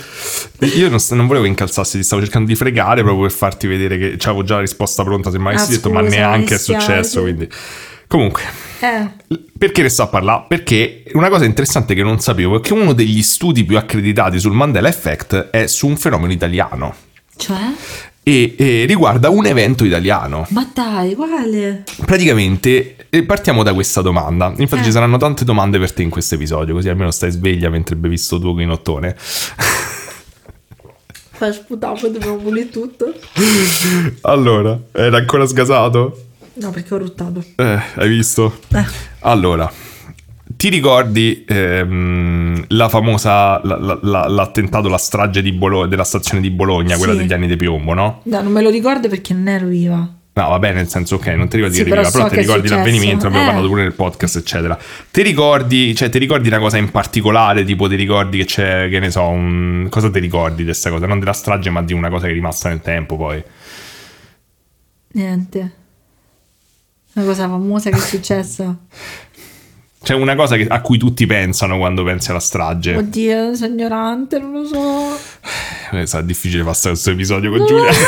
[0.76, 3.98] Io non, non volevo che incalzassi, ti stavo cercando di fregare proprio per farti vedere
[3.98, 5.30] che avevo già la risposta pronta.
[5.30, 7.20] Se mai Ah, avessi detto, ma neanche è successo.
[7.22, 7.48] Quindi.
[8.06, 8.42] Comunque,
[8.80, 9.08] Eh,
[9.56, 10.44] perché ne sto a parlare?
[10.48, 14.52] Perché una cosa interessante che non sapevo è che uno degli studi più accreditati sul
[14.52, 16.92] Mandela Effect è su un fenomeno italiano.
[17.36, 17.56] cioè?
[18.22, 20.46] E, e riguarda un evento italiano.
[20.50, 21.84] Ma dai, quale?
[22.04, 24.52] Praticamente eh, partiamo da questa domanda.
[24.58, 24.84] Infatti Eh.
[24.84, 28.16] ci saranno tante domande per te in questo episodio, così almeno stai sveglia mentre bevi
[28.18, 29.16] sto tuo guinottone.
[31.40, 33.14] Fai sputare, poi dobbiamo pulire tutto.
[34.22, 36.24] allora, era ancora sgasato?
[36.54, 37.42] No, perché ho ruttato.
[37.56, 38.58] Eh, hai visto?
[38.74, 38.84] Eh.
[39.20, 39.70] Allora,
[40.60, 46.42] ti ricordi ehm, la famosa, la- la- la- l'attentato, la strage di Bolo- della stazione
[46.42, 47.20] di Bologna, quella Sì.
[47.20, 48.20] degli anni di piombo, no?
[48.24, 49.96] No, non me lo ricordo perché non ero viva.
[50.32, 52.40] No, vabbè, nel senso, ok, non ti ricordi Sì, che però arriva, però so ti
[52.42, 53.48] ricordi l'avvenimento, abbiamo Eh.
[53.48, 54.78] parlato pure nel podcast, eccetera.
[55.10, 58.98] Ti ricordi, cioè, ti ricordi una cosa in particolare, tipo ti ricordi che c'è, che
[59.00, 59.86] ne so, un...
[59.88, 61.06] cosa ti ricordi di questa cosa?
[61.06, 63.42] Non della strage, ma di una cosa che è rimasta nel tempo poi.
[65.12, 65.72] Niente.
[67.14, 68.76] Una cosa famosa che è successa.
[70.02, 72.96] Cioè, Cioè una cosa che- a cui tutti pensano quando pensi alla strage.
[72.96, 75.18] Oddio, sono ignorante, non lo so.
[75.92, 77.90] Eh, sarà difficile passare questo episodio con Giulia.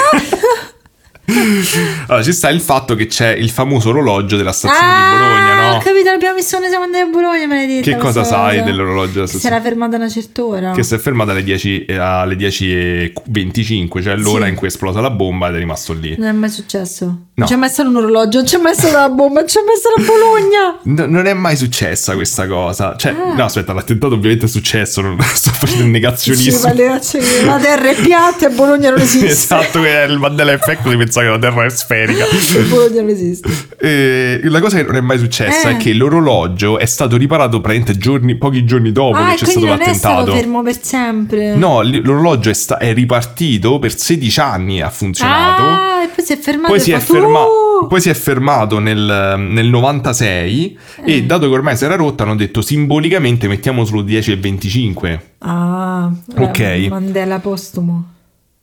[2.09, 5.70] allora, ci sta il fatto che c'è il famoso orologio della stazione di Bologna, Ah,
[5.70, 5.77] no?
[5.77, 7.91] Ho capito, l'abbiamo visto quando siamo andati a Bologna, maledetta.
[7.91, 8.64] Che cosa sai cosa.
[8.70, 9.55] dell'orologio della Che si stazione?
[9.57, 10.70] era fermata una certa ora.
[10.73, 14.51] Che si è fermata alle 10 eh, alle 10.25, cioè l'ora Sì.
[14.51, 16.16] in cui è esplosa la bomba ed è rimasto lì.
[16.18, 17.05] Non è mai successo.
[17.07, 17.20] No.
[17.35, 19.77] Non c'è mai stato un orologio, non c'è mai stata la bomba, non c'è mai
[19.77, 20.78] stata Bologna.
[21.07, 22.94] No, non è mai successa questa cosa.
[22.97, 23.35] Cioè, Ah.
[23.35, 26.69] no, aspetta, l'attentato ovviamente è successo, non sto facendo il Sì, negazionismo.
[26.69, 29.27] ma le- cioè, la terra è piatta e Bologna non esiste.
[29.28, 32.24] esatto, è il Mandela effect di pensare che la Terra è sferica.
[32.68, 33.48] Bologna non esiste.
[33.78, 35.72] E la cosa che non è mai successa Eh.
[35.72, 39.66] è che l'orologio è stato riparato praticamente giorni, pochi giorni dopo Ah, che c'è stato
[39.66, 40.36] non è stato l'attentato.
[40.36, 41.55] fermo per sempre.
[41.55, 45.62] No, l'orologio è, sta- è ripartito per 16 anni, ha funzionato.
[45.62, 48.78] Ah, e poi si è fermato Poi si, è ferma- "Uh!" poi si è fermato
[48.78, 51.14] nel, nel 96 Eh.
[51.16, 55.22] e dato che ormai si era rotto hanno detto simbolicamente mettiamo solo 10 e 25.
[55.39, 56.59] Ah, Ok.
[56.60, 58.11] eh, Mandela postumo.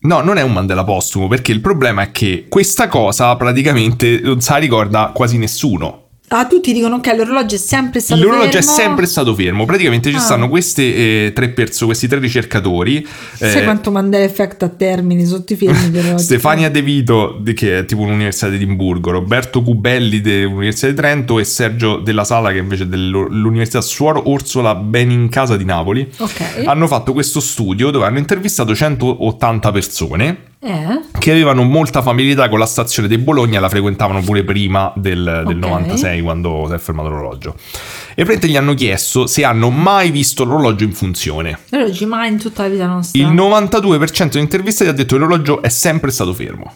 [0.01, 4.39] No, non è un Mandela postumo perché il problema è che questa cosa praticamente non
[4.39, 6.08] sa ricorda quasi nessuno.
[6.31, 8.71] Ah, tutti dicono ok, l'orologio è sempre stato L'orologio è fermo.
[8.75, 9.65] sempre stato fermo.
[9.65, 10.19] Praticamente ci Ah.
[10.19, 10.83] stanno queste
[11.25, 13.05] eh, tre perso- questi tre ricercatori.
[13.33, 15.55] Sai eh, quanto Mandela effect a termini sotto i
[15.97, 16.23] orologi?
[16.23, 21.43] Stefania De Vito, che è tipo un'università di Edimburgo, Roberto Cubelli dell'Università di Trento e
[21.43, 26.07] Sergio Della Sala, che invece è dell'Università Suor Orsola Benincasa di Napoli.
[26.17, 26.63] Ok.
[26.65, 31.01] Hanno fatto questo studio dove hanno intervistato 180 persone Eh?
[31.17, 35.55] che avevano molta familiarità con la stazione di Bologna, la frequentavano pure prima del, del
[35.57, 35.63] Ok.
[35.63, 37.55] 96 quando si è fermato l'orologio.
[37.55, 41.59] E praticamente gli hanno chiesto se hanno mai visto l'orologio in funzione.
[41.69, 43.21] L'orologio mai in tutta la vita nostra.
[43.21, 46.73] Il 92% degli intervistati ha detto che l'orologio è sempre stato fermo.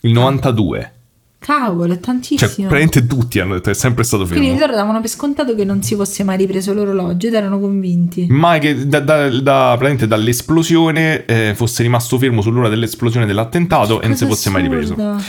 [0.00, 0.90] Il 92%.
[1.44, 2.68] Cavolo, è Cioè, tantissimo.
[2.68, 4.40] praticamente tutti hanno detto che è sempre stato fermo.
[4.42, 8.26] Quindi loro davano per scontato che non si fosse mai ripreso l'orologio ed erano convinti.
[8.30, 14.06] Mai che da, da- da- praticamente dall'esplosione eh, fosse rimasto fermo sull'ora dell'esplosione dell'attentato e
[14.06, 14.92] non si fosse mai ripreso.
[14.92, 15.20] assurda.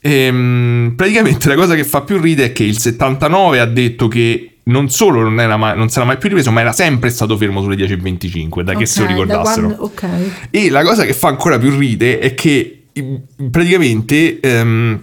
[0.00, 4.58] Ehm, praticamente la cosa che fa più ride è che il 79 ha detto che
[4.64, 7.62] non solo non, era mai, non era mai più ripreso, ma era sempre stato fermo
[7.62, 9.66] sulle 10.25, da che Ok, se lo da ricordassero.
[9.68, 10.04] quando- ok.
[10.50, 13.20] E la cosa che fa ancora più ride è che i-
[13.50, 15.00] praticamente ehm,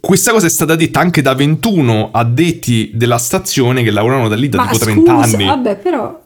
[0.00, 4.48] questa cosa è stata detta anche da 21 addetti della stazione che lavoravano da lì
[4.48, 5.44] da Ma tipo 30 scusa, anni.
[5.46, 6.24] vabbè, però...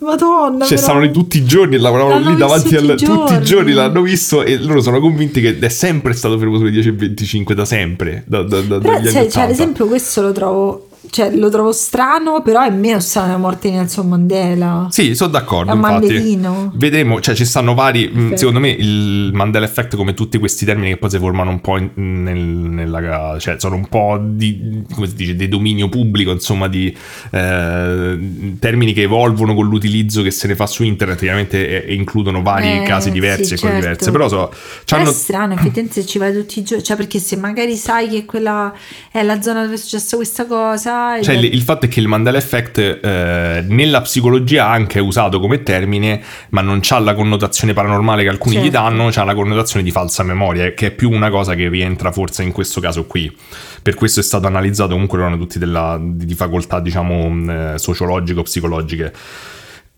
[0.00, 2.86] Madonna, Cioè, però- stavano lì tutti i giorni e lavoravano lì davanti al.
[2.96, 3.44] tutti i Tutti i giorni.
[3.44, 7.64] giorni l'hanno visto e loro sono convinti che è sempre stato fermo sulle 10.25 da
[7.64, 8.24] sempre.
[8.26, 9.50] Da, da, da, Però, cioè, anni cioè, ad 80.
[9.52, 10.87] esempio, questo lo trovo...
[11.10, 14.88] Cioè, lo trovo strano, però è meno strano la morte di Nelson Mandela.
[14.90, 15.70] Sì, sono d'accordo.
[15.70, 16.06] È un infatti.
[16.06, 16.72] mandelino.
[16.74, 18.10] Vedremo, cioè ci stanno vari.
[18.12, 18.38] mh, Ok.
[18.38, 21.78] Secondo me il Mandela Effect, come tutti questi termini che poi si formano un po'
[21.78, 23.36] in- nel- nella.
[23.38, 24.82] cioè sono un po' di.
[24.94, 26.94] come si dice, di dominio pubblico, insomma, di
[27.30, 28.18] eh,
[28.58, 31.18] termini che evolvono con l'utilizzo che se ne fa su internet.
[31.18, 33.80] Chiaramente eh, includono vari Eh, casi diversi sì, e cose certo.
[33.80, 34.10] diverse.
[34.10, 34.52] Però so,
[34.84, 38.08] c'hanno- è strano, effettivamente se ci vai tutti i giorni, cioè perché se magari sai
[38.08, 38.72] che quella
[39.10, 40.87] è la zona dove è successa questa cosa...
[41.16, 45.40] ed Cioè, il, fatto è che il Mandela Effect eh, nella psicologia anche è usato
[45.40, 46.20] come termine,
[46.50, 48.78] ma non c'ha la connotazione paranormale che alcuni gli Certo.
[48.78, 52.42] danno, c'ha la connotazione di falsa memoria, che è più una cosa che rientra forse
[52.42, 53.34] in questo caso qui.
[53.82, 59.12] Per questo è stato analizzato, comunque erano tutti della, di, facoltà, diciamo, mh, eh, sociologico-psicologiche.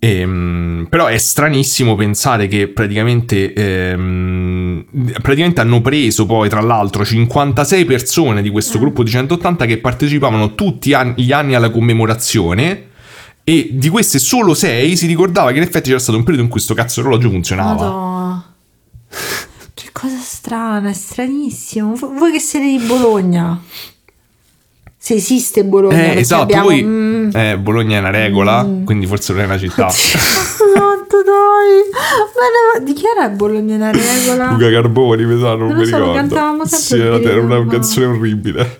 [0.03, 4.83] Ehm, però è stranissimo pensare che praticamente, ehm,
[5.21, 10.55] praticamente hanno preso poi tra l'altro 56 persone di questo gruppo di 180 che partecipavano
[10.55, 12.87] tutti gli anni alla commemorazione
[13.43, 16.49] e di queste solo 6 si ricordava che in effetti c'era stato un periodo in
[16.49, 17.73] cui questo cazzo orologio funzionava.
[17.73, 18.55] Madonna.
[19.75, 21.93] Che cosa strana, è stranissimo.
[21.93, 23.61] Vo- Voi che siete di Bologna?
[25.03, 26.65] Se esiste Bologna, Eh, esatto, abbiamo...
[26.67, 27.29] poi Mm.
[27.33, 29.89] eh, Bologna è una regola, quindi forse non è una città.
[29.89, 31.89] Santo dai!
[32.77, 34.51] Ma di chi era Bologna una regola?
[34.51, 36.13] Luca Carboni, mi sa, non, Non mi so, ricordo.
[36.13, 38.77] cantavamo sempre Sì, era, una ma- canzone orribile.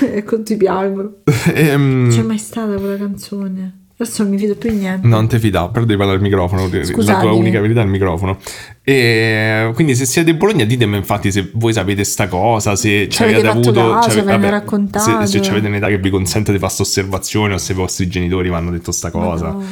[0.14, 1.16] e con ti piangono.
[1.52, 3.87] Ehm, Non c'è mai stata quella canzone.
[4.00, 5.08] Adesso non mi fido più niente.
[5.08, 6.70] Non ti fida, però devi parlare al microfono.
[7.04, 8.38] La tua unica verità è il microfono.
[8.84, 12.76] E quindi, se siete di Bologna, ditemi infatti se voi sapete sta cosa.
[12.76, 13.72] Se ci avete avete avuto.
[13.72, 14.70] caso, ci ave- ve ne vabbè.
[15.00, 17.74] Se, se ci avete un'età che vi consente di fare questa osservazione, o se i
[17.74, 19.46] vostri genitori vi hanno detto sta cosa.
[19.46, 19.66] Madonna.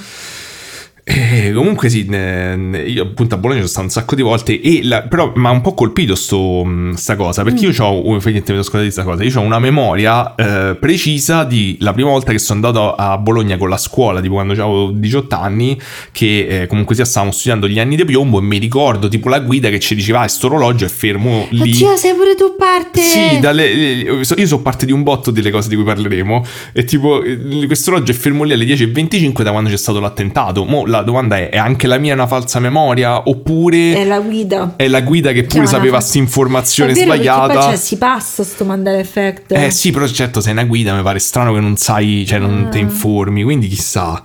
[1.08, 5.02] E comunque sì, io appunto a Bologna sono stato un sacco di volte, e la-
[5.02, 6.66] però mi ha un po' colpito sto,
[6.96, 10.34] sta cosa, perché io ho, effettivamente mi sono di sta cosa, io ho una memoria
[10.34, 14.34] eh, precisa di la prima volta che sono andato a Bologna con la scuola, tipo
[14.34, 15.80] quando avevo 18 anni,
[16.10, 19.38] che eh, comunque sia stavamo studiando gli anni di piombo e mi ricordo tipo la
[19.38, 21.70] guida che ci diceva, ah, sto orologio è fermo lì.
[21.70, 23.00] Oddio, sei pure tu parte.
[23.00, 26.44] Sì, dalle- io sono parte di un botto delle cose di cui parleremo.
[26.72, 30.64] E tipo, eh, questo orologio è fermo lì alle 10.25 da quando c'è stato l'attentato.
[30.64, 33.28] Mo la domanda è: è anche la mia una falsa memoria?
[33.28, 34.74] Oppure È la guida.
[34.76, 37.52] è la guida che pure Cioè, sapeva questa informazione sbagliata?
[37.54, 39.52] Poi, cioè, si passa sto Mandela Effect.
[39.52, 42.64] Eh sì, però certo sei una guida, mi pare strano che non sai, cioè non
[42.66, 42.70] Ah.
[42.70, 44.22] ti informi, quindi chissà.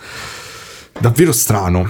[0.99, 1.89] Davvero strano.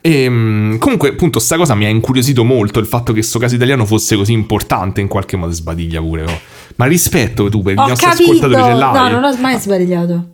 [0.00, 3.54] E mm, comunque, appunto, sta cosa mi ha incuriosito molto il fatto che sto caso
[3.56, 6.22] italiano fosse così importante in qualche modo sbadiglia pure.
[6.24, 6.40] oh.
[6.76, 8.30] Ma rispetto tu per i Ho nostri capito.
[8.32, 9.10] ascoltatori ce l'hai.
[9.12, 10.26] No, non ho mai sbagliato.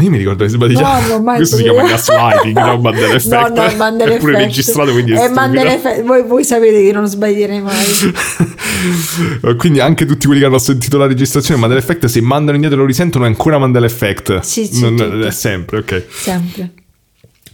[0.00, 1.06] Io mi ricordo che sbadiglia.
[1.06, 2.12] No, mai Questo si chiama sbagliato.
[2.12, 3.48] gaslighting, non Mandela Effect.
[3.52, 4.48] No, no, Mandela È pure Effect.
[4.48, 5.40] registrato, quindi è, è stupido.
[5.40, 6.02] Mandela Effect.
[6.02, 7.74] Voi, voi sapete che non sbaglierei mai.
[9.56, 12.80] Quindi anche tutti quelli che hanno sentito la registrazione Mandela Effect, se mandano indietro e
[12.80, 14.40] lo risentono, è ancora Mandela Effect.
[14.40, 16.04] Sì, sì, Non- è sempre, ok.
[16.10, 16.72] Sempre.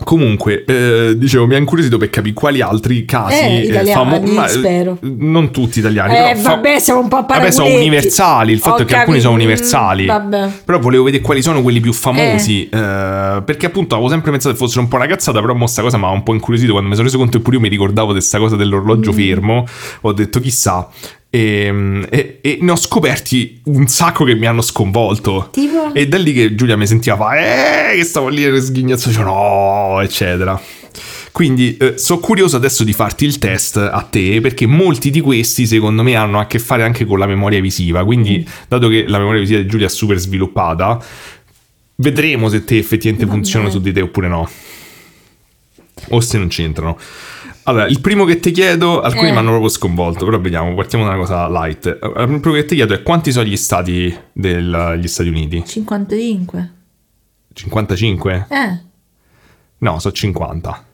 [0.04, 4.48] Comunque, eh, dicevo, mi ha incuriosito per capire quali altri casi Eh, italiani, ma, eh,
[4.48, 4.98] spero.
[5.00, 6.14] Non tutti italiani.
[6.14, 8.52] Eh, però fa- vabbè, siamo un po' Vabbè, sono universali.
[8.52, 9.50] Il fatto Ho è che alcuni sono capito.
[9.50, 10.04] universali.
[10.04, 10.48] Mm, vabbè.
[10.64, 12.68] Però volevo vedere quali sono quelli più famosi.
[12.68, 15.40] eh, perché appunto avevo sempre pensato che fossero un po' una cazzata.
[15.40, 16.70] Però mo sta cosa mi ha un po' incuriosito.
[16.72, 18.58] Quando mi sono reso conto che pure io mi ricordavo di questa cosa Mm.
[18.58, 19.66] dell'orologio fermo.
[20.02, 20.88] Ho detto chissà.
[21.30, 25.50] E, e- e ne ho scoperti un sacco che mi hanno sconvolto.
[25.52, 25.92] Tipo?
[25.92, 29.24] E da lì che Giulia mi sentiva fa, eh, che stavo lì a sghignazzo, dicevo
[29.30, 30.60] no, eccetera.
[31.30, 35.66] Quindi eh, sono curioso adesso di farti il test a te, perché molti di questi
[35.66, 38.02] secondo me hanno a che fare anche con la memoria visiva.
[38.04, 38.50] Quindi, Mm.
[38.66, 40.98] dato che la memoria visiva di Giulia è super sviluppata,
[41.96, 44.48] vedremo se te effettivamente Va funzionano su di te oppure no.
[46.10, 46.98] O se non c'entrano.
[47.68, 49.32] Allora, il primo che ti chiedo, alcuni Eh.
[49.32, 51.84] mi hanno proprio sconvolto, però vediamo, partiamo da una cosa light.
[52.02, 55.62] Il primo che ti chiedo è quanti sono gli stati degli Stati Uniti?
[55.66, 56.72] 55.
[57.52, 58.46] 55?
[58.48, 58.78] Eh.
[59.78, 60.84] No, so 50.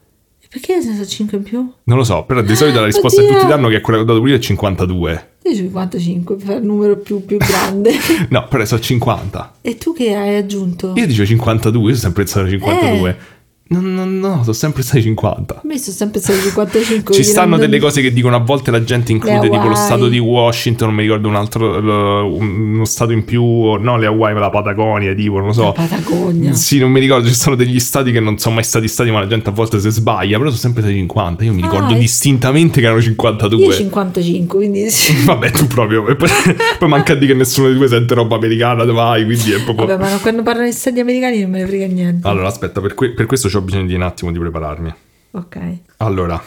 [0.51, 1.73] Perché ne so 5 in più?
[1.85, 4.05] Non lo so, però di solito la risposta che tutti danno che è quella che
[4.05, 5.29] ho dato prima è 52.
[5.47, 7.93] Io 55 per il numero più, più grande.
[8.31, 9.55] No, però so 50.
[9.61, 10.93] e tu che hai aggiunto?
[10.97, 13.11] Io dicevo 52, io sono sempre stato 52.
[13.11, 13.17] Eh.
[13.67, 15.55] No, no, no, sono sempre stati 50.
[15.55, 17.13] A me sono sempre stato 55.
[17.17, 20.19] Ci stanno delle cose che dicono a volte la gente include tipo lo stato di
[20.19, 24.41] Washington, non mi ricordo un altro, lo- uno stato in più, no le Hawaii ma
[24.41, 25.63] la Patagonia tipo, non lo so.
[25.65, 26.53] La Patagonia.
[26.53, 29.21] Sì, non mi ricordo, ci sono degli stati che non sono mai stati stati ma
[29.21, 31.95] la gente a volte si sbaglia, però sono sempre stati 50, io mi Ah, ricordo
[31.95, 31.99] eh.
[31.99, 33.73] distintamente che erano Io 52.
[33.75, 35.25] 55, quindi sì.
[35.25, 36.07] Vabbè, tu proprio.
[36.07, 36.29] E poi,
[36.79, 39.87] poi manca di che nessuno di voi sente roba americana, dove vai, quindi è proprio.
[39.87, 42.29] Vabbè, ma quando parlano di stati americani non me ne frega niente.
[42.29, 44.95] Allora, aspetta, per, que- per questo ho bisogno di un attimo di prepararmi.
[45.33, 45.79] Ok.
[45.99, 46.41] Allora,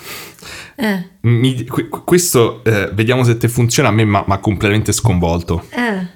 [0.80, 3.90] Eh, mi- que- questo eh, vediamo se te funziona.
[3.90, 5.66] A me mi ha completamente sconvolto.
[5.72, 6.08] eh.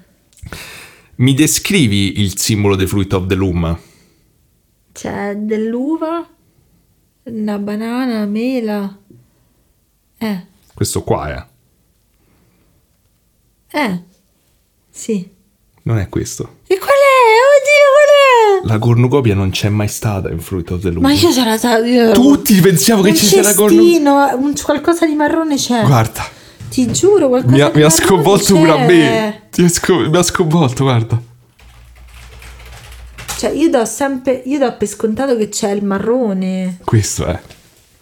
[1.15, 3.77] Mi descrivi il simbolo dei Fruit of the Loom?
[4.91, 6.27] C'è dell'uva,
[7.23, 8.97] una banana, mela.
[10.17, 11.45] Eh, Questo qua è.
[13.77, 14.03] eh.
[14.89, 15.29] Sì.
[15.83, 16.57] Non è questo.
[16.67, 17.23] E qual è?
[17.57, 18.50] Oddio, qual è?
[18.63, 21.01] La cornucopia non c'è mai stata in Fruit of the Loom.
[21.03, 21.29] Ma io
[21.85, 23.99] io ero- Tutti pensiamo che ci sia la cornucopia.
[24.35, 25.83] un- qualcosa di marrone c'è.
[25.85, 26.23] Guarda,
[26.69, 29.41] Ti giuro, qualcosa mi ha, di mi ha sconvolto pure a me.
[29.51, 31.19] Ti ha sco- mi ha sconvolto, guarda.
[33.37, 34.41] Cioè, io do sempre.
[34.45, 36.77] Io do per scontato che c'è il marrone.
[36.85, 37.39] Questo è.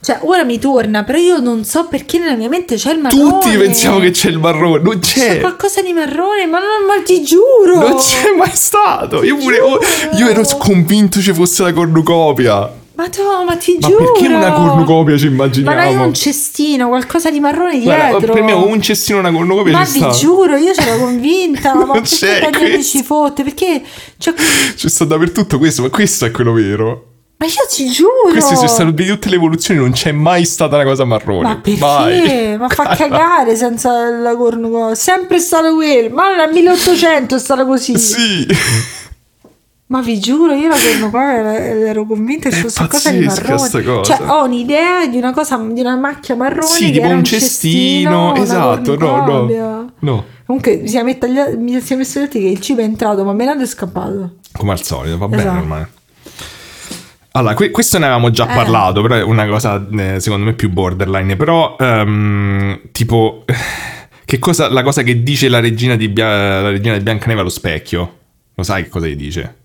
[0.01, 3.21] Cioè, ora mi torna, però io non so perché nella mia mente c'è il marrone.
[3.41, 5.39] Tutti pensiamo che c'è il marrone, non C'è c'è.
[5.41, 7.75] qualcosa di marrone, ma, non, ma ti giuro.
[7.89, 9.23] Non c'è mai stato.
[9.23, 9.77] Io pure oh,
[10.17, 12.77] io ero convinto ci fosse la cornucopia.
[12.95, 14.11] Ma tu, ma ti Ma giuro.
[14.11, 15.93] perché una cornucopia ci Ma immaginiamo?
[15.93, 18.33] non un cestino, qualcosa di marrone Guarda, dietro.
[18.33, 20.09] per me un cestino o una cornucopia Ma ci vi sta.
[20.11, 21.73] giuro, io c'ero convinta.
[21.75, 22.97] ma Non perché c'è Daniele questo.
[22.97, 23.43] ci fotte?
[23.43, 23.81] Perché.
[24.17, 24.33] Cioè,
[24.75, 27.03] C'è sta dappertutto questo, ma questo è quello vero.
[27.41, 28.31] Ma io ci giuro.
[28.31, 31.41] Questo se stato di tutte le evoluzioni non c'è mai stata una cosa marrone.
[31.47, 31.79] Ma perché?
[31.79, 32.57] Mai.
[32.57, 34.93] Ma fa cagare senza la cornucopia.
[34.95, 36.13] Sempre stato quello.
[36.13, 37.97] Ma nel 1800 è stato così.
[37.97, 38.45] Sì.
[39.87, 43.55] Ma vi giuro, io la cornucopia ero, ero convinta che È fosse qualcosa di marrone.
[43.83, 44.01] cosa.
[44.03, 46.67] Cioè, ho un'idea di una cosa, di una macchia marrone.
[46.67, 49.91] Sì, tipo un cestino, esatto, no, no.
[49.99, 50.25] No.
[50.45, 53.67] Comunque mi siamo, taglia- mi siamo messi che il cibo è entrato, ma Melando è
[53.67, 54.35] scappato.
[54.51, 55.57] Come al solito, va bene Esatto.
[55.59, 55.85] ormai.
[57.31, 58.55] Allora, que- questo ne avevamo già Eh.
[58.55, 61.35] parlato, però è una cosa eh, secondo me più borderline.
[61.35, 63.45] Però, ehm, tipo,
[64.25, 67.49] che cosa, la cosa che dice la regina di, Bia- la regina di Biancaneve allo
[67.49, 68.17] specchio?
[68.55, 69.55] Lo sai che cosa gli dice?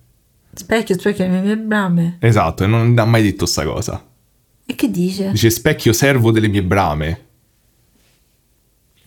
[0.53, 2.19] Specchio, specchio, le mie brame.
[2.20, 4.05] Esatto, e non ha mai detto sta cosa.
[4.66, 5.31] E che dice?
[5.32, 7.20] Dice specchio servo delle mie brame.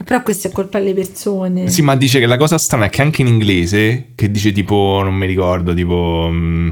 [0.04, 1.70] Però questo è colpa alle persone.
[1.70, 5.02] Sì, ma dice che la cosa strana è che anche in inglese, che dice tipo,
[5.04, 6.30] non mi ricordo, tipo...
[6.32, 6.70] mm,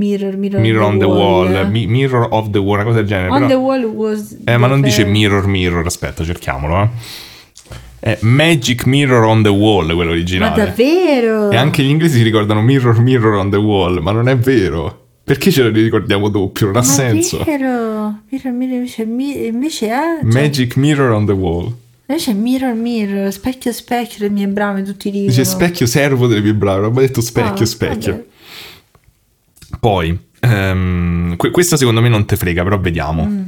[0.00, 1.64] Mirror, mirror, mirror on the wall, eh.
[1.64, 3.30] mi- mirror of the wall, una cosa del genere.
[3.30, 4.36] On però- the wall was...
[4.44, 6.88] Eh, ma non dice mirror mirror, aspetta, cerchiamolo, eh.
[8.00, 10.64] È Magic Mirror on the Wall, quello Ma originale.
[10.64, 11.50] davvero?
[11.50, 15.06] E anche gli inglesi si ricordano Mirror Mirror on the Wall, ma non è vero.
[15.24, 16.66] Perché ce lo ricordiamo doppio?
[16.66, 17.40] Non ha Ma senso.
[17.40, 18.20] è vero.
[18.30, 20.20] Mirror, mirror, invece, mi- invece è...
[20.22, 21.74] cioè, Magic Mirror on the Wall.
[22.06, 25.28] invece è mirror, mirror, specchio, specchio, le mie brame, tutti dicono.
[25.30, 28.12] Dice specchio servo delle mie brave, non ho mai detto specchio, Ah, specchio.
[28.12, 28.24] vabbè.
[29.80, 33.24] Poi, ehm, que- questa secondo me non te frega, però vediamo.
[33.24, 33.42] Mm.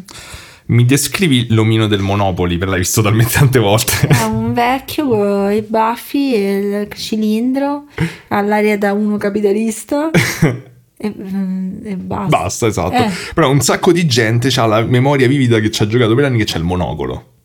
[0.66, 4.06] Mi descrivi l'omino del Monopoli, per l'hai visto talmente tante volte.
[4.06, 7.86] È un vecchio con i baffi e il cilindro,
[8.28, 10.10] all'aria da uno capitalista
[10.96, 12.36] e, mm, e basta.
[12.36, 12.94] Basta, esatto.
[12.94, 13.10] Eh.
[13.34, 16.38] Però un sacco di gente ha la memoria vivida che ci ha giocato per anni
[16.38, 17.38] che c'è il monocolo.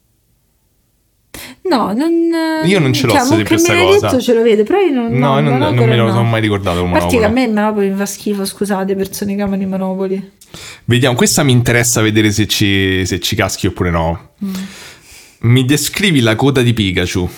[1.68, 2.12] No, non,
[2.66, 4.08] Io non ce l'ho, cioè, se mo ti più che sta me l'hai cosa.
[4.10, 6.12] detto ce lo vedo, però io non, No, no, io non, Monopoli me lo no.
[6.12, 7.26] sono mai ricordato parte che monopolo.
[7.26, 10.32] a me Monopoli mi fa schifo, scusate, persone che amano i Monopoli.
[10.86, 14.30] Vediamo, questa mi interessa vedere se ci, se ci caschi oppure no.
[14.44, 14.54] Mm.
[15.40, 17.30] Mi descrivi la coda di Pikachu.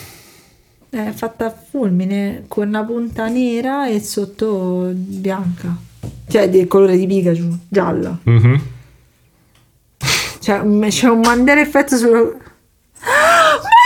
[0.90, 5.74] È fatta a fulmine con una punta nera e sotto bianca.
[6.28, 8.18] Cioè del colore di Pikachu, gialla.
[8.22, 8.60] Mhm.
[10.40, 12.36] Cioè, c'è un Mandela effetto sullo...
[13.00, 13.77] Ah, perché?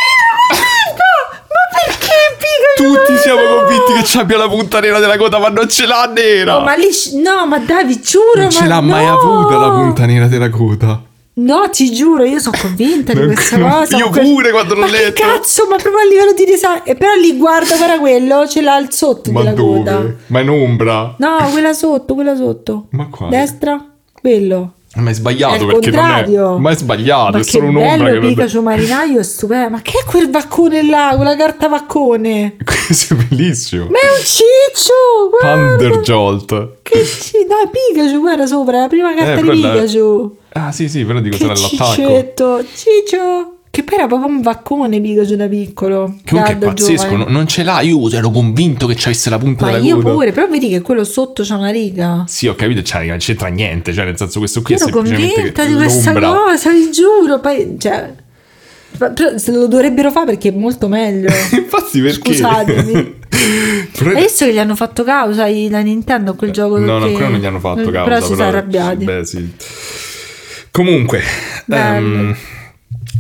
[2.83, 6.11] Tutti siamo convinti che ci abbia la punta nera della coda, ma non ce l'ha
[6.15, 6.59] nera.
[6.59, 6.89] Oh, ma lì...
[7.23, 9.19] No, ma dai, vi giuro, non ma ce l'ha mai no!
[9.19, 11.01] avuta la punta nera della coda.
[11.35, 13.97] No, ti giuro, io sono convinta di questa non- cosa.
[13.97, 15.23] io pure quando l'ho ma che letto.
[15.23, 16.81] cazzo, ma proprio a livello di design.
[16.85, 19.55] E però lì guarda, guarda quello, ce l'ha al sotto Ma dove?
[19.55, 20.03] coda.
[20.27, 21.15] Ma in ombra.
[21.19, 22.87] No, quella sotto, quella sotto.
[22.91, 23.35] Ma quale?
[23.37, 23.83] Destra,
[24.21, 24.73] quello.
[24.95, 26.03] Ma è sbagliato È perché non è.
[26.03, 26.59] contrario.
[26.59, 29.71] Ma è sbagliato, Ma è solo un'ombra bello che Pikachu marinaio è stupendo.
[29.71, 32.57] Ma che è quel vaccone là, quella carta vaccone?
[32.63, 33.85] Questo è bellissimo.
[33.85, 35.31] Ma è un ciccio!
[35.41, 36.69] Thunderjolt.
[36.83, 37.33] Che ci...
[37.49, 40.37] Dai, Pikachu, guarda sopra, la prima carta di Eh, è- Pikachu.
[40.55, 41.93] Ah, sì, sì, però dico Che sarà l'attacco.
[41.95, 43.57] ciccetto, ciccio.
[43.73, 46.17] Che poi era proprio un vaccone Pikachu da piccolo.
[46.29, 47.25] Comunque è da- pazzesco, giovane.
[47.25, 47.81] no- non ce l'ha.
[47.81, 50.11] Io ero convinto che ci avesse la punta Ma della io coda.
[50.11, 52.23] pure, però vedi che quello sotto c'ha una riga.
[52.29, 53.95] Sì, ho capito, cioè, non c'entra niente.
[53.95, 57.41] Cioè, nel senso, questo qui Io è ero convinta di questa cosa, vi giuro.
[57.41, 58.13] Poi, cioè,
[58.99, 61.31] però se lo dovrebbero fare perché è molto meglio.
[61.57, 62.35] Infatti, perché?
[62.35, 63.21] Scusatemi.
[63.99, 66.77] Però- visto che gli hanno fatto causa la Nintendo a quel gioco?
[66.77, 68.03] No, no, ancora non gli hanno fatto causa.
[68.03, 69.05] Però si sono arrabbiati.
[69.07, 69.51] Beh, sì.
[70.71, 71.23] Comunque,
[71.65, 72.37] Bello.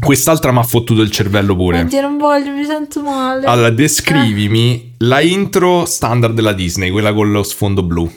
[0.04, 1.80] Quest'altra mi ha fottuto il cervello pure.
[1.80, 3.46] Oddio, non voglio, mi sento male.
[3.46, 8.10] Allora, descrivimi la intro standard della Disney, quella con lo sfondo blu.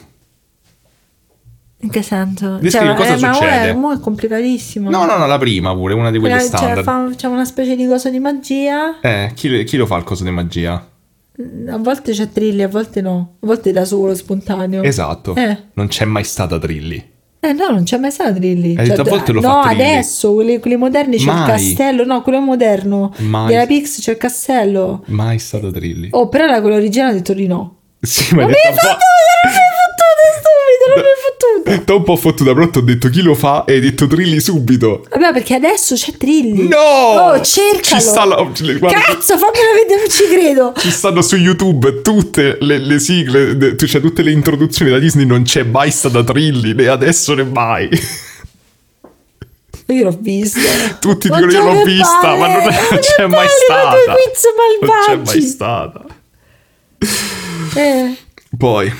[1.80, 2.56] In che senso?
[2.56, 3.70] Descrivi cosa eh, ma succede.
[3.70, 4.90] è, mo è complicatissimo.
[4.90, 6.84] No, no, no, la prima pure, una di quelle Quella- cioè, standard.
[6.84, 8.98] fa- facciamo una specie di cosa di magia.
[9.00, 10.72] Eh, chi, chi lo fa il coso di magia?
[11.68, 13.34] A volte c'è Trilli, a volte no.
[13.40, 14.82] A volte da solo, spontaneo.
[14.82, 15.34] Esatto.
[15.34, 15.64] Eh.
[15.74, 17.14] Non c'è mai stata Trilli.
[17.46, 18.74] Eh no, non c'è mai stato Trilli.
[18.76, 21.40] Hai detto, a volte lo no, adesso, quelli, quelli moderni c'è Mai.
[21.42, 22.04] il castello.
[22.04, 23.12] No, quello moderno.
[23.18, 23.46] Mai.
[23.46, 25.04] Della Pix c'è il castello.
[25.06, 26.08] Mai stata Trilli.
[26.10, 27.76] Oh, però era quello originale ha detto di no.
[28.00, 29.65] Sì, ma hai mi hai fatto, non
[30.94, 31.84] non mi hai fottuto.
[31.84, 34.40] T'ho un po' fottuta, però ti ho detto chi lo fa e hai detto Trilli
[34.40, 35.04] subito.
[35.10, 36.68] Vabbè, perché adesso c'è Trilli.
[36.68, 36.76] No!
[36.76, 38.00] Oh, cercalo.
[38.00, 40.72] Ci sta la- guarda- Cazzo, fammelo vedere, non ci credo.
[40.76, 45.26] Ci stanno su YouTube tutte le, le sigle, de- cioè tutte le introduzioni da Disney,
[45.26, 47.88] non c'è mai stata Trilli, né adesso né mai.
[49.88, 50.60] Io l'ho vista.
[51.00, 53.94] Tutti dicono io l'ho vista, palle, ma non, è- non c'è mai stata.
[54.80, 56.04] Non c'è mai stata.
[57.74, 58.16] Eh,
[58.56, 58.92] Poi,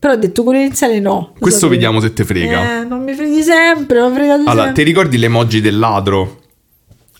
[0.00, 1.34] però ho detto quello iniziale no.
[1.38, 1.74] Questo sapevo.
[1.74, 2.80] vediamo se te frega.
[2.80, 4.72] Eh, non mi freghi sempre, l'ho fregato Allora, sempre.
[4.72, 6.38] ti ricordi l'emoji del ladro?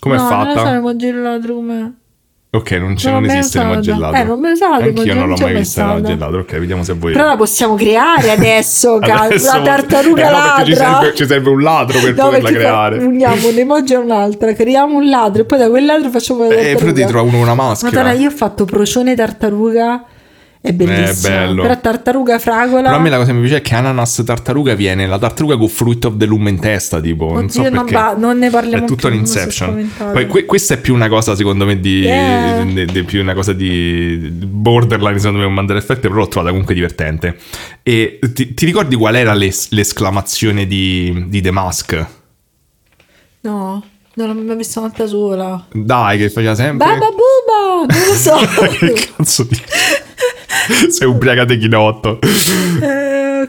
[0.01, 0.73] Com'è no, Non lo so, fatta?
[0.73, 1.91] l'emoji del ladro com'è.
[2.53, 4.01] Ok, non, c'è, Non non esiste so, l'emoji del no.
[4.01, 4.19] ladro.
[4.21, 6.41] Eh, non me lo so, Anch'io non non l'ho mai vista l'emoji del ladro.
[6.41, 7.13] Ok, vediamo se voi.
[7.13, 10.99] Però la possiamo creare adesso, Adesso- la tartaruga Eh, no, perché ci ladra.
[11.01, 12.99] serve, ci serve un ladro per No, poterla perché fa- creare.
[13.05, 16.49] uniamo un'emoji a un'altra, creiamo un ladro e poi da quel ladro facciamo la Eh,
[16.57, 16.79] tartaruga.
[16.79, 17.91] però ti trovo uno con una maschera.
[18.03, 20.05] Madonna, io ho fatto procione tartaruga,
[20.63, 21.35] è bellissimo.
[21.35, 21.63] bello.
[21.63, 22.83] Però tartaruga fragola.
[22.83, 25.57] Però a me la cosa che mi piace è che ananas tartaruga viene la tartaruga
[25.57, 28.01] con fruit of the loom in testa, tipo, non so Oddio, non perché.
[28.01, 29.69] va- non ne parliamo È tutto più, un mi sono inception.
[29.71, 30.11] spaventata.
[30.13, 32.63] Poi que- questa è più una cosa secondo me di, Yeah.
[32.65, 36.51] di- di più una cosa di borderline secondo me un Mandela Effect, però l'ho trovata
[36.51, 37.39] comunque divertente.
[37.83, 42.07] E ti, ti ricordi qual era l'es- l'esclamazione di, di The Mask?
[43.43, 43.83] No,
[44.15, 45.67] non l'ho mai vista una volta sola.
[45.73, 48.37] Dai, che faceva sempre Baba buba, non lo so.
[48.79, 49.57] che cazzo di
[50.91, 52.19] Sei ubriaca di chinotto.
[52.23, 53.49] Eh,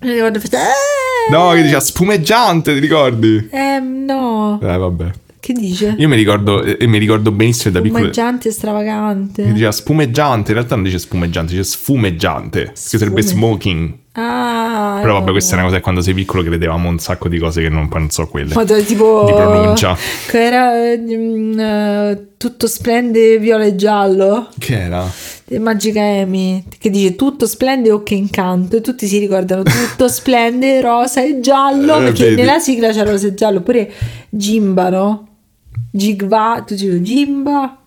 [0.00, 3.48] Mi ricordo faceva, "Eh!" No, che diceva spumeggiante, ti ricordi?
[3.50, 4.58] Eh, no.
[4.62, 5.10] Eh, vabbè.
[5.40, 5.94] Che dice?
[5.98, 7.98] Io mi ricordo, eh, mi ricordo benissimo da piccolo.
[8.04, 9.42] Spumeggiante e stravagante.
[9.44, 13.36] Che diceva spumeggiante, in realtà non dice spumeggiante, dice sfumeggiante, che sarebbe Sfume.
[13.46, 13.94] smoking.
[14.12, 14.98] Ah.
[15.02, 17.60] Però vabbè, questa è una cosa che quando sei piccolo credevamo un sacco di cose
[17.60, 18.54] che non, non so quelle.
[18.54, 19.96] Ma tipo Di pronuncia.
[20.28, 25.10] Che era eh, tutto splende viola e giallo Che era?
[25.54, 30.08] Di Magica Amy che dice tutto splende o che incanto e tutti si ricordano tutto
[30.08, 32.34] splende rosa e giallo Eh, perché vedi.
[32.36, 33.90] nella sigla c'era rosa e giallo oppure
[34.30, 35.28] Jimba no?
[35.90, 37.78] Jigba tu dici Jimba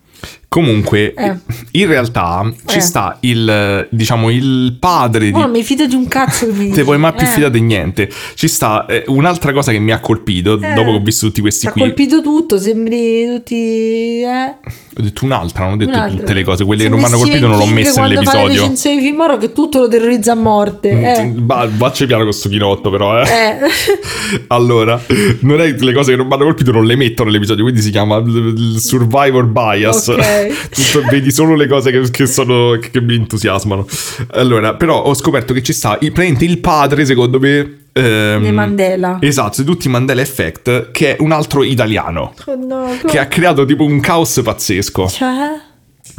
[0.50, 1.36] Comunque, Eh.
[1.72, 2.80] in realtà ci Eh.
[2.80, 5.32] sta il, diciamo, il padre di...
[5.34, 7.52] oh, non mi fido di un cazzo che mi Te puoi mai più Eh, fidare
[7.52, 8.08] di niente.
[8.34, 10.72] Ci sta eh, un'altra cosa che mi ha colpito Eh.
[10.72, 11.80] dopo che ho visto tutti questi ti ha qui.
[11.82, 14.54] colpito tutto sembri tutti eh?
[14.98, 16.18] Ho detto un'altra, non ho detto Un'altra.
[16.18, 16.64] tutte le cose.
[16.64, 18.48] Quelle che non mi hanno colpito non l'ho le nell'episodio.
[18.48, 21.32] recensioni di film horror che tutto lo terrorizza a morte eh.
[21.36, 23.28] Va, vacci piano con sto chinotto, però, eh.
[23.28, 23.58] Eh.
[24.48, 25.00] Allora,
[25.40, 27.90] non è le cose che non mi hanno colpito, non le metto nell'episodio, quindi si
[27.90, 30.08] chiama il survivor bias.
[30.08, 30.37] Ok.
[30.70, 33.86] Tutto- vedi solo le cose che, che sono, che mi entusiasmano.
[34.32, 37.86] Allora, però ho scoperto che ci sta il, il padre, secondo me.
[37.92, 39.18] ehm, Di Mandela.
[39.20, 42.34] Esatto, di tutti i Mandela Effect, che è un altro italiano.
[42.46, 45.60] Oh no, Che ha creato tipo un caos pazzesco Cioè?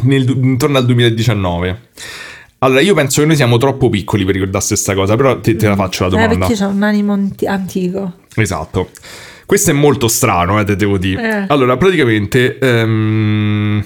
[0.04, 1.82] nel intorno al 2019.
[2.62, 5.68] Allora, io penso che noi siamo troppo piccoli per ricordarsi questa cosa, però te, te
[5.68, 6.38] la faccio la Eh, domanda.
[6.48, 8.14] perché c'è un animo anti- antico.
[8.36, 8.90] Esatto.
[9.50, 11.40] Questo è molto strano, eh, te devo dire.
[11.42, 11.46] Eh.
[11.48, 12.60] Allora, praticamente...
[12.60, 13.84] ehm,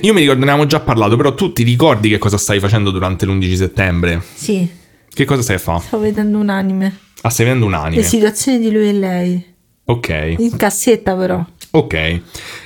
[0.00, 2.90] Io mi ricordo, ne avevamo già parlato, però tu ti ricordi che cosa stai facendo
[2.90, 4.22] durante l'11 settembre?
[4.32, 4.66] Sì,
[5.12, 5.82] Che cosa stai a fare?
[5.82, 6.96] sto vedendo un anime.
[7.20, 7.96] Ah, stai vedendo un anime.
[8.00, 9.44] Le situazioni di lui e lei.
[9.84, 10.34] Ok.
[10.38, 11.44] In cassetta però.
[11.72, 11.94] Ok.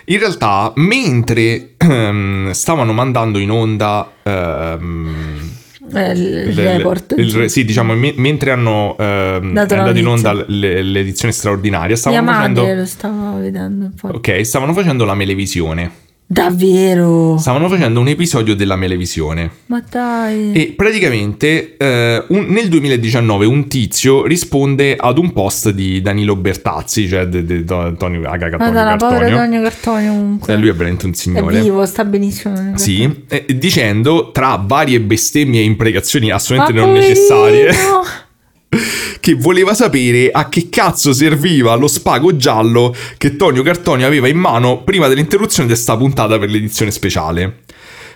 [0.04, 4.08] In realtà, mentre ehm, stavano mandando in onda...
[4.22, 5.45] ehm,
[5.92, 7.14] Eh, il report.
[7.16, 11.96] il re- sì, diciamo, me- mentre hanno ehm, Dato in onda le- l'edizione straordinaria, Mia
[11.96, 12.74] stavano madre facendo...
[12.80, 13.90] lo stava vedendo.
[14.02, 15.90] Ok, stavano facendo la melevisione.
[16.28, 17.36] Davvero?
[17.38, 19.48] Stavano facendo un episodio della melevisione.
[19.66, 20.52] Ma dai.
[20.52, 27.06] E praticamente eh, un- nel 2019 un tizio risponde ad un post di Danilo Bertazzi,
[27.06, 29.36] cioè di di- di Antonio Aga Cartonio Madonna, Cartonio.
[29.36, 30.52] Tonio Cartonio comunque.
[30.52, 31.60] Eh, lui è veramente un è signore.
[31.60, 32.72] vivo, sta benissimo.
[32.76, 37.14] Sì, eh, dicendo tra varie bestemmie e imprecazioni assolutamente Ma non poverino!
[37.14, 37.70] necessarie
[39.20, 44.38] che voleva sapere a che cazzo serviva lo spago giallo che Tonio Cartonio aveva in
[44.38, 47.64] mano prima dell'interruzione di questa puntata per l'edizione speciale.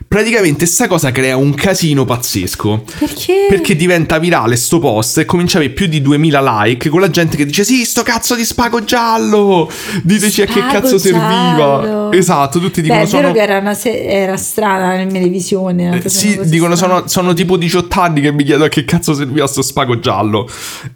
[0.09, 2.85] Praticamente sta cosa crea un casino pazzesco.
[2.99, 3.47] Perché?
[3.49, 7.11] Perché diventa virale sto post e comincia a avere più di 2000 like con la
[7.11, 9.71] gente che dice sì, sto cazzo di spago giallo,
[10.03, 11.29] diteci a che Spago cazzo serviva.
[11.29, 12.13] giallo.
[12.13, 16.01] Esatto, tutti Beh, dicono è vero che era, se- era strana nella televisione.
[16.03, 19.47] Eh, Sì, dicono sono, sono tipo 18 anni che mi chiedo a che cazzo serviva
[19.47, 20.49] sto spago giallo.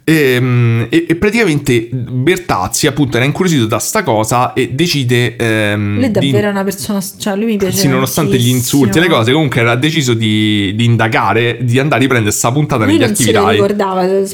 [0.03, 5.35] Ehm, E, e praticamente Bertazzi appunto era incuriosito da sta cosa e decide...
[5.37, 7.01] ehm, Lui è di- davvero una persona.
[7.17, 7.77] Cioè, lui mi piace.
[7.77, 11.97] Sì, nonostante gli insulti e le cose, comunque era deciso di, di indagare, di andare
[11.99, 13.59] a riprendere sta puntata Lui negli archivi Rai.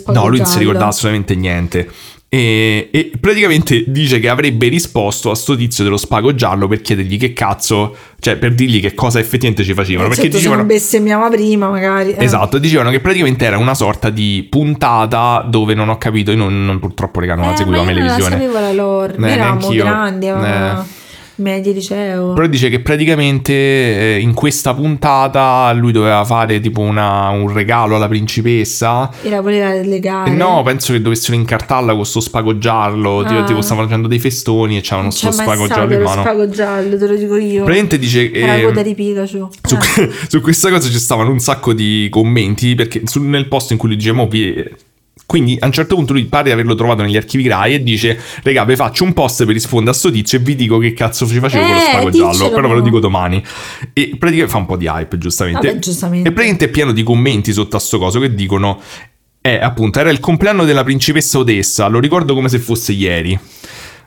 [0.07, 1.89] No, lui non si ricordava assolutamente niente.
[2.33, 7.17] E, e praticamente dice che avrebbe risposto a sto tizio dello spago giallo per chiedergli
[7.17, 10.05] che cazzo, cioè per dirgli che cosa effettivamente ci facevano.
[10.05, 10.63] Eh, perché certo, dicevano.
[10.63, 12.13] bestemmiava prima, magari.
[12.13, 12.23] eh.
[12.23, 16.63] Esatto, dicevano che praticamente era una sorta di puntata dove non ho capito, io non,
[16.63, 18.45] non- purtroppo raga non la Eh, seguivo ma la io non la televisione.
[18.45, 19.15] sapevo la lore.
[19.19, 20.85] Eh, eravamo grandi, avevamo Eh.
[21.35, 22.33] Medie liceo.
[22.33, 27.95] Però dice che praticamente eh, in questa puntata lui doveva fare tipo una- un regalo
[27.95, 29.09] alla principessa.
[29.21, 30.31] E la voleva legare.
[30.31, 33.23] No, penso che dovessero incartarla con sto spago giallo.
[33.25, 33.43] Tipo, Ah.
[33.43, 36.21] tipo stavano facendo dei festoni e c'avevano sto spago giallo in lo mano.
[36.21, 37.63] spago giallo, te lo dico io.
[37.63, 39.49] Praticamente dice Era eh, coda di Pikachu.
[39.63, 40.09] su, Eh.
[40.27, 43.89] su questa cosa ci stavano un sacco di commenti perché su- nel posto in cui
[43.89, 44.89] lui dice "Mo vi-"
[45.31, 48.19] quindi a un certo punto lui pare di averlo trovato negli archivi Rai e dice
[48.43, 51.25] regà vi faccio un post per rispondere a sto tizio e vi dico che cazzo
[51.25, 52.49] ci facevo con lo Eh, spago giallo.
[52.49, 53.41] però ve lo dico domani.
[53.93, 55.67] E praticamente fa un po' di hype giustamente.
[55.67, 56.27] Vabbè, giustamente.
[56.27, 58.81] e praticamente è pieno di commenti sotto a sto coso che dicono
[59.39, 63.39] eh appunto era il compleanno della principessa Odessa lo ricordo come se fosse ieri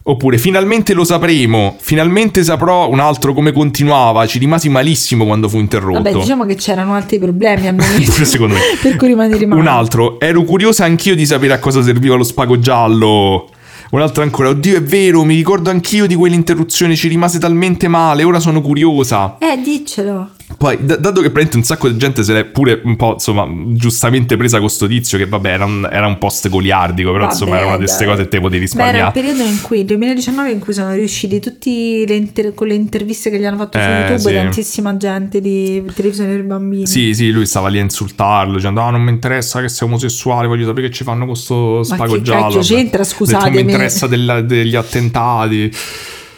[0.06, 5.58] Oppure finalmente lo sapremo, finalmente saprò un altro come continuava, ci rimasi malissimo quando fu
[5.58, 6.02] interrotto.
[6.02, 8.12] Vabbè, diciamo che c'erano altri problemi al momento.
[8.12, 8.60] Pure secondo me.
[8.82, 9.58] per cui rimanere male.
[9.62, 13.48] Un altro, ero curiosa anch'io di sapere a cosa serviva lo spago giallo.
[13.92, 18.24] Un altro ancora, oddio è vero, mi ricordo anch'io di quell'interruzione, ci rimase talmente male,
[18.24, 19.38] ora sono curiosa.
[19.38, 20.32] Eh, diccelo.
[20.58, 23.46] Poi, d- dato che praticamente un sacco di gente se l'è pure un po', insomma,
[23.74, 27.32] giustamente presa con sto tizio, che vabbè, era un, era un post goliardico, però Vabbè,
[27.34, 28.12] insomma era una di queste dai.
[28.12, 29.12] cose che te potevi Beh, era il risparmiare.
[29.12, 33.30] periodo in cui, il 2019, in cui sono riusciti tutti le inter- con le interviste
[33.30, 34.34] che gli hanno fatto su Eh, YouTube, sì.
[34.34, 36.86] tantissima gente di televisione per bambini.
[36.86, 40.46] Sì, sì, lui stava lì a insultarlo, dicendo: Ah, non mi interessa che sei omosessuale,
[40.46, 42.42] voglio sapere che ci fanno con sto spago che giallo.
[42.42, 42.66] cacchio Vabbè.
[42.74, 43.56] c'entra, detto, Non scusatemi.
[43.64, 45.72] mi interessa della- degli attentati.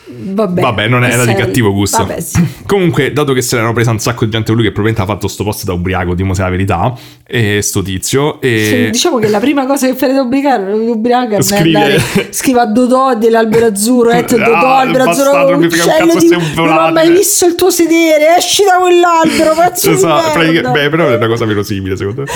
[0.09, 1.99] Vabbè, Vabbè, non era di cattivo gusto.
[1.99, 2.45] Vabbè, sì.
[2.67, 5.27] Comunque, dato che se l'erano presa un sacco di gente lui che probabilmente ha fatto
[5.27, 6.95] sto post da ubriaco, dimo se la verità,
[7.27, 8.89] e sto tizio, e...
[8.93, 13.15] Diciamo che la prima cosa che fai da ubriaca è Scrive- andare scriva a Dodò
[13.17, 16.29] dell'albero azzurro, eh, Dodò, Ah, albero azzurro, uccello di...
[16.55, 20.71] non ho mai visto il tuo sedere, esci da quell'albero, pezzo di Esatto, merda.
[20.71, 22.29] beh, però è una cosa verosimile secondo me.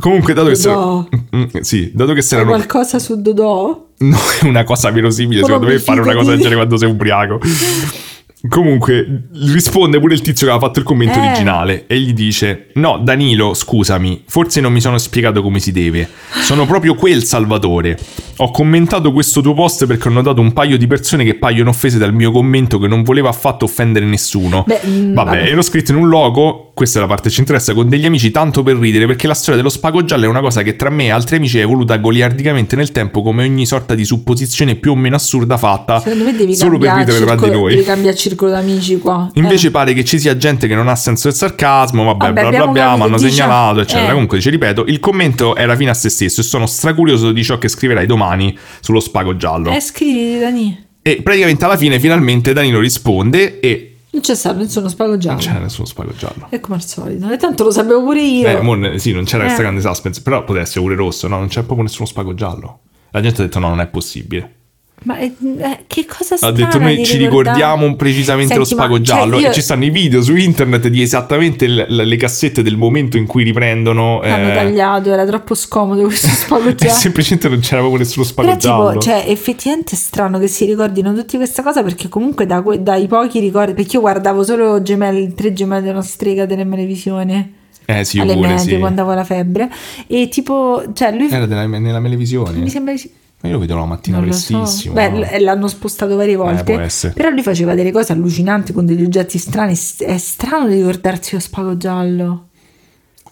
[0.00, 0.68] Comunque, dato che se...
[0.68, 1.06] Dodò.
[1.36, 2.54] Mm, sì, dato che se l'erano...
[2.54, 3.90] qualcosa su Dodò?
[4.02, 7.40] No, è una cosa verosimile, secondo me, fare una cosa del genere quando sei ubriaco.
[8.48, 11.26] Comunque, risponde pure il tizio che aveva fatto il commento Eh.
[11.26, 16.08] originale e gli dice: No, Danilo, scusami, forse non mi sono spiegato come si deve.
[16.42, 17.96] Sono proprio quel Salvatore.
[18.38, 21.98] Ho commentato questo tuo post perché ho notato un paio di persone che paiono offese
[21.98, 24.64] dal mio commento che non voleva affatto offendere nessuno.
[24.66, 25.48] Beh, mm, vabbè, vabbè.
[25.48, 28.06] e l'ho scritto in un logo, questa è la parte che ci interessa, con degli
[28.06, 30.90] amici tanto per ridere perché la storia dello spago giallo è una cosa che tra
[30.90, 34.90] me e altri amici è evoluta goliardicamente nel tempo come ogni sorta di supposizione più
[34.92, 37.74] o meno assurda fatta Secondo me devi solo per cambiare ridere tra di noi.
[37.74, 39.30] devi cambiare circolo d'amici qua.
[39.34, 39.70] Invece Eh.
[39.70, 42.66] pare che ci sia gente che non ha senso del sarcasmo, vabbè, Vabbè, bla bla
[42.72, 44.08] bla, mi hanno dice- segnalato, eccetera.
[44.08, 44.12] eh.
[44.12, 47.58] Comunque, ci ripeto, il commento era fine a se stesso e sono stracurioso di ciò
[47.58, 49.70] che scriverai domani sullo spago giallo.
[49.70, 50.86] Eh, scrivi Dani.
[51.02, 55.36] E praticamente alla fine, finalmente, Danilo risponde e Non c'è stato nessuno spago giallo.
[55.38, 56.46] non c'era nessuno spago giallo.
[56.50, 57.30] E come al solito.
[57.30, 58.46] E tanto lo sapevo pure io.
[58.48, 59.46] Eh, mo ne- sì, non c'era Eh.
[59.46, 61.38] questa grande suspense, però poteva essere pure rosso, no?
[61.38, 62.80] Non c'è proprio nessuno spago giallo.
[63.10, 64.56] La gente ha detto no, non è possibile.
[65.04, 68.80] Ma eh, eh, che cosa Ha strana detto noi di ci ricordiamo precisamente lo Senti,
[68.80, 71.86] ma, spago cioè, giallo io- e ci stanno i video su internet di esattamente l-
[71.88, 74.20] l- le cassette del momento in cui riprendono.
[74.20, 76.92] Hanno eh, tagliato, era troppo scomodo questo spago e giallo.
[76.94, 78.88] semplicemente non c'era proprio nessuno spago Però giallo.
[78.90, 83.06] tipo, cioè, effettivamente è strano che si ricordino tutti questa cosa perché comunque da dai
[83.08, 87.54] pochi ricordi, perché io guardavo solo gemelli, tre gemelli della strega delle televisioni
[87.84, 88.78] eh sì, alle pure, medie sì.
[88.78, 89.68] quando avevo la febbre
[90.06, 92.58] e tipo, cioè lui Era della- nella televisione.
[92.58, 93.10] mi sembra di sì.
[93.42, 94.56] Ma io lo vedo la mattina Non lo so.
[94.56, 94.94] prestissimo.
[94.94, 95.18] Beh, no?
[95.18, 96.62] l- l'hanno spostato varie volte.
[96.74, 97.12] può essere.
[97.12, 99.72] Però lui faceva delle cose allucinanti con degli oggetti strani.
[99.72, 102.46] È strano di ricordarsi lo spago giallo.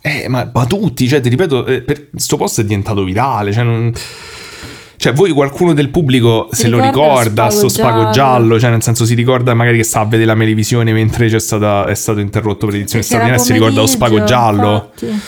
[0.02, 3.62] Eh, ma, ma tutti, cioè, ti ripeto, eh, per, sto post è diventato virale, cioè,
[3.64, 3.92] non-
[4.96, 8.12] cioè, voi qualcuno del pubblico Si se lo ricorda lo ricorda, spago sto spago giallo?
[8.12, 11.38] giallo, cioè, nel senso si ricorda magari che sta a vedere la televisione mentre c'è
[11.38, 14.92] stata, è stato interrotto per l'edizione Perché era straordinaria e si ricorda lo spago giallo.
[15.00, 15.20] infatti.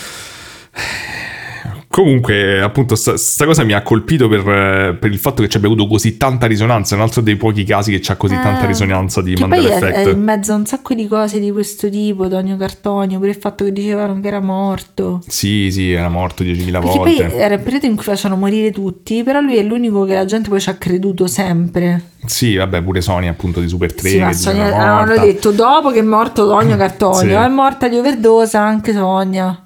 [1.92, 5.68] Comunque, appunto, sta, sta cosa mi ha colpito per, per il fatto che ci abbia
[5.68, 6.94] avuto così tanta risonanza.
[6.94, 9.70] È un altro dei pochi casi che c'ha così tanta Eh, risonanza di Mandela poi
[9.70, 10.12] è, è Effect.
[10.16, 13.64] in mezzo a un sacco di cose di questo tipo, Tonio Cartonio, pure il fatto
[13.64, 15.20] che dicevano che era morto.
[15.26, 17.24] Sì, sì, era morto 10.000 Perché volte.
[17.26, 20.24] poi era il periodo in cui facevano morire tutti, però lui è l'unico che la
[20.24, 22.04] gente poi ci ha creduto sempre.
[22.24, 24.08] Sì, vabbè, pure Sonia, appunto, di Super 3.
[24.08, 25.24] Sì, ma Sonia, è morta.
[25.26, 27.44] detto dopo che è morto Tonio Cartonio, Sì.
[27.44, 29.61] è morta di overdose anche Sonia.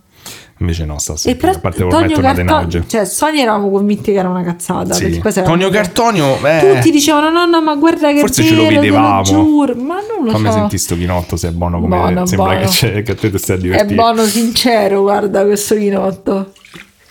[0.59, 4.19] Invece no, sta E sempre, però a parte Tonio Cartonio, cioè Sonia eravamo convinti che
[4.19, 4.95] era una cazzata.
[4.95, 5.21] Sì.
[5.45, 8.69] Tonio Cartonio, eh, Tutti dicevano no no ma guarda che Forse è ce lo vero,
[8.69, 9.23] te lo vedevamo.
[9.23, 10.53] giuro, ma non lo fammi so.
[10.53, 12.61] sentire sto chinotto se è buono come Buono, sembra buono.
[12.61, 16.53] Che, c'è, che a te ti stai a È buono sincero, guarda questo vinotto.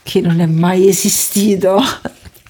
[0.02, 1.80] Che non è mai esistito.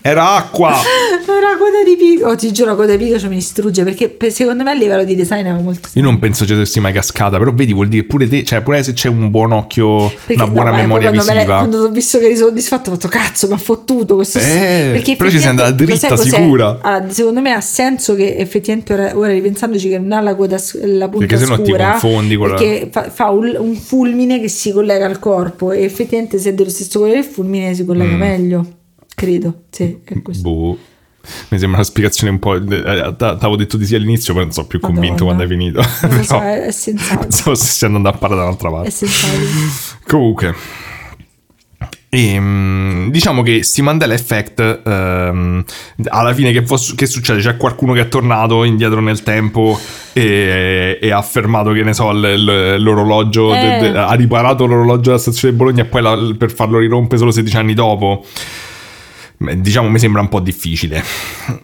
[0.08, 0.70] Era acqua!
[1.26, 2.28] Era coda di pico.
[2.28, 5.16] Oh, ti giuro, coda di ci mi distrugge perché per- secondo me a livello di
[5.16, 8.28] design è molto Io non penso ci sia mai cascata, però vedi, vuol dire pure
[8.28, 11.26] te, cioè pure se c'è un buon occhio, Perché- una buona no, ma memoria quando
[11.26, 11.58] me visiva.
[11.58, 14.38] quando ho visto che eri soddisfatto, ho fatto cazzo, mi ha fottuto questo.
[14.38, 16.78] Eh, perché però ci sei andata dritta, sicura.
[16.82, 20.58] Allora, secondo me ha senso che effettivamente ora, ora ripensandoci che non ha la coda
[20.84, 24.40] la punta Perché sennò ti scura confondi con la- perché fa, fa un, un fulmine
[24.40, 27.84] che si collega al corpo e effettivamente se è dello stesso colore del fulmine si
[27.86, 28.20] collega Mm.
[28.20, 28.66] meglio.
[29.16, 30.50] Credo, sì, è questo.
[30.50, 30.78] Boh.
[31.50, 32.56] Mi sembra una spiegazione un po'.
[32.56, 35.36] eh, T'avevo detto di sì all'inizio, però non sono più convinto Madonna.
[35.36, 36.16] quando hai finito.
[36.16, 37.20] Lo so, Però è, è sensato.
[37.22, 38.92] pensavo stessi andando a parlare dall'altra È parte.
[38.92, 39.34] sensato.
[40.06, 40.54] Comunque,
[42.10, 45.64] ehm, diciamo che sti Mandela Effect, ehm,
[46.10, 47.40] alla fine che, fos- che succede?
[47.42, 49.80] C'è qualcuno che è tornato indietro nel tempo
[50.14, 53.60] e, e ha affermato che ne so, l- l- l'orologio, Eh.
[53.80, 57.18] de- de- ha riparato l'orologio della stazione di Bologna e poi la- per farlo rirompere
[57.18, 58.24] solo 16 anni dopo.
[59.38, 61.04] Diciamo mi sembra un po' difficile.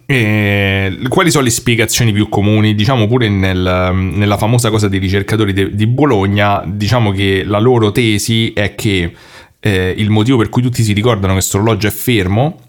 [0.05, 2.75] E quali sono le spiegazioni più comuni?
[2.75, 7.91] Diciamo pure nel- nella famosa cosa dei ricercatori de- di Bologna, diciamo che la loro
[7.91, 9.13] tesi è che
[9.59, 12.59] eh, il motivo per cui tutti si ricordano che questo orologio è fermo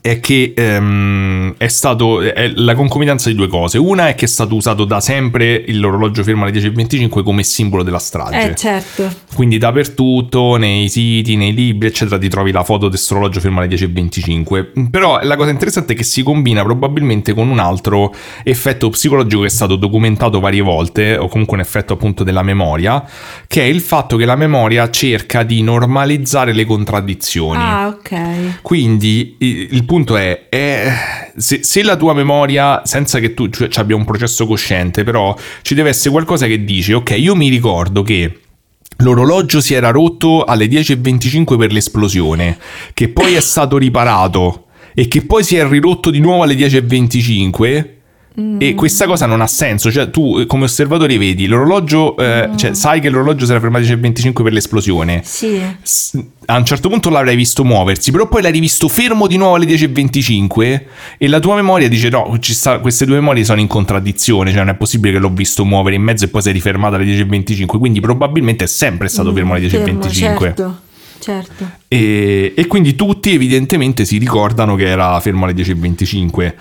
[0.00, 3.78] è che ehm, è stato è la concomitanza di due cose.
[3.78, 7.98] Una è che è stato usato da sempre l'orologio fermo alle 10.25 come simbolo della
[7.98, 8.50] strage.
[8.50, 9.10] Eh, certo.
[9.34, 13.60] Quindi dappertutto, nei siti, nei libri, eccetera, ti trovi la foto di questo orologio fermo
[13.60, 14.90] alle 10.25.
[14.90, 19.48] Però la cosa interessante è che si combina probabilmente con un altro effetto psicologico che
[19.48, 23.04] è stato documentato varie volte, o comunque un effetto appunto della memoria,
[23.46, 27.60] che è il fatto che la memoria cerca di normalizzare le contraddizioni.
[27.60, 28.60] Ah, ok.
[28.62, 33.68] Quindi il, il punto è, è se, se la tua memoria, senza che tu cioè,
[33.68, 37.48] ci abbia un processo cosciente, però ci deve essere qualcosa che dice, ok, io mi
[37.48, 38.38] ricordo che
[38.98, 42.58] l'orologio si era rotto alle 10.25 per l'esplosione,
[42.94, 48.00] che poi è stato riparato e che poi si è ridotto di nuovo alle 10.25.
[48.34, 52.72] E questa cosa non ha senso, cioè tu eh, come osservatore vedi l'orologio, eh, cioè
[52.74, 55.60] sai che l'orologio si era fermato alle 10.25 per l'esplosione, Sì.
[55.82, 59.56] S- a un certo punto l'avrai visto muoversi, però poi l'hai rivisto fermo di nuovo
[59.56, 60.80] alle 10.25
[61.18, 64.60] e la tua memoria dice no, ci sta- queste due memorie sono in contraddizione, cioè
[64.60, 67.04] non è possibile che l'ho visto muovere in mezzo e poi si è rifermato alle
[67.04, 70.10] 10.25, quindi probabilmente è sempre stato fermo alle 10.25.
[70.38, 70.80] Certo,
[71.18, 71.70] certo.
[71.86, 76.54] E, e quindi tutti evidentemente si ricordano che era fermo alle 10.25.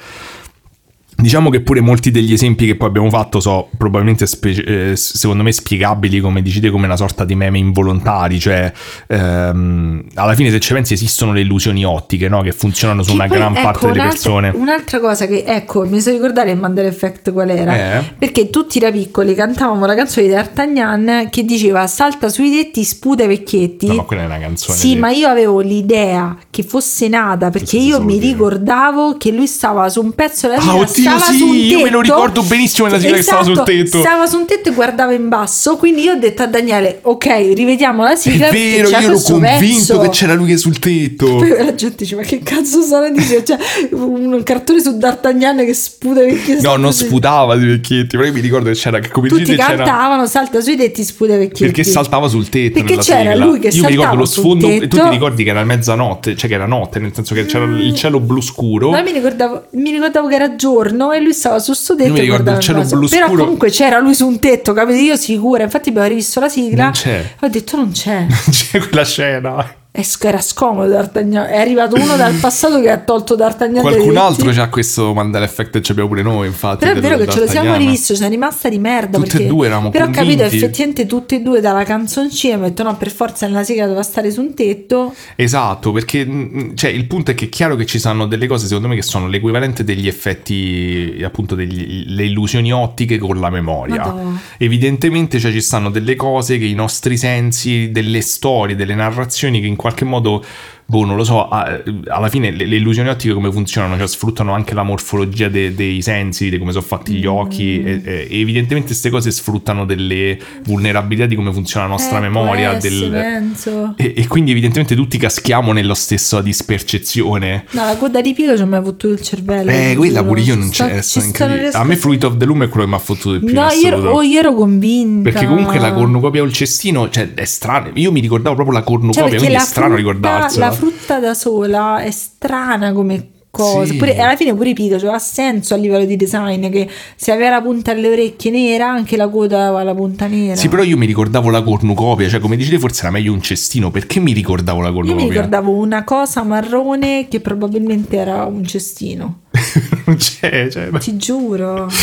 [1.22, 5.44] Diciamo che pure molti degli esempi che poi abbiamo fatto sono probabilmente spe- eh, secondo
[5.44, 8.72] me spiegabili come dicite come una sorta di meme involontari, cioè
[9.08, 12.42] ehm, alla fine se ci pensi esistono le illusioni ottiche no?
[12.42, 14.52] che funzionano su Che una poi, gran ecco, parte delle persone.
[14.56, 18.00] Un'altra cosa che, ecco, mi so ricordare il Mandela Effect qual era.
[18.00, 18.04] Eh?
[18.18, 23.24] Perché tutti da piccoli cantavamo la canzone di D'Artagnan che diceva salta sui tetti, sputa
[23.24, 23.88] i vecchietti.
[23.88, 24.78] No, ma quella è una canzone.
[24.78, 28.32] Sì, di- ma io avevo l'idea che fosse nata perché io mi dire?
[28.34, 31.78] ricordavo che lui stava su un pezzo della Ah, oddio, stava sì, su un io
[31.82, 32.14] me lo tetto.
[32.14, 34.00] ricordo benissimo nella sigla che stava sul Esatto, tetto.
[34.00, 37.26] Stava su un tetto e guardava in basso, quindi io ho detto a Daniele, ok,
[37.54, 38.48] rivediamo la È sigla.
[38.48, 40.00] perché vero, io ero convinto pezzo.
[40.00, 41.26] che c'era lui che sul tetto.
[41.38, 43.22] Poi la gente dice: Ma che cazzo sono di?
[43.44, 43.58] Cioè,
[43.92, 46.62] un cartone su D'Artagnan che sputa vecchietti.
[46.64, 49.56] No, non sputava di vecchietti, però io mi ricordo che c'era che come Tutti dite
[49.58, 51.64] c'era cantavano, salta sui tetti, sputa i vecchietti.
[51.64, 53.46] Perché saltava sul tetto Perché c'era sigla.
[53.46, 55.04] lui che Io mi ricordo saltava lo sfondo e tu tetto.
[55.04, 58.20] ti ricordi che era mezzanotte, cioè che era notte, nel senso che c'era il cielo
[58.20, 58.90] blu scuro.
[58.92, 62.08] Ma mi ricordavo, mi ricordavo che era giorno e lui stava sul suo tetto.
[62.10, 63.44] Io mi ricordo guardava il cielo blu Però scuro.
[63.44, 65.00] comunque c'era lui su un tetto, capito?
[65.00, 65.64] Io sicura.
[65.64, 66.84] Infatti abbiamo rivisto la sigla.
[66.84, 67.34] Non c'è.
[67.40, 68.26] Ho detto non c'è.
[68.52, 69.76] C'è quella scena.
[69.94, 71.48] E era scomodo D'Artagnan.
[71.48, 75.76] È arrivato uno dal passato che ha tolto D'Artagnan Qualcun altro c'ha questo Mandela Effect
[75.76, 76.86] e ce l'abbiamo pure noi, infatti.
[76.86, 79.18] Però è vero che ce lo siamo rivisto, c'è rimasta di merda.
[79.18, 79.48] Tutte e perché...
[79.48, 80.56] due eravamo Però ho capito, convinti.
[80.56, 84.04] effettivamente tutte e due dalla canzoncina mi ho detto no, per forza nella sigla doveva
[84.04, 85.14] stare su un tetto.
[85.36, 88.68] Esatto, perché mh, cioè, il punto è che è chiaro che ci sono delle cose,
[88.68, 94.06] secondo me, che sono l'equivalente degli effetti, appunto, delle illusioni ottiche con la memoria.
[94.06, 94.40] Madonna.
[94.58, 99.68] Evidentemente cioè, ci stanno delle cose che i nostri sensi, delle storie, delle narrazioni che
[99.68, 100.44] in qualche modo,
[100.92, 103.98] boh, non lo so, alla fine le, le illusioni ottiche come funzionano?
[103.98, 107.88] Cioè sfruttano anche la morfologia de- dei sensi, di come sono fatti gli occhi Mm.
[107.88, 112.74] e, e evidentemente queste cose sfruttano delle vulnerabilità di come funziona la nostra Eh, memoria.
[112.74, 113.54] del-
[113.96, 117.66] e, e quindi evidentemente tutti caschiamo nella stessa dispercezione.
[117.72, 119.72] No, la coda di Pico ci ha mai fottuto il cervello.
[119.72, 121.02] Eh, quella pure io non Sta- c'è.
[121.02, 123.54] sta- A me Fruit of the Loom è quello che mi ha fottuto di più.
[123.56, 125.30] No, io oh, io ero convinta.
[125.30, 127.92] Perché comunque la cornucopia o il cestino, cioè, è strano.
[127.94, 130.66] Io mi ricordavo proprio la Cioè, cornucopia, perché quindi è strano frutta, ricordarsela.
[130.66, 133.86] la frutta da sola è strana come cosa.
[133.86, 133.98] Sì.
[133.98, 137.32] Pure, alla fine pure i Pico, cioè, ha senso a livello di design che se
[137.32, 140.56] aveva la punta alle orecchie nera, anche la coda aveva la punta nera.
[140.56, 143.92] Sì, però io mi ricordavo la cornucopia, cioè come dicete forse era meglio un cestino,
[143.92, 145.26] perché mi ricordavo la Io cornucopia?
[145.26, 149.42] mi ricordavo una cosa marrone che probabilmente era un cestino.
[150.06, 151.88] non c'è, cioè, Ti giuro.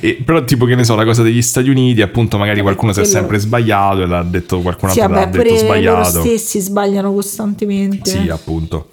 [0.00, 3.00] E- però tipo che ne so, la cosa degli Stati Uniti, appunto magari qualcuno si
[3.00, 6.20] è sempre sbagliato e l'ha detto qualcun Sì, altro l'ha vabbè, detto pure loro sbagliato.
[6.20, 8.10] stessi sbagliano costantemente.
[8.10, 8.88] Sì, appunto.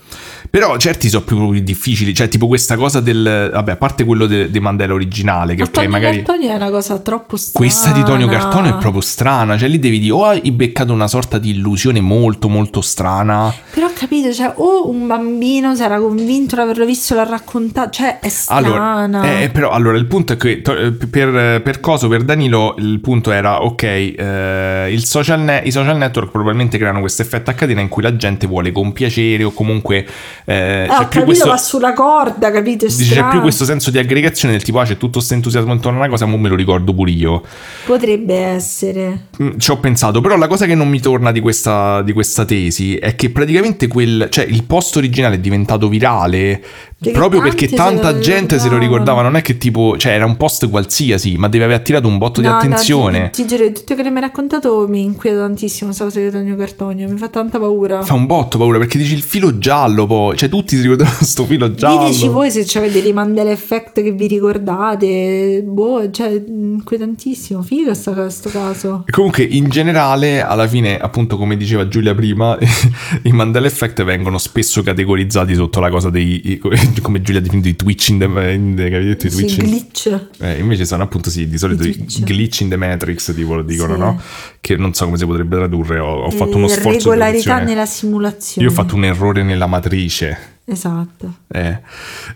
[0.49, 3.49] Però certi sono più difficili, cioè tipo questa cosa del...
[3.53, 6.23] Vabbè, a parte quello de- di Mandela originale, che Ma ok, Tonio magari...
[6.23, 7.65] Cartoni è una cosa troppo strana.
[7.65, 11.07] Questa di Tonio Cartone è proprio strana, cioè lì devi dire o hai beccato una
[11.07, 15.99] sorta di illusione molto molto strana, Però ho capito, cioè, o un bambino si era
[15.99, 18.93] convinto di averlo visto l'ha raccontato, cioè è strana.
[19.03, 22.99] Allora, eh, però allora il punto è che eh, per, per coso, per Danilo, il
[22.99, 27.81] punto era ok, eh, social ne- i social network probabilmente creano questo effetto a catena
[27.81, 30.05] in cui la gente vuole compiacere o comunque
[30.49, 31.49] eh, Ah, c'è più capito, questo...
[31.49, 32.85] va sulla corda, capito?
[32.85, 36.01] C'è più questo senso di aggregazione del tipo, ah, c'è tutto questo entusiasmo intorno a
[36.03, 37.43] una cosa, ma me lo ricordo pure io.
[37.85, 39.25] Potrebbe essere.
[39.43, 42.45] Mm, Ci ho pensato, però la cosa che non mi torna di questa, di questa
[42.45, 46.63] tesi è che praticamente quel, cioè il post originale è diventato virale
[46.99, 50.35] Perché Proprio perché tanta gente se lo ricordava, non è che tipo, cioè era un
[50.35, 53.29] post qualsiasi, ma deve aver attirato un botto di No, no, attenzione.
[53.29, 56.55] ti, ti giuro, tutto che mi hai raccontato mi inquieta tantissimo questa cosa di Tonio
[56.55, 58.01] Cartonio, mi fa tanta paura.
[58.01, 61.45] Fa un botto paura perché dici il filo giallo poi, cioè tutti si ricordano sto
[61.45, 62.07] filo giallo.
[62.07, 68.13] Diteci voi se avete dei Mandela Effect che vi ricordate, boh, cioè, inquietantissimo, figo sta,
[68.13, 69.03] questo caso.
[69.11, 72.57] Comunque, in generale, alla fine, appunto, come diceva Giulia prima,
[73.21, 76.59] i Mandela Effect vengono spesso categorizzati sotto la cosa dei,
[77.01, 78.87] come Giulia ha definito, i twitch in the, in the?
[78.87, 80.19] I Sì, glitch.
[80.39, 83.93] Eh, invece sono appunto sì, di solito I glitch in the matrix, tipo lo dicono,
[83.95, 83.99] Sì.
[83.99, 84.21] no?
[84.61, 88.67] Che non so come si potrebbe tradurre, ho, ho fatto uno sforzo Regolarità nella simulazione.
[88.67, 90.55] Io ho fatto un errore nella matrice.
[90.69, 91.33] Esatto.
[91.47, 91.79] Eh.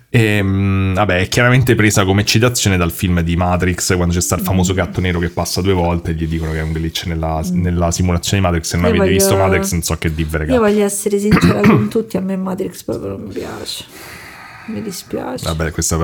[0.10, 4.41] Ehm, vabbè, è chiaramente presa come citazione dal film di Matrix, quando c'è sta il
[4.41, 4.45] Mm.
[4.45, 7.41] famoso gatto nero che passa due volte e gli dicono che è un glitch nella,
[7.52, 8.68] nella simulazione di Matrix.
[8.69, 10.53] Se non Io avete voglio- visto Matrix, non so che raga.
[10.53, 13.84] Io voglio essere sincera con tutti, a me Matrix proprio non mi piace.
[14.68, 15.46] Mi dispiace.
[15.46, 15.98] Vabbè, questa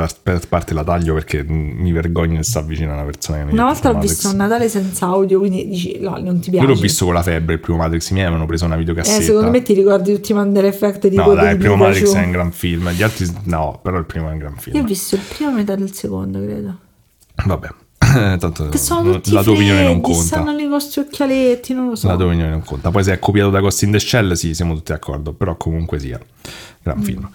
[0.50, 3.52] parte la taglio perché mm, mi vergogno di stare vicino a una persona che mi
[3.54, 4.12] Una volta l'ho Matrix.
[4.12, 6.66] visto un Natale senza audio, quindi dici, no, non ti piace.
[6.66, 9.20] Io l'ho visto con la febbre, il primo Matrix, i miei avevano preso una videocassetta.
[9.20, 11.76] Eh, secondo me ti ricordi tutti i Mandela Effect di No, dai, il primo.
[11.76, 12.90] Matrix è un gran film.
[12.92, 14.76] Gli altri no, però il primo è un gran film.
[14.76, 16.78] Io ho visto il primo e metà del secondo, credo.
[17.46, 17.70] Vabbè,
[18.40, 20.24] tanto Che sono tutti la tua opinione non freddi, conta.
[20.24, 22.08] stanno lì con questi occhialetti, non lo so.
[22.08, 22.90] La tua opinione non conta.
[22.90, 25.34] Poi se è copiato da Ghost in the Shell, sì, siamo tutti d'accordo.
[25.34, 26.20] Però comunque sia,
[26.82, 27.30] gran film.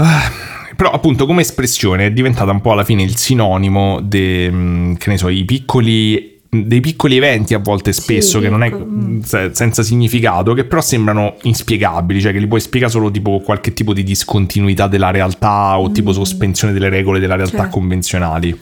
[0.00, 0.30] Ah,
[0.76, 5.10] però appunto come espressione è diventata un po' alla fine il sinonimo de, mm, che
[5.10, 9.20] ne so, i piccoli dei piccoli eventi a volte spesso che non è piccoli, mm.
[9.20, 13.74] se- senza significato che però sembrano inspiegabili cioè che li puoi spiegare solo tipo qualche
[13.74, 17.70] tipo di discontinuità della realtà o tipo sospensione delle regole della realtà Certo.
[17.72, 18.58] convenzionali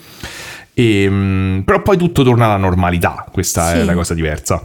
[0.74, 3.84] e, mm, però poi tutto torna alla normalità, questa è Sì.
[3.84, 4.64] la cosa diversa.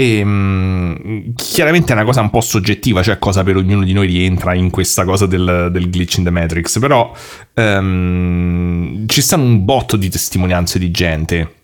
[0.00, 4.06] E, mm, chiaramente è una cosa un po' soggettiva, cioè cosa per ognuno di noi
[4.06, 7.12] rientra in questa cosa del, del glitch in the Matrix, però
[7.52, 11.54] ehm, ci stanno un botto di testimonianze di gente.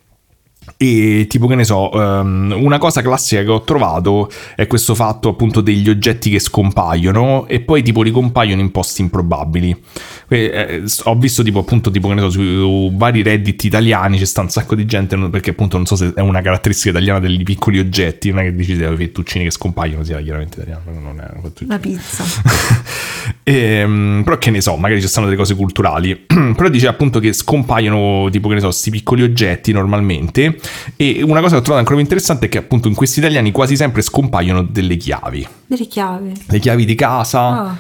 [0.77, 5.31] E tipo che ne so, ehm, una cosa classica che ho trovato è questo fatto
[5.31, 9.83] appunto degli oggetti che scompaiono e poi tipo ricompaiono in posti improbabili.
[10.29, 14.41] Eh, ho visto tipo appunto tipo che ne so su vari reddit italiani c'è sta
[14.41, 17.79] un sacco di gente perché appunto non so se è una caratteristica italiana degli piccoli
[17.79, 21.79] oggetti, non è che dici dei fettuccini che scompaiono sia chiaramente italiano, non è Una
[21.79, 22.25] pizza.
[23.43, 26.17] Ehm, però che ne so, magari ci stanno delle cose culturali.
[26.27, 30.59] però dice appunto che scompaiono tipo che ne so, questi piccoli oggetti normalmente.
[30.97, 33.53] E una cosa che ho trovato ancora più interessante è che appunto in questi italiani
[33.53, 35.47] quasi sempre scompaiono delle chiavi.
[35.67, 36.33] Delle chiavi.
[36.47, 37.41] Le chiavi di casa.
[37.41, 37.77] Ah.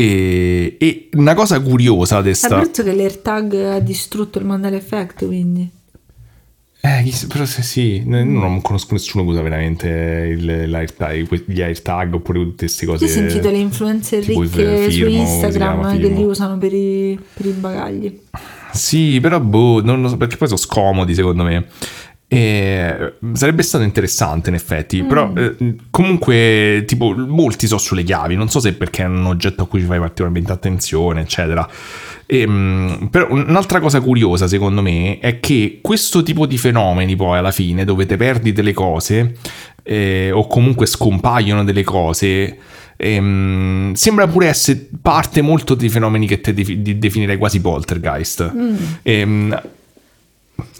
[0.00, 2.60] E, e una cosa curiosa di È sta...
[2.60, 5.68] brutto che l'AirTag ha distrutto il Mandela Effect, quindi.
[6.80, 12.38] Eh, però se sì, non conosco nessuno che usa veramente il- l'AirTag, gli AirTag oppure
[12.38, 13.04] tutte queste cose.
[13.06, 16.58] Io ho sentito le influencer il ricche su Firmo, si Instagram chiama che li usano
[16.58, 18.20] per i, per i bagagli.
[18.72, 21.66] Sì, però boh, non lo so, perché poi sono scomodi secondo me.
[22.30, 28.50] E sarebbe stato interessante in effetti, però eh, comunque tipo molti so sulle chiavi, non
[28.50, 31.66] so se perché è un oggetto a cui ci fai particolarmente attenzione, eccetera.
[32.26, 37.50] Ehm, però un'altra cosa curiosa secondo me è che questo tipo di fenomeni poi alla
[37.50, 39.36] fine dove te perdi delle cose
[39.82, 42.58] eh, o comunque scompaiono delle cose
[42.94, 48.52] ehm, sembra pure essere parte molto dei fenomeni che te di- definirei quasi poltergeist.
[49.02, 49.58] Ehm,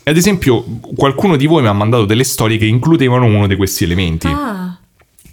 [0.04, 0.64] ad esempio,
[0.96, 4.26] qualcuno di voi mi ha mandato delle storie che includevano uno di questi elementi.
[4.26, 4.76] Ah,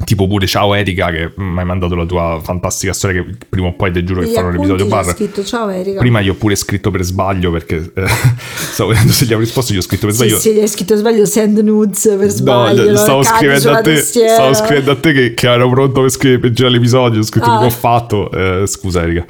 [0.03, 3.73] Tipo pure ciao Erika che mi hai mandato la tua fantastica storia che prima o
[3.75, 5.05] poi ti giuro che farò un episodio bar.
[5.05, 5.99] scritto ciao Erika.
[5.99, 8.05] Prima gli ho pure scritto per sbaglio perché eh,
[8.53, 10.39] stavo vedendo se gli avevo risposto, gli ho scritto per Sì, sbaglio.
[10.39, 12.91] sì, gli hai scritto sbaglio send nudes per sbaglio.
[12.91, 16.41] No, stavo scrivendo, a te, stavo scrivendo a te che, che ero pronto per, scrivere,
[16.41, 17.21] per girare l'episodio.
[17.21, 17.59] Ho scritto Ah.
[17.59, 18.29] che ho fatto.
[18.31, 19.25] Eh, scusa, Erika.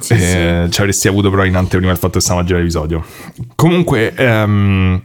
[0.00, 3.04] Sì, Eh, Ci avresti avuto però in anteprima il fatto che stavamo a girare l'episodio.
[3.54, 5.02] Comunque, ehm,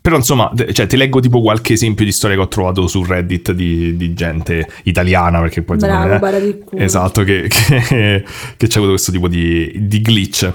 [0.00, 3.50] però insomma, cioè, ti leggo tipo qualche esempio di storia che ho trovato su Reddit
[3.52, 6.84] di, di gente italiana, perché poi Bravo, eh.
[6.84, 8.24] Esatto, che, che,
[8.56, 10.52] che c'è avuto questo tipo di, di glitch.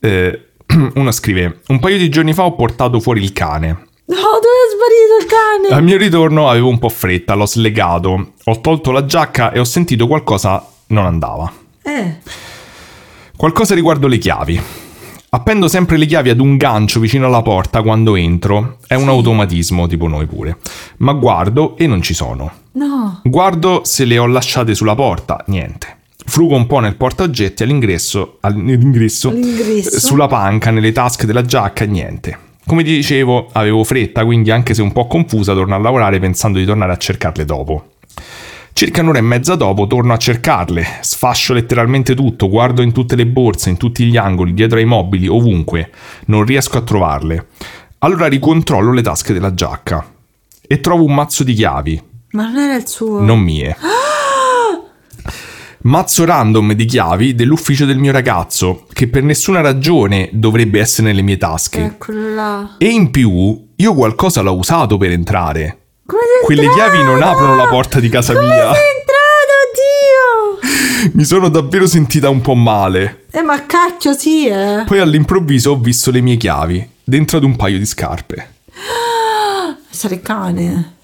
[0.00, 0.46] Eh,
[0.94, 3.68] uno scrive: Un paio di giorni fa ho portato fuori il cane.
[3.68, 4.24] No, dove
[4.64, 5.76] è sparito il cane?
[5.76, 9.64] Al mio ritorno avevo un po' fretta, l'ho slegato, ho tolto la giacca e ho
[9.64, 11.52] sentito qualcosa non andava.
[11.82, 12.16] Eh,
[13.38, 14.60] Qualcosa riguardo le chiavi.
[15.30, 18.78] Appendo sempre le chiavi ad un gancio vicino alla porta quando entro.
[18.84, 20.56] È un automatismo, tipo noi pure.
[20.96, 22.50] Ma guardo e non ci sono.
[22.72, 23.20] no.
[23.22, 25.98] Guardo se le ho lasciate sulla porta, niente.
[26.26, 30.00] Frugo un po' nel portaoggetti all'ingresso, all'ingresso, All'ingresso?
[30.00, 32.36] sulla panca, nelle tasche della giacca, niente.
[32.66, 36.58] Come ti dicevo, avevo fretta, quindi anche se un po' confusa, torno a lavorare pensando
[36.58, 37.92] di tornare a cercarle dopo.
[38.78, 43.26] Circa un'ora e mezza dopo torno a cercarle, sfascio letteralmente tutto, guardo in tutte le
[43.26, 45.90] borse, in tutti gli angoli, dietro ai mobili, ovunque.
[46.26, 47.48] Non riesco a trovarle.
[47.98, 50.08] Allora ricontrollo le tasche della giacca
[50.64, 52.00] e trovo un mazzo di chiavi,
[52.30, 53.20] Ma non era il suo.
[53.20, 53.76] non mie.
[55.82, 61.22] Mazzo random di chiavi dell'ufficio del mio ragazzo, che per nessuna ragione dovrebbe essere nelle
[61.22, 61.82] mie tasche.
[61.82, 62.76] Eccolo là.
[62.78, 65.77] E in più, io qualcosa l'ho usato per entrare.
[66.08, 66.90] Come Quelle entrato?
[66.90, 68.72] chiavi non aprono la porta di casa Come mia.
[68.72, 70.62] sei entrato,
[71.02, 71.10] Dio?
[71.20, 73.26] Mi sono davvero sentita un po' male.
[73.30, 74.84] Eh, ma cacchio, sì, eh.
[74.86, 78.52] Poi all'improvviso ho visto le mie chiavi dentro ad un paio di scarpe.
[79.90, 80.94] Sarei cane.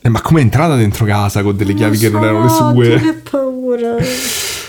[0.00, 2.98] Eh, ma com'è entrata dentro casa con delle chiavi che non erano le sue?
[3.00, 3.96] Che paura.
[3.98, 4.06] Il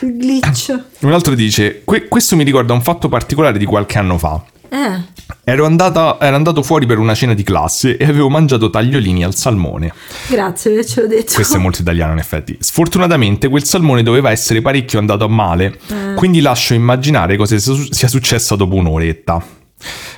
[0.18, 0.77] glitch.
[0.99, 4.43] Un altro dice: "Que- Questo mi ricorda un fatto particolare di qualche anno fa.
[4.68, 5.03] Eh.
[5.49, 9.34] Ero, andata- ero andato fuori per una cena di classe e avevo mangiato tagliolini al
[9.34, 9.91] salmone.
[10.27, 11.34] Grazie per avercelo detto.
[11.34, 12.55] Questo è molto italiano, in effetti.
[12.59, 16.13] Sfortunatamente, quel salmone doveva essere parecchio andato a male, Eh.
[16.13, 19.43] quindi lascio immaginare cosa sia successo dopo un'oretta.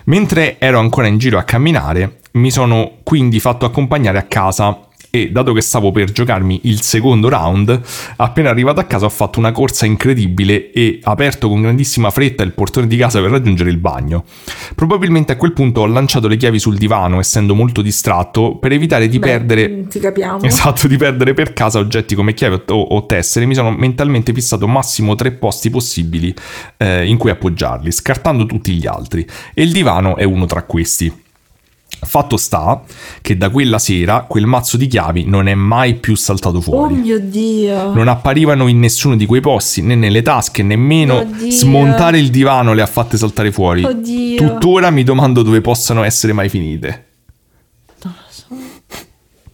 [0.06, 4.80] Mentre ero ancora in giro a camminare, mi sono quindi fatto accompagnare a casa
[5.12, 7.82] e dato che stavo per giocarmi il secondo round,
[8.16, 12.54] appena arrivato a casa ho fatto una corsa incredibile e aperto con grandissima fretta il
[12.54, 14.24] portone di casa per raggiungere il bagno.
[14.74, 19.10] Probabilmente a quel punto ho lanciato le chiavi sul divano, essendo molto distratto, per evitare
[19.10, 20.44] di Beh, perdere Ti capiamo.
[20.44, 24.66] Esatto, di perdere per casa oggetti come chiavi o, o tessere, mi sono mentalmente fissato
[24.66, 26.34] massimo tre posti possibili
[26.78, 29.28] eh, in cui appoggiarli, scartando tutti gli altri.
[29.54, 31.21] E il divano è uno tra questi.
[32.04, 32.82] Fatto sta
[33.22, 36.96] che da quella sera quel mazzo di chiavi non è mai più saltato Oh fuori.
[36.96, 37.94] mio Dio.
[37.94, 41.52] Non apparivano in nessuno di quei posti, né nelle tasche, nemmeno Oddio.
[41.52, 43.84] smontare il divano le ha fatte saltare fuori.
[43.84, 44.36] Oddio.
[44.38, 47.06] Tuttora mi domando dove possano essere mai finite.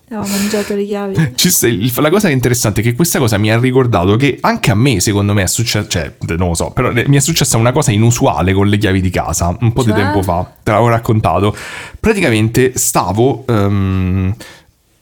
[0.09, 1.15] Ho mangiato le chiavi.
[1.99, 5.33] La cosa interessante è che questa cosa mi ha ricordato che anche a me, secondo
[5.33, 8.53] me, è successo, cioè, non lo so, però eh, mi è successa una cosa inusuale
[8.53, 9.93] con le chiavi di casa, un po' Cioè?
[9.93, 11.53] di tempo fa, te l'avevo raccontato.
[11.99, 14.33] Praticamente stavo ehm,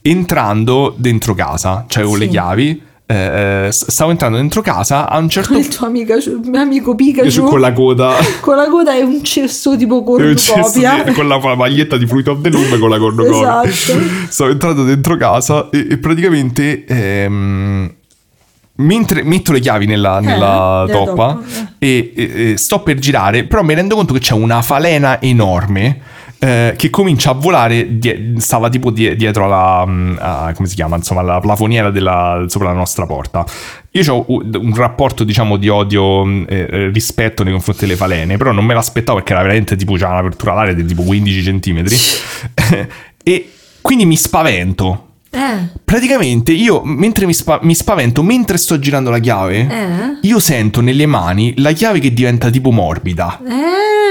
[0.02, 2.32] entrando dentro casa, cioè con le Sì.
[2.32, 6.96] chiavi, eh, eh, stavo entrando dentro casa, a un certo Il tuo amica, mio amico
[6.96, 7.44] Pikachu.
[7.44, 8.16] Con la coda...
[8.42, 11.04] con la coda è un cesso tipo cornucopia.
[11.04, 13.64] di- con la maglietta di Fruit of the Loom con la cornucopia.
[13.64, 14.00] Esatto.
[14.28, 17.94] Stavo entrando dentro casa e, e praticamente ehm,
[18.78, 21.44] mentre metto le chiavi nella, nella nella toppa toppa,
[21.78, 26.00] e, e- e sto per girare, però mi rendo conto che c'è una falena enorme.
[26.46, 30.76] Eh, che comincia a volare, die- stava tipo die- dietro alla, mm, a- come si
[30.76, 33.44] chiama, insomma, la plafoniera della, sopra la nostra porta.
[33.92, 38.66] Io ho un rapporto, diciamo, di odio, eh, rispetto nei confronti delle falene, però non
[38.66, 41.96] me l'aspettavo perché era veramente tipo, c'era un'apertura d'aria di tipo 15 centimetri.
[43.24, 43.50] e
[43.82, 45.02] quindi mi spavento.
[45.32, 45.68] Eh.
[45.84, 50.18] Praticamente io, mentre mi, spa- mi spavento, mentre sto girando la chiave, Eh.
[50.22, 53.40] io sento nelle mani la chiave che diventa tipo morbida.
[53.46, 54.05] Eh.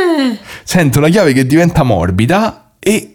[0.64, 3.10] Sento la chiave che diventa morbida e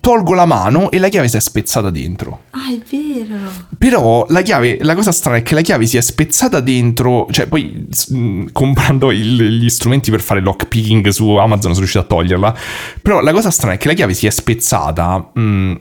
[0.00, 2.44] tolgo la mano e la chiave si è spezzata dentro.
[2.50, 3.36] Ah, è vero.
[3.76, 7.46] Però la chiave, la cosa strana è che la chiave si è spezzata dentro, cioè
[7.46, 12.56] poi mh, comprando il- gli strumenti per fare lockpicking su Amazon sono riuscito a toglierla,
[13.02, 15.78] però la cosa strana è che la chiave si è spezzata, mh, poi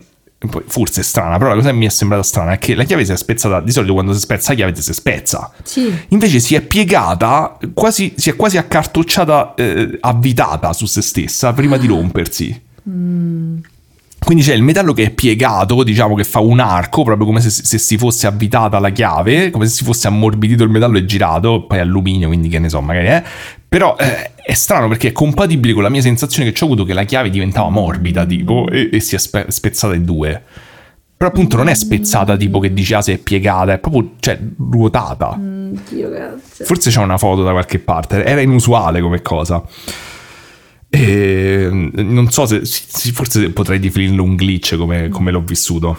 [0.68, 3.04] forse è strana, però la cosa che mi è sembrata strana è che la chiave
[3.04, 5.52] si è spezzata, di solito quando si spezza la chiave si spezza.
[5.64, 5.92] Sì.
[6.10, 11.78] Invece si è piegata, quasi, si è quasi accartocciata, eh, avvitata su se stessa prima
[11.78, 12.62] di rompersi.
[14.20, 17.50] Quindi c'è il metallo che è piegato, diciamo che fa un arco, proprio come se,
[17.50, 21.66] se si fosse avvitata la chiave, come se si fosse ammorbidito il metallo e girato,
[21.66, 23.24] poi alluminio, quindi che ne so, magari è.
[23.70, 26.94] Però eh, è strano perché è compatibile con la mia sensazione che ho avuto che
[26.94, 30.42] la chiave diventava morbida, tipo, e, e si è spe- spezzata in due.
[31.18, 34.40] Però appunto non è spezzata tipo che dici ah se è piegata, è proprio, cioè,
[34.58, 35.36] ruotata.
[35.38, 35.74] Mm.
[36.64, 39.62] Forse c'è una foto da qualche parte, era inusuale come cosa.
[40.90, 45.98] E non so se forse potrei definirlo un glitch come, come l'ho vissuto.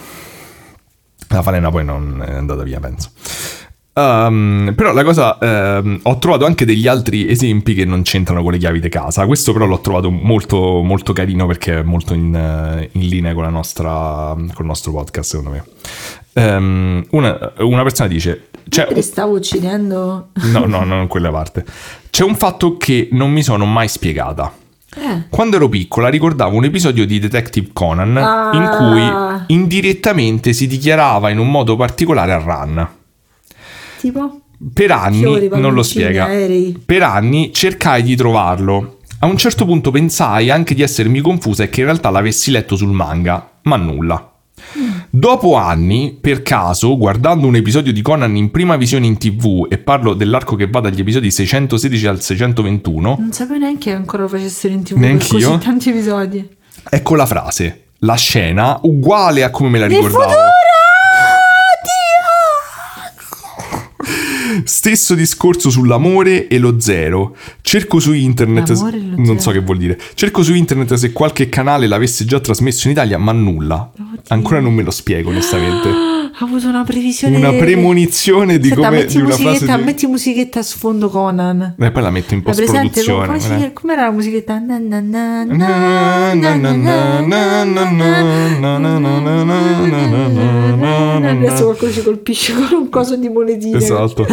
[1.27, 3.11] La falena poi non è andata via, penso.
[3.99, 8.51] Ehm, però la cosa, ehm, ho trovato anche degli altri esempi che non c'entrano con
[8.53, 9.25] le chiavi di casa.
[9.25, 13.49] Questo però l'ho trovato molto, molto carino perché è molto in, in linea con, la
[13.49, 15.63] nostra, con il nostro podcast, secondo me.
[16.33, 20.29] Ehm, una, una persona dice: c'è Ti stavo uccidendo.
[20.51, 21.65] No, no, non quella parte.
[22.09, 24.53] C'è un fatto che non mi sono mai spiegata.
[24.95, 25.23] Eh.
[25.29, 28.49] Quando ero piccola ricordavo un episodio di Detective Conan Ah.
[28.53, 28.69] in
[29.45, 32.89] cui indirettamente si dichiarava in un modo particolare a Ran.
[33.99, 34.39] Tipo?
[34.73, 36.77] Per anni, Fiori, non lo spiega, aerei.
[36.85, 38.97] per anni cercai di trovarlo.
[39.19, 42.75] A un certo punto pensai anche di essermi confusa e che in realtà l'avessi letto
[42.75, 44.31] sul manga, ma nulla.
[44.77, 44.89] Mm.
[45.09, 49.77] Dopo anni, per caso, guardando un episodio di Conan in prima visione in tv, e
[49.77, 54.29] parlo dell'arco che va dagli episodi 616 al 621, Non sapevo neanche che ancora lo
[54.29, 55.49] facessero in tv Neanch'io.
[55.51, 56.47] così tanti episodi.
[56.89, 57.83] ecco la frase.
[58.03, 60.23] La scena uguale a come me la Nel ricordavo.
[60.29, 60.47] futuro!
[64.65, 67.35] Stesso discorso sull'amore e lo zero.
[67.61, 68.69] Cerco su internet.
[68.69, 69.39] E lo non zero.
[69.39, 69.99] so che vuol dire.
[70.13, 73.91] Cerco su internet se qualche canale l'avesse già trasmesso in Italia, ma nulla.
[73.93, 74.21] Oddio.
[74.27, 75.89] Ancora non me lo spiego, onestamente.
[76.41, 79.83] ha avuto una previsione una premonizione di Senta, come metti di una musichetta, di...
[79.83, 84.11] metti musichetta a sfondo Conan e poi la metto in post produzione come era la
[84.11, 84.57] musichetta
[91.27, 94.25] adesso qualcuno ci colpisce con un coso di monetine esatto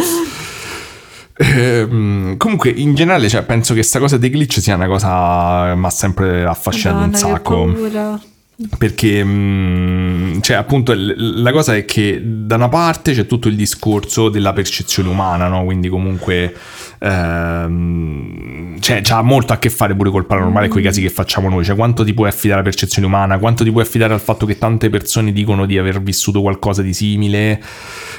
[1.39, 5.89] Eh, comunque, in generale, cioè, penso che questa cosa dei glitch sia una cosa ma
[5.91, 8.35] sempre affascinante Madonna, un sacco.
[8.75, 14.29] Perché, mm, cioè, appunto, la cosa è che da una parte c'è tutto il discorso
[14.29, 15.63] della percezione umana, no?
[15.63, 16.55] Quindi, comunque,
[16.97, 21.11] ehm, cioè, c'ha molto a che fare pure col paranormale e con i casi che
[21.11, 21.63] facciamo noi.
[21.63, 24.57] Cioè, quanto ti puoi affidare alla percezione umana, quanto ti puoi affidare al fatto che
[24.57, 27.61] tante persone dicono di aver vissuto qualcosa di simile.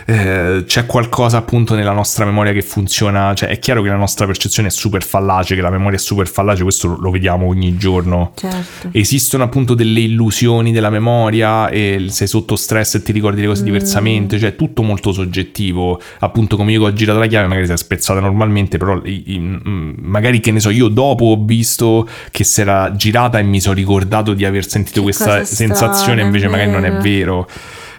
[0.06, 3.34] Eh, c'è qualcosa appunto nella nostra memoria che funziona.
[3.34, 6.28] Cioè, è chiaro che la nostra percezione è super fallace, che la memoria è super
[6.28, 8.34] fallace, questo lo vediamo ogni giorno.
[8.36, 8.90] Certo.
[8.92, 10.26] Esistono appunto delle illusioni
[10.72, 15.12] della memoria e sei sotto stress e ti ricordi le cose diversamente, cioè tutto molto
[15.12, 16.00] soggettivo.
[16.20, 20.40] Appunto, come io ho girato la chiave, magari si è spezzata normalmente, però mm, magari
[20.40, 24.34] che ne so, io dopo ho visto che si era girata e mi sono ricordato
[24.34, 27.48] di aver sentito Che questa sensazione, strana, invece magari non è vero.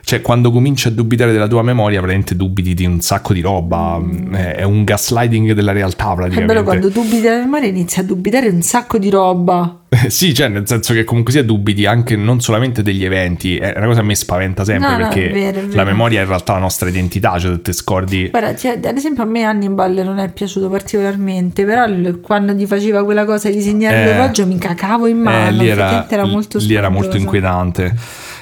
[0.03, 4.01] Cioè, quando cominci a dubitare della tua memoria, praticamente dubiti di un sacco di roba.
[4.31, 6.45] È è un gaslighting della realtà, È praticamente.
[6.53, 9.73] bello quando dubiti della memoria inizi a dubitare un sacco di roba.
[10.07, 13.85] Sì, cioè, nel senso che comunque sia dubiti anche non solamente degli eventi, è una
[13.88, 15.76] cosa che a me spaventa sempre No, no, perché è vero, è vero.
[15.76, 18.30] la memoria è in realtà la nostra identità, cioè te scordi...
[18.30, 21.85] Guarda, cioè, ad esempio a me Hannibal non è piaciuto particolarmente, però
[22.21, 24.05] quando ti faceva quella cosa di segnare Eh.
[24.05, 27.95] l'orologio mi cacavo in mano, Eh, lì era, era molto lì era molto inquietante.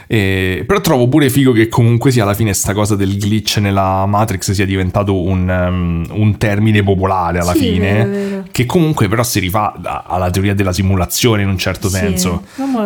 [0.09, 4.05] Eh, però trovo pure figo che comunque sia alla fine sta cosa del glitch nella
[4.05, 8.43] Matrix sia diventato un, um, un termine popolare alla Sì, fine, vero, vero.
[8.51, 9.73] che comunque però si rifà
[10.07, 11.97] alla teoria della simulazione in un certo Sì.
[11.97, 12.43] senso.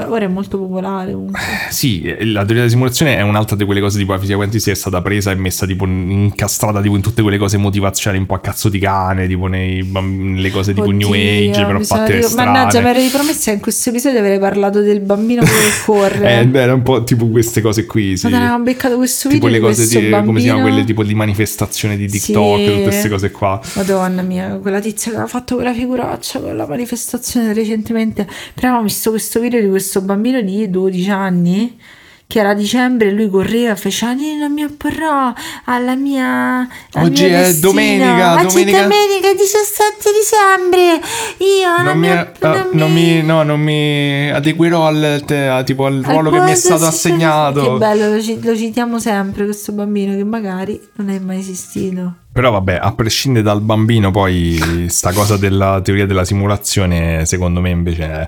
[0.09, 1.39] Ora è molto popolare comunque.
[1.69, 4.75] Sì, eh, la teoria della simulazione è un'altra di quelle cose tipo la fisica quantistica
[4.75, 8.35] è stata presa e messa tipo incastrata tipo in tutte quelle cose motivazionali un po'
[8.35, 12.49] a cazzo di cane, tipo nei, nelle cose tipo New Oddio, Age, però fatte strane.
[12.51, 15.49] Mannaggia, mi eri promessa in questo episodio avrei parlato del bambino che
[15.85, 16.39] corre.
[16.39, 18.27] Eh, beh, un po' tipo queste cose qui, sì.
[18.29, 20.25] Madonna, ho beccato questo tipo video le di cose di, bambino.
[20.25, 22.65] come si chiama, quelle tipo di manifestazione di TikTok, Sì.
[22.65, 23.61] tutte queste cose qua.
[23.75, 28.27] Madonna mia, quella tizia che ha fatto quella figuraccia con la manifestazione recentemente.
[28.53, 31.77] Però ho visto questo video di questo bambino di 12 anni
[32.31, 35.33] che era dicembre e lui correva e faceva "Io non mi opporrò
[35.65, 37.67] alla mia al Oggi mio è destino.
[37.71, 41.01] domenica, Oggi domenica." è domenica 17 dicembre
[41.39, 45.85] io Non mi, opp- ah, non non mi- no, non mi adeguerò al, te- tipo,
[45.85, 47.61] al al ruolo che mi è stato assegnato.
[47.73, 52.15] che bello lo, ci- lo citiamo sempre questo bambino che magari non è mai esistito
[52.33, 57.71] Però vabbè, a prescindere dal bambino, poi sta cosa della teoria della simulazione, secondo me
[57.71, 58.27] invece è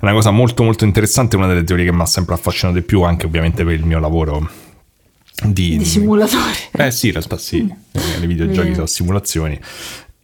[0.00, 3.02] una cosa molto molto interessante, una delle teorie che mi ha sempre affascinato di più,
[3.02, 4.48] anche ovviamente per il mio lavoro
[5.44, 5.76] di...
[5.76, 9.60] di simulatore Eh sì, in realtà sì, eh, i videogiochi sono simulazioni.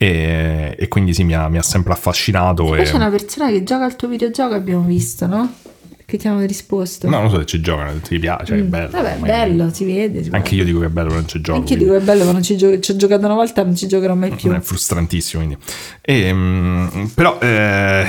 [0.01, 2.65] E, e quindi sì, mi ha, mi ha sempre affascinato.
[2.65, 2.83] poi E...
[2.85, 5.53] c'è una persona che gioca al tuo videogioco abbiamo visto no?
[6.09, 8.89] Che ti hanno risposto No, non so se ci giocano, se ti piace, è bello.
[8.89, 8.93] Mm.
[8.93, 10.23] Vabbè, Ma- bello, si vede.
[10.25, 11.59] si Anche io dico che è bello, ma non ci gioco.
[11.59, 13.63] Anche io dico che è bello, ma non ci, gio- ci ho giocato una volta,
[13.63, 14.51] non ci giocherò mai più.
[14.51, 15.63] è frustrantissimo quindi.
[16.01, 18.07] Ehm, però eh,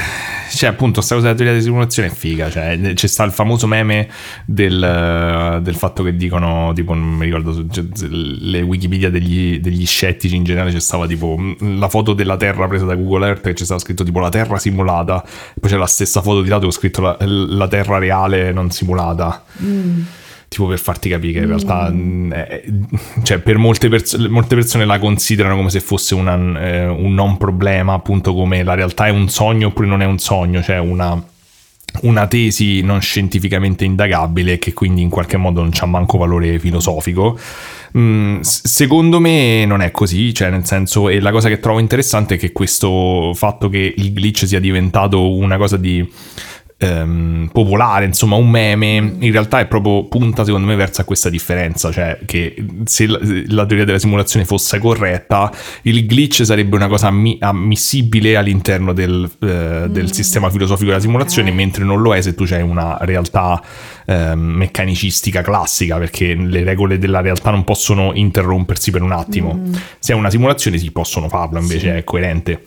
[0.50, 3.68] cioè appunto sta cosa della teoria di simulazione è figa cioè, c'è sta il famoso
[3.68, 4.10] meme
[4.46, 10.36] del, del fatto che dicono tipo non mi ricordo cioè, le wikipedia degli, degli scettici
[10.36, 13.54] in generale c'è stava tipo mh, la foto della terra presa da Google Earth e
[13.54, 15.24] c'è stava scritto tipo la terra simulata
[15.60, 19.44] poi c'è la stessa foto di lato con scritto la, la terra reale non simulata
[20.50, 22.64] tipo per farti capire che in realtà mh, è-
[23.24, 27.38] cioè, per molte, pers- molte persone la considerano come se fosse una- eh, un non
[27.38, 31.24] problema appunto come la realtà è un sogno oppure non è un sogno cioè una,
[32.02, 37.38] una tesi non scientificamente indagabile che quindi in qualche modo non c'ha manco valore filosofico.
[37.98, 42.36] Mm, secondo me non è così, cioè nel senso, e la cosa che trovo interessante
[42.36, 46.08] è che questo fatto che il glitch sia diventato una cosa di
[46.82, 51.92] ehm, popolare, insomma un meme, in realtà è proprio punta secondo me verso questa differenza,
[51.92, 55.52] cioè che se la, la teoria della simulazione fosse corretta,
[55.84, 60.08] il glitch sarebbe una cosa ammi- ammissibile all'interno del, eh, del Mm.
[60.08, 61.56] sistema filosofico della simulazione, Ok.
[61.56, 63.62] mentre non lo è se tu hai una realtà
[64.06, 69.60] ehm, meccanicistica classica, perché le regole della realtà non possono interrompersi per un attimo.
[70.00, 71.92] Se è una simulazione sì, possono farlo, invece Mm.
[71.92, 71.98] Sì.
[71.98, 72.64] è coerente.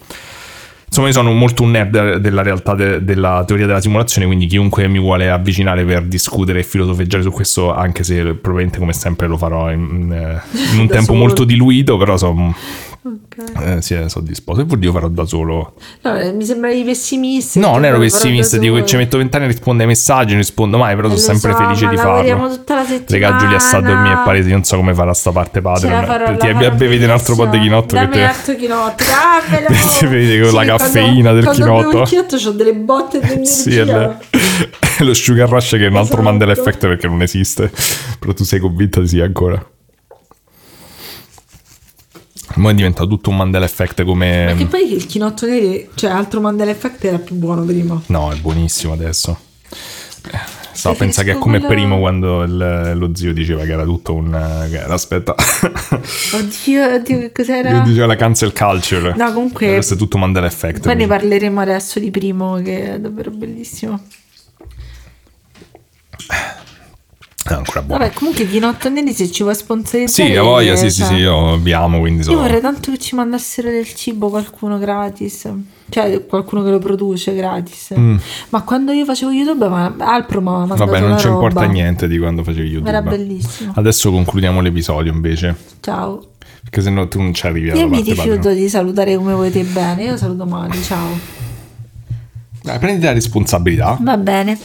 [0.92, 4.86] Insomma, io sono molto un nerd della realtà de- della teoria della simulazione, quindi chiunque
[4.88, 9.38] mi vuole avvicinare per discutere e filosofeggiare su questo, anche se probabilmente come sempre lo
[9.38, 10.42] farò in, in, eh,
[10.78, 11.18] un tempo solo.
[11.18, 12.54] molto diluito, però sono
[13.04, 13.82] Ok.
[13.82, 14.60] sì, sono disposto.
[14.62, 15.74] E vuol dire io farò da solo.
[16.02, 17.58] No, eh, mi sembravi pessimista.
[17.58, 20.38] No, non ero farò pessimista, dico che ci metto vent'anni a rispondere ai messaggi, non
[20.38, 22.48] rispondo mai, però Eh, sono sempre so, felice di farlo.
[22.48, 23.26] tutta la settimana.
[23.26, 25.88] Regà Giulia sta a dormire a Paresi, non so come farà sta parte padre.
[25.90, 28.18] La ti la bevete un altro po' di chinotto che Dammi te...
[28.20, 29.80] un altro chinotto, dammelo!
[29.98, 32.02] Ti vedi con la quando- caffeina del quando chinotto.
[32.02, 33.50] il chinotto c'ho delle botte di energia.
[33.52, 34.18] Sì, è le-
[35.04, 36.22] lo sugar rush che è un altro Esatto.
[36.22, 37.68] Mandela effect perché non esiste,
[38.20, 39.60] però tu sei convinta di sì ancora.
[42.56, 44.46] Ora è diventato tutto un Mandela effect come...
[44.46, 48.00] Ma che poi il chinotto nero, cioè altro Mandela Effect era più buono prima.
[48.06, 49.38] No, è buonissimo adesso.
[50.30, 53.84] Eh, Stavo pensare che è come quello- primo quando il- lo zio diceva che era
[53.84, 54.34] tutto un...
[54.34, 55.34] eh, era- aspetta.
[56.34, 57.70] Oddio, oddio, che cos'era?
[57.70, 59.14] Lui diceva la cancel culture.
[59.16, 60.82] No, comunque- Questo è tutto Mandela effect.
[60.82, 64.00] Poi ne parleremo adesso di primo, che è davvero bellissimo.
[67.44, 68.04] È ancora buono.
[68.04, 70.28] Vabbè, comunque Chinotto Neri se ci vuoi sponsorizzare.
[70.30, 72.36] Sì, a voglia, sì, sì, sì, io abbiamo, quindi Io so...
[72.36, 75.50] vorrei tanto che ci mandassero del cibo qualcuno gratis.
[75.88, 77.94] Cioè, qualcuno che lo produce gratis.
[78.50, 80.86] Ma quando io facevo YouTube, ma Alpro mi aveva mandato Mm.
[80.92, 82.88] Vabbè, non ci importa niente di quando facevi YouTube.
[82.88, 83.72] Era bellissimo.
[83.74, 85.54] Adesso concludiamo l'episodio invece.
[85.80, 86.26] Ciao.
[86.62, 88.54] Perché se no tu non ci arrivi alla Io mi rifiuto padre.
[88.54, 90.04] di salutare come volete bene.
[90.04, 90.80] Io saluto male.
[90.80, 91.08] Ciao.
[92.62, 93.98] Dai, prendi la responsabilità.
[94.00, 94.56] Va bene.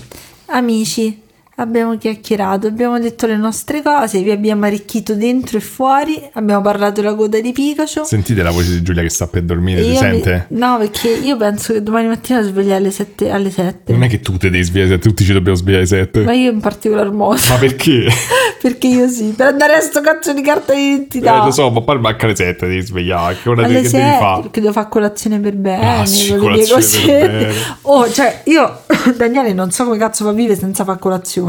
[0.50, 1.20] Amici,
[1.60, 7.02] abbiamo chiacchierato, abbiamo detto le nostre cose, vi abbiamo arricchito dentro e fuori, abbiamo parlato
[7.02, 8.04] della coda di Pikachu.
[8.06, 10.46] Sentite la voce di Giulia che sta per dormire, E si io mi- sente?
[10.50, 13.32] No, perché io penso che domani mattina sveglia alle 7.
[13.32, 13.92] Alle 7.
[13.92, 16.24] Non è che tu te devi svegliare, tutti ci dobbiamo svegliare alle 7.
[16.24, 17.40] Ma io in particolar modo.
[17.50, 18.06] Ma perché?
[18.62, 21.42] perché io sì, per andare a sto cazzo di carta di identità.
[21.42, 23.36] Eh, lo so, ma poi manca alle 7 devi svegliare.
[23.42, 24.42] Che ora alle devi, che devi 6 fare?
[24.44, 27.54] perché devo fare colazione per bene Ah, sì, colazione per bene.
[27.82, 28.82] oh cioè io
[29.18, 31.46] Daniele non so come cazzo fa a vivere senza fare colazione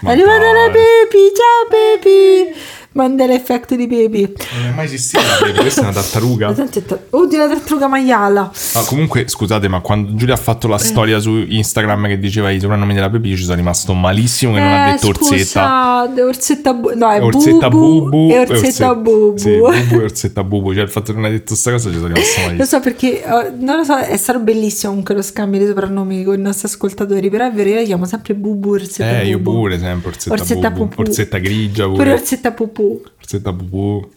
[0.00, 0.52] Ma è arrivata dai.
[0.52, 2.60] la Pepi ciao Pepi
[2.92, 4.22] Mandela effect di Pepi
[4.56, 5.20] Non è mai esistita,
[5.60, 6.48] questa è una tartaruga.
[7.10, 10.70] Oddio la tartaruga maiala Ah, comunque, scusate, ma quando Giulia ha fatto Eh.
[10.70, 14.60] la storia su Instagram che diceva i soprannomi della Pepi, ci sono rimasto malissimo che
[14.60, 16.08] non ha Eh, detto Orsetta.
[16.08, 20.44] scusa, Orsetta Bu- no è Orsetta Bubu Bubu e Orsetta Bubu Sì, Bubu e Orsetta
[20.44, 20.74] Bubu.
[20.74, 22.64] Cioè, il fatto che non hai detto questa cosa ci sono rimasto Lo malissimo.
[22.66, 26.38] so perché eh, non lo so, è stato bellissimo comunque lo scambio di soprannomi con
[26.38, 29.58] i nostri ascoltatori, però è vero, io la chiamo sempre Bubu Orsetta Eh, io Bubu.
[29.60, 30.88] pure sempre Orsetta, Orsetta Bubu.
[30.88, 31.00] Pupù.
[31.02, 32.12] Orsetta grigia Pure pure.
[32.12, 33.02] Orsetta Pupù.
[33.20, 34.08] Orsetta Bubu.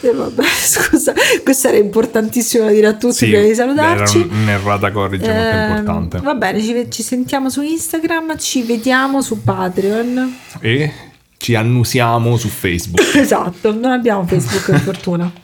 [0.00, 1.12] E vabbè, scusa,
[1.42, 4.18] questo era importantissimo da dire a tutti Sì, prima di salutarci.
[4.20, 6.18] era un'errata corrige molto Ehm, importante.
[6.20, 10.36] Va bene, ci, ci sentiamo su Instagram, ci vediamo su Patreon.
[10.60, 10.92] E
[11.36, 13.14] ci annusiamo su Facebook.
[13.16, 15.30] Esatto, non abbiamo Facebook per fortuna.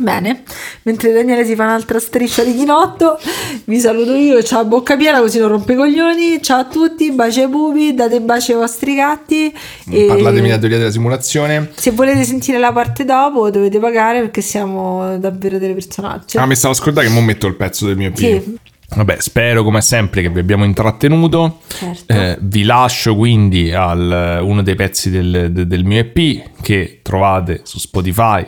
[0.00, 0.42] Bene,
[0.88, 3.18] mentre Daniele si fa un'altra striscia di chinotto,
[3.64, 7.12] vi saluto io, ciao a bocca piena così non rompe i coglioni, ciao a tutti,
[7.12, 9.54] baci ai pupi, date baci ai vostri gatti
[9.90, 11.70] e Parlatemi della teoria della simulazione.
[11.74, 16.38] se volete sentire la parte dopo dovete pagare perché siamo davvero delle personaggi.
[16.38, 18.42] Ah, mi stavo scordando che mo metto il pezzo del mio piede.
[18.42, 18.58] Sì.
[18.96, 21.60] Vabbè, spero come sempre che vi abbiamo intrattenuto.
[21.66, 22.12] Certo.
[22.12, 27.60] Eh, vi lascio quindi al uno dei pezzi del, de- del mio EP che trovate
[27.64, 28.46] su Spotify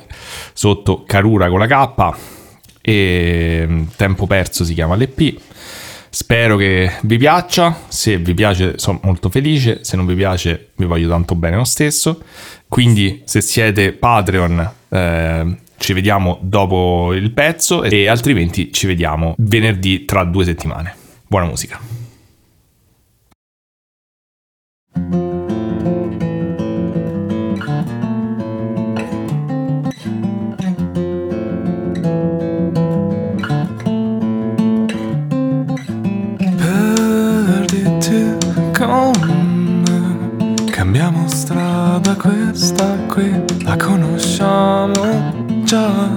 [0.53, 2.17] sotto Carura con la K
[2.81, 5.35] e mm, Tempo Perso si chiama l'EP.
[6.12, 10.87] Spero che vi piaccia, se vi piace sono molto felice, se non vi piace vi
[10.87, 12.23] voglio tanto bene lo stesso.
[12.67, 20.05] Quindi se siete Patreon eh, ci vediamo dopo il pezzo e altrimenti ci vediamo venerdì
[20.05, 20.94] tra due settimane.
[21.27, 21.81] Buona musica.
[40.70, 43.31] Cambiamo strada, questa qui
[43.62, 45.40] la conosciamo
[45.71, 46.09] già.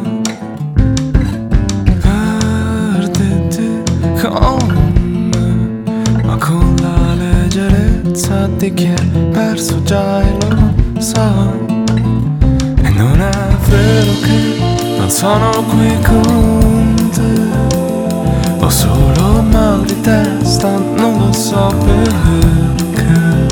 [2.02, 3.84] Perditi
[4.20, 4.58] con
[5.30, 5.84] me,
[6.24, 11.30] ma con la leggerezza di chi è perso già e lo sa.
[11.68, 17.32] E non è vero che non sono qui con te
[18.60, 23.46] Ho solo mal di testa, non lo so perché.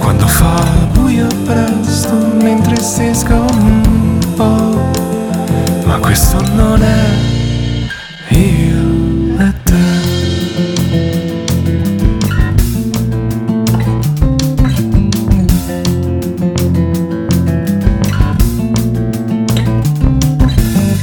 [0.00, 0.60] Quando fa
[0.92, 4.83] buio presto mi intristisco un po'.
[5.94, 9.74] Ma questo non è io e te.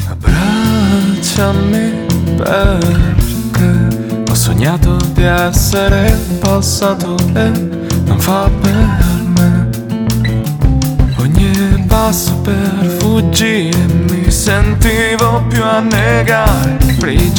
[0.09, 1.91] Abbracciami
[2.35, 3.71] perché
[4.29, 7.49] ho sognato di essere passato e
[8.03, 8.90] non fa per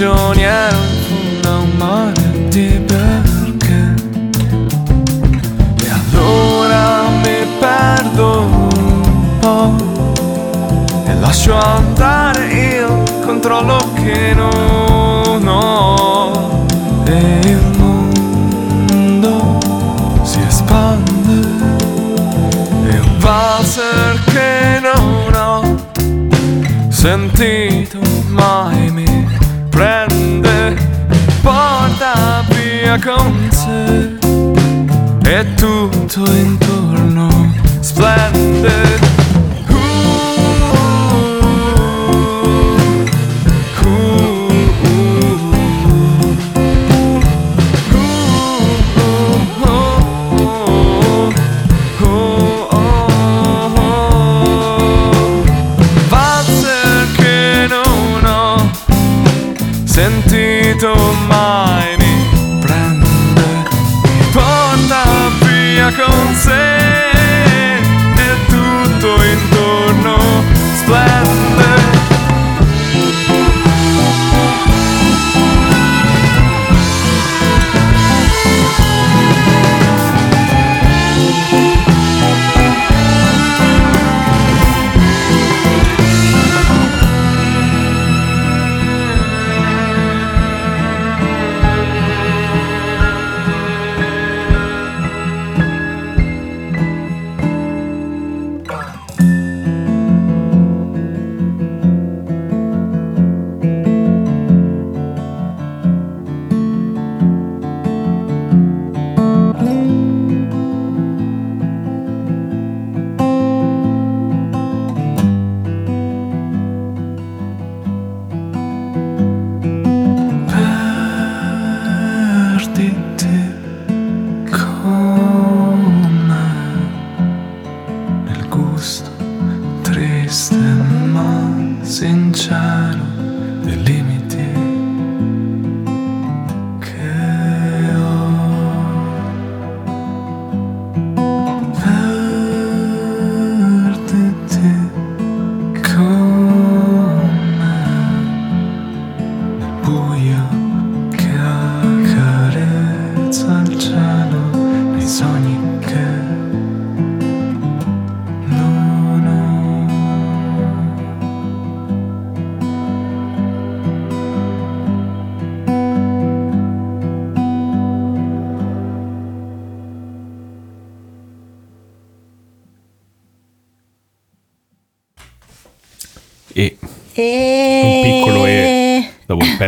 [0.05, 3.95] a un mare di perché.
[5.81, 9.77] E allora mi perdo un po'
[11.07, 16.65] e lascio andare il controllo che non ho.
[17.05, 19.61] E il mondo
[20.23, 21.47] si espande.
[22.91, 25.77] E un valzer che non ho
[26.89, 27.72] sentito
[35.63, 37.29] tutto intorno
[37.79, 39.02] splende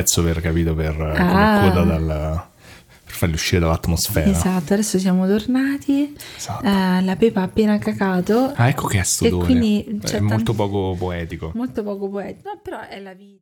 [0.05, 1.61] pezzo per capito per come Ah.
[1.71, 2.43] coda dal,
[3.05, 4.29] per farli uscire dall'atmosfera.
[4.31, 6.15] Esatto, adesso siamo tornati.
[6.37, 6.65] Esatto.
[6.67, 8.53] Eh, la Pepa ha appena cacato.
[8.55, 9.45] Ah, ecco che è sto E done.
[9.45, 11.53] quindi È c'è molto poco poetico.
[11.55, 13.33] Molto poco poetico, no, però è la vita.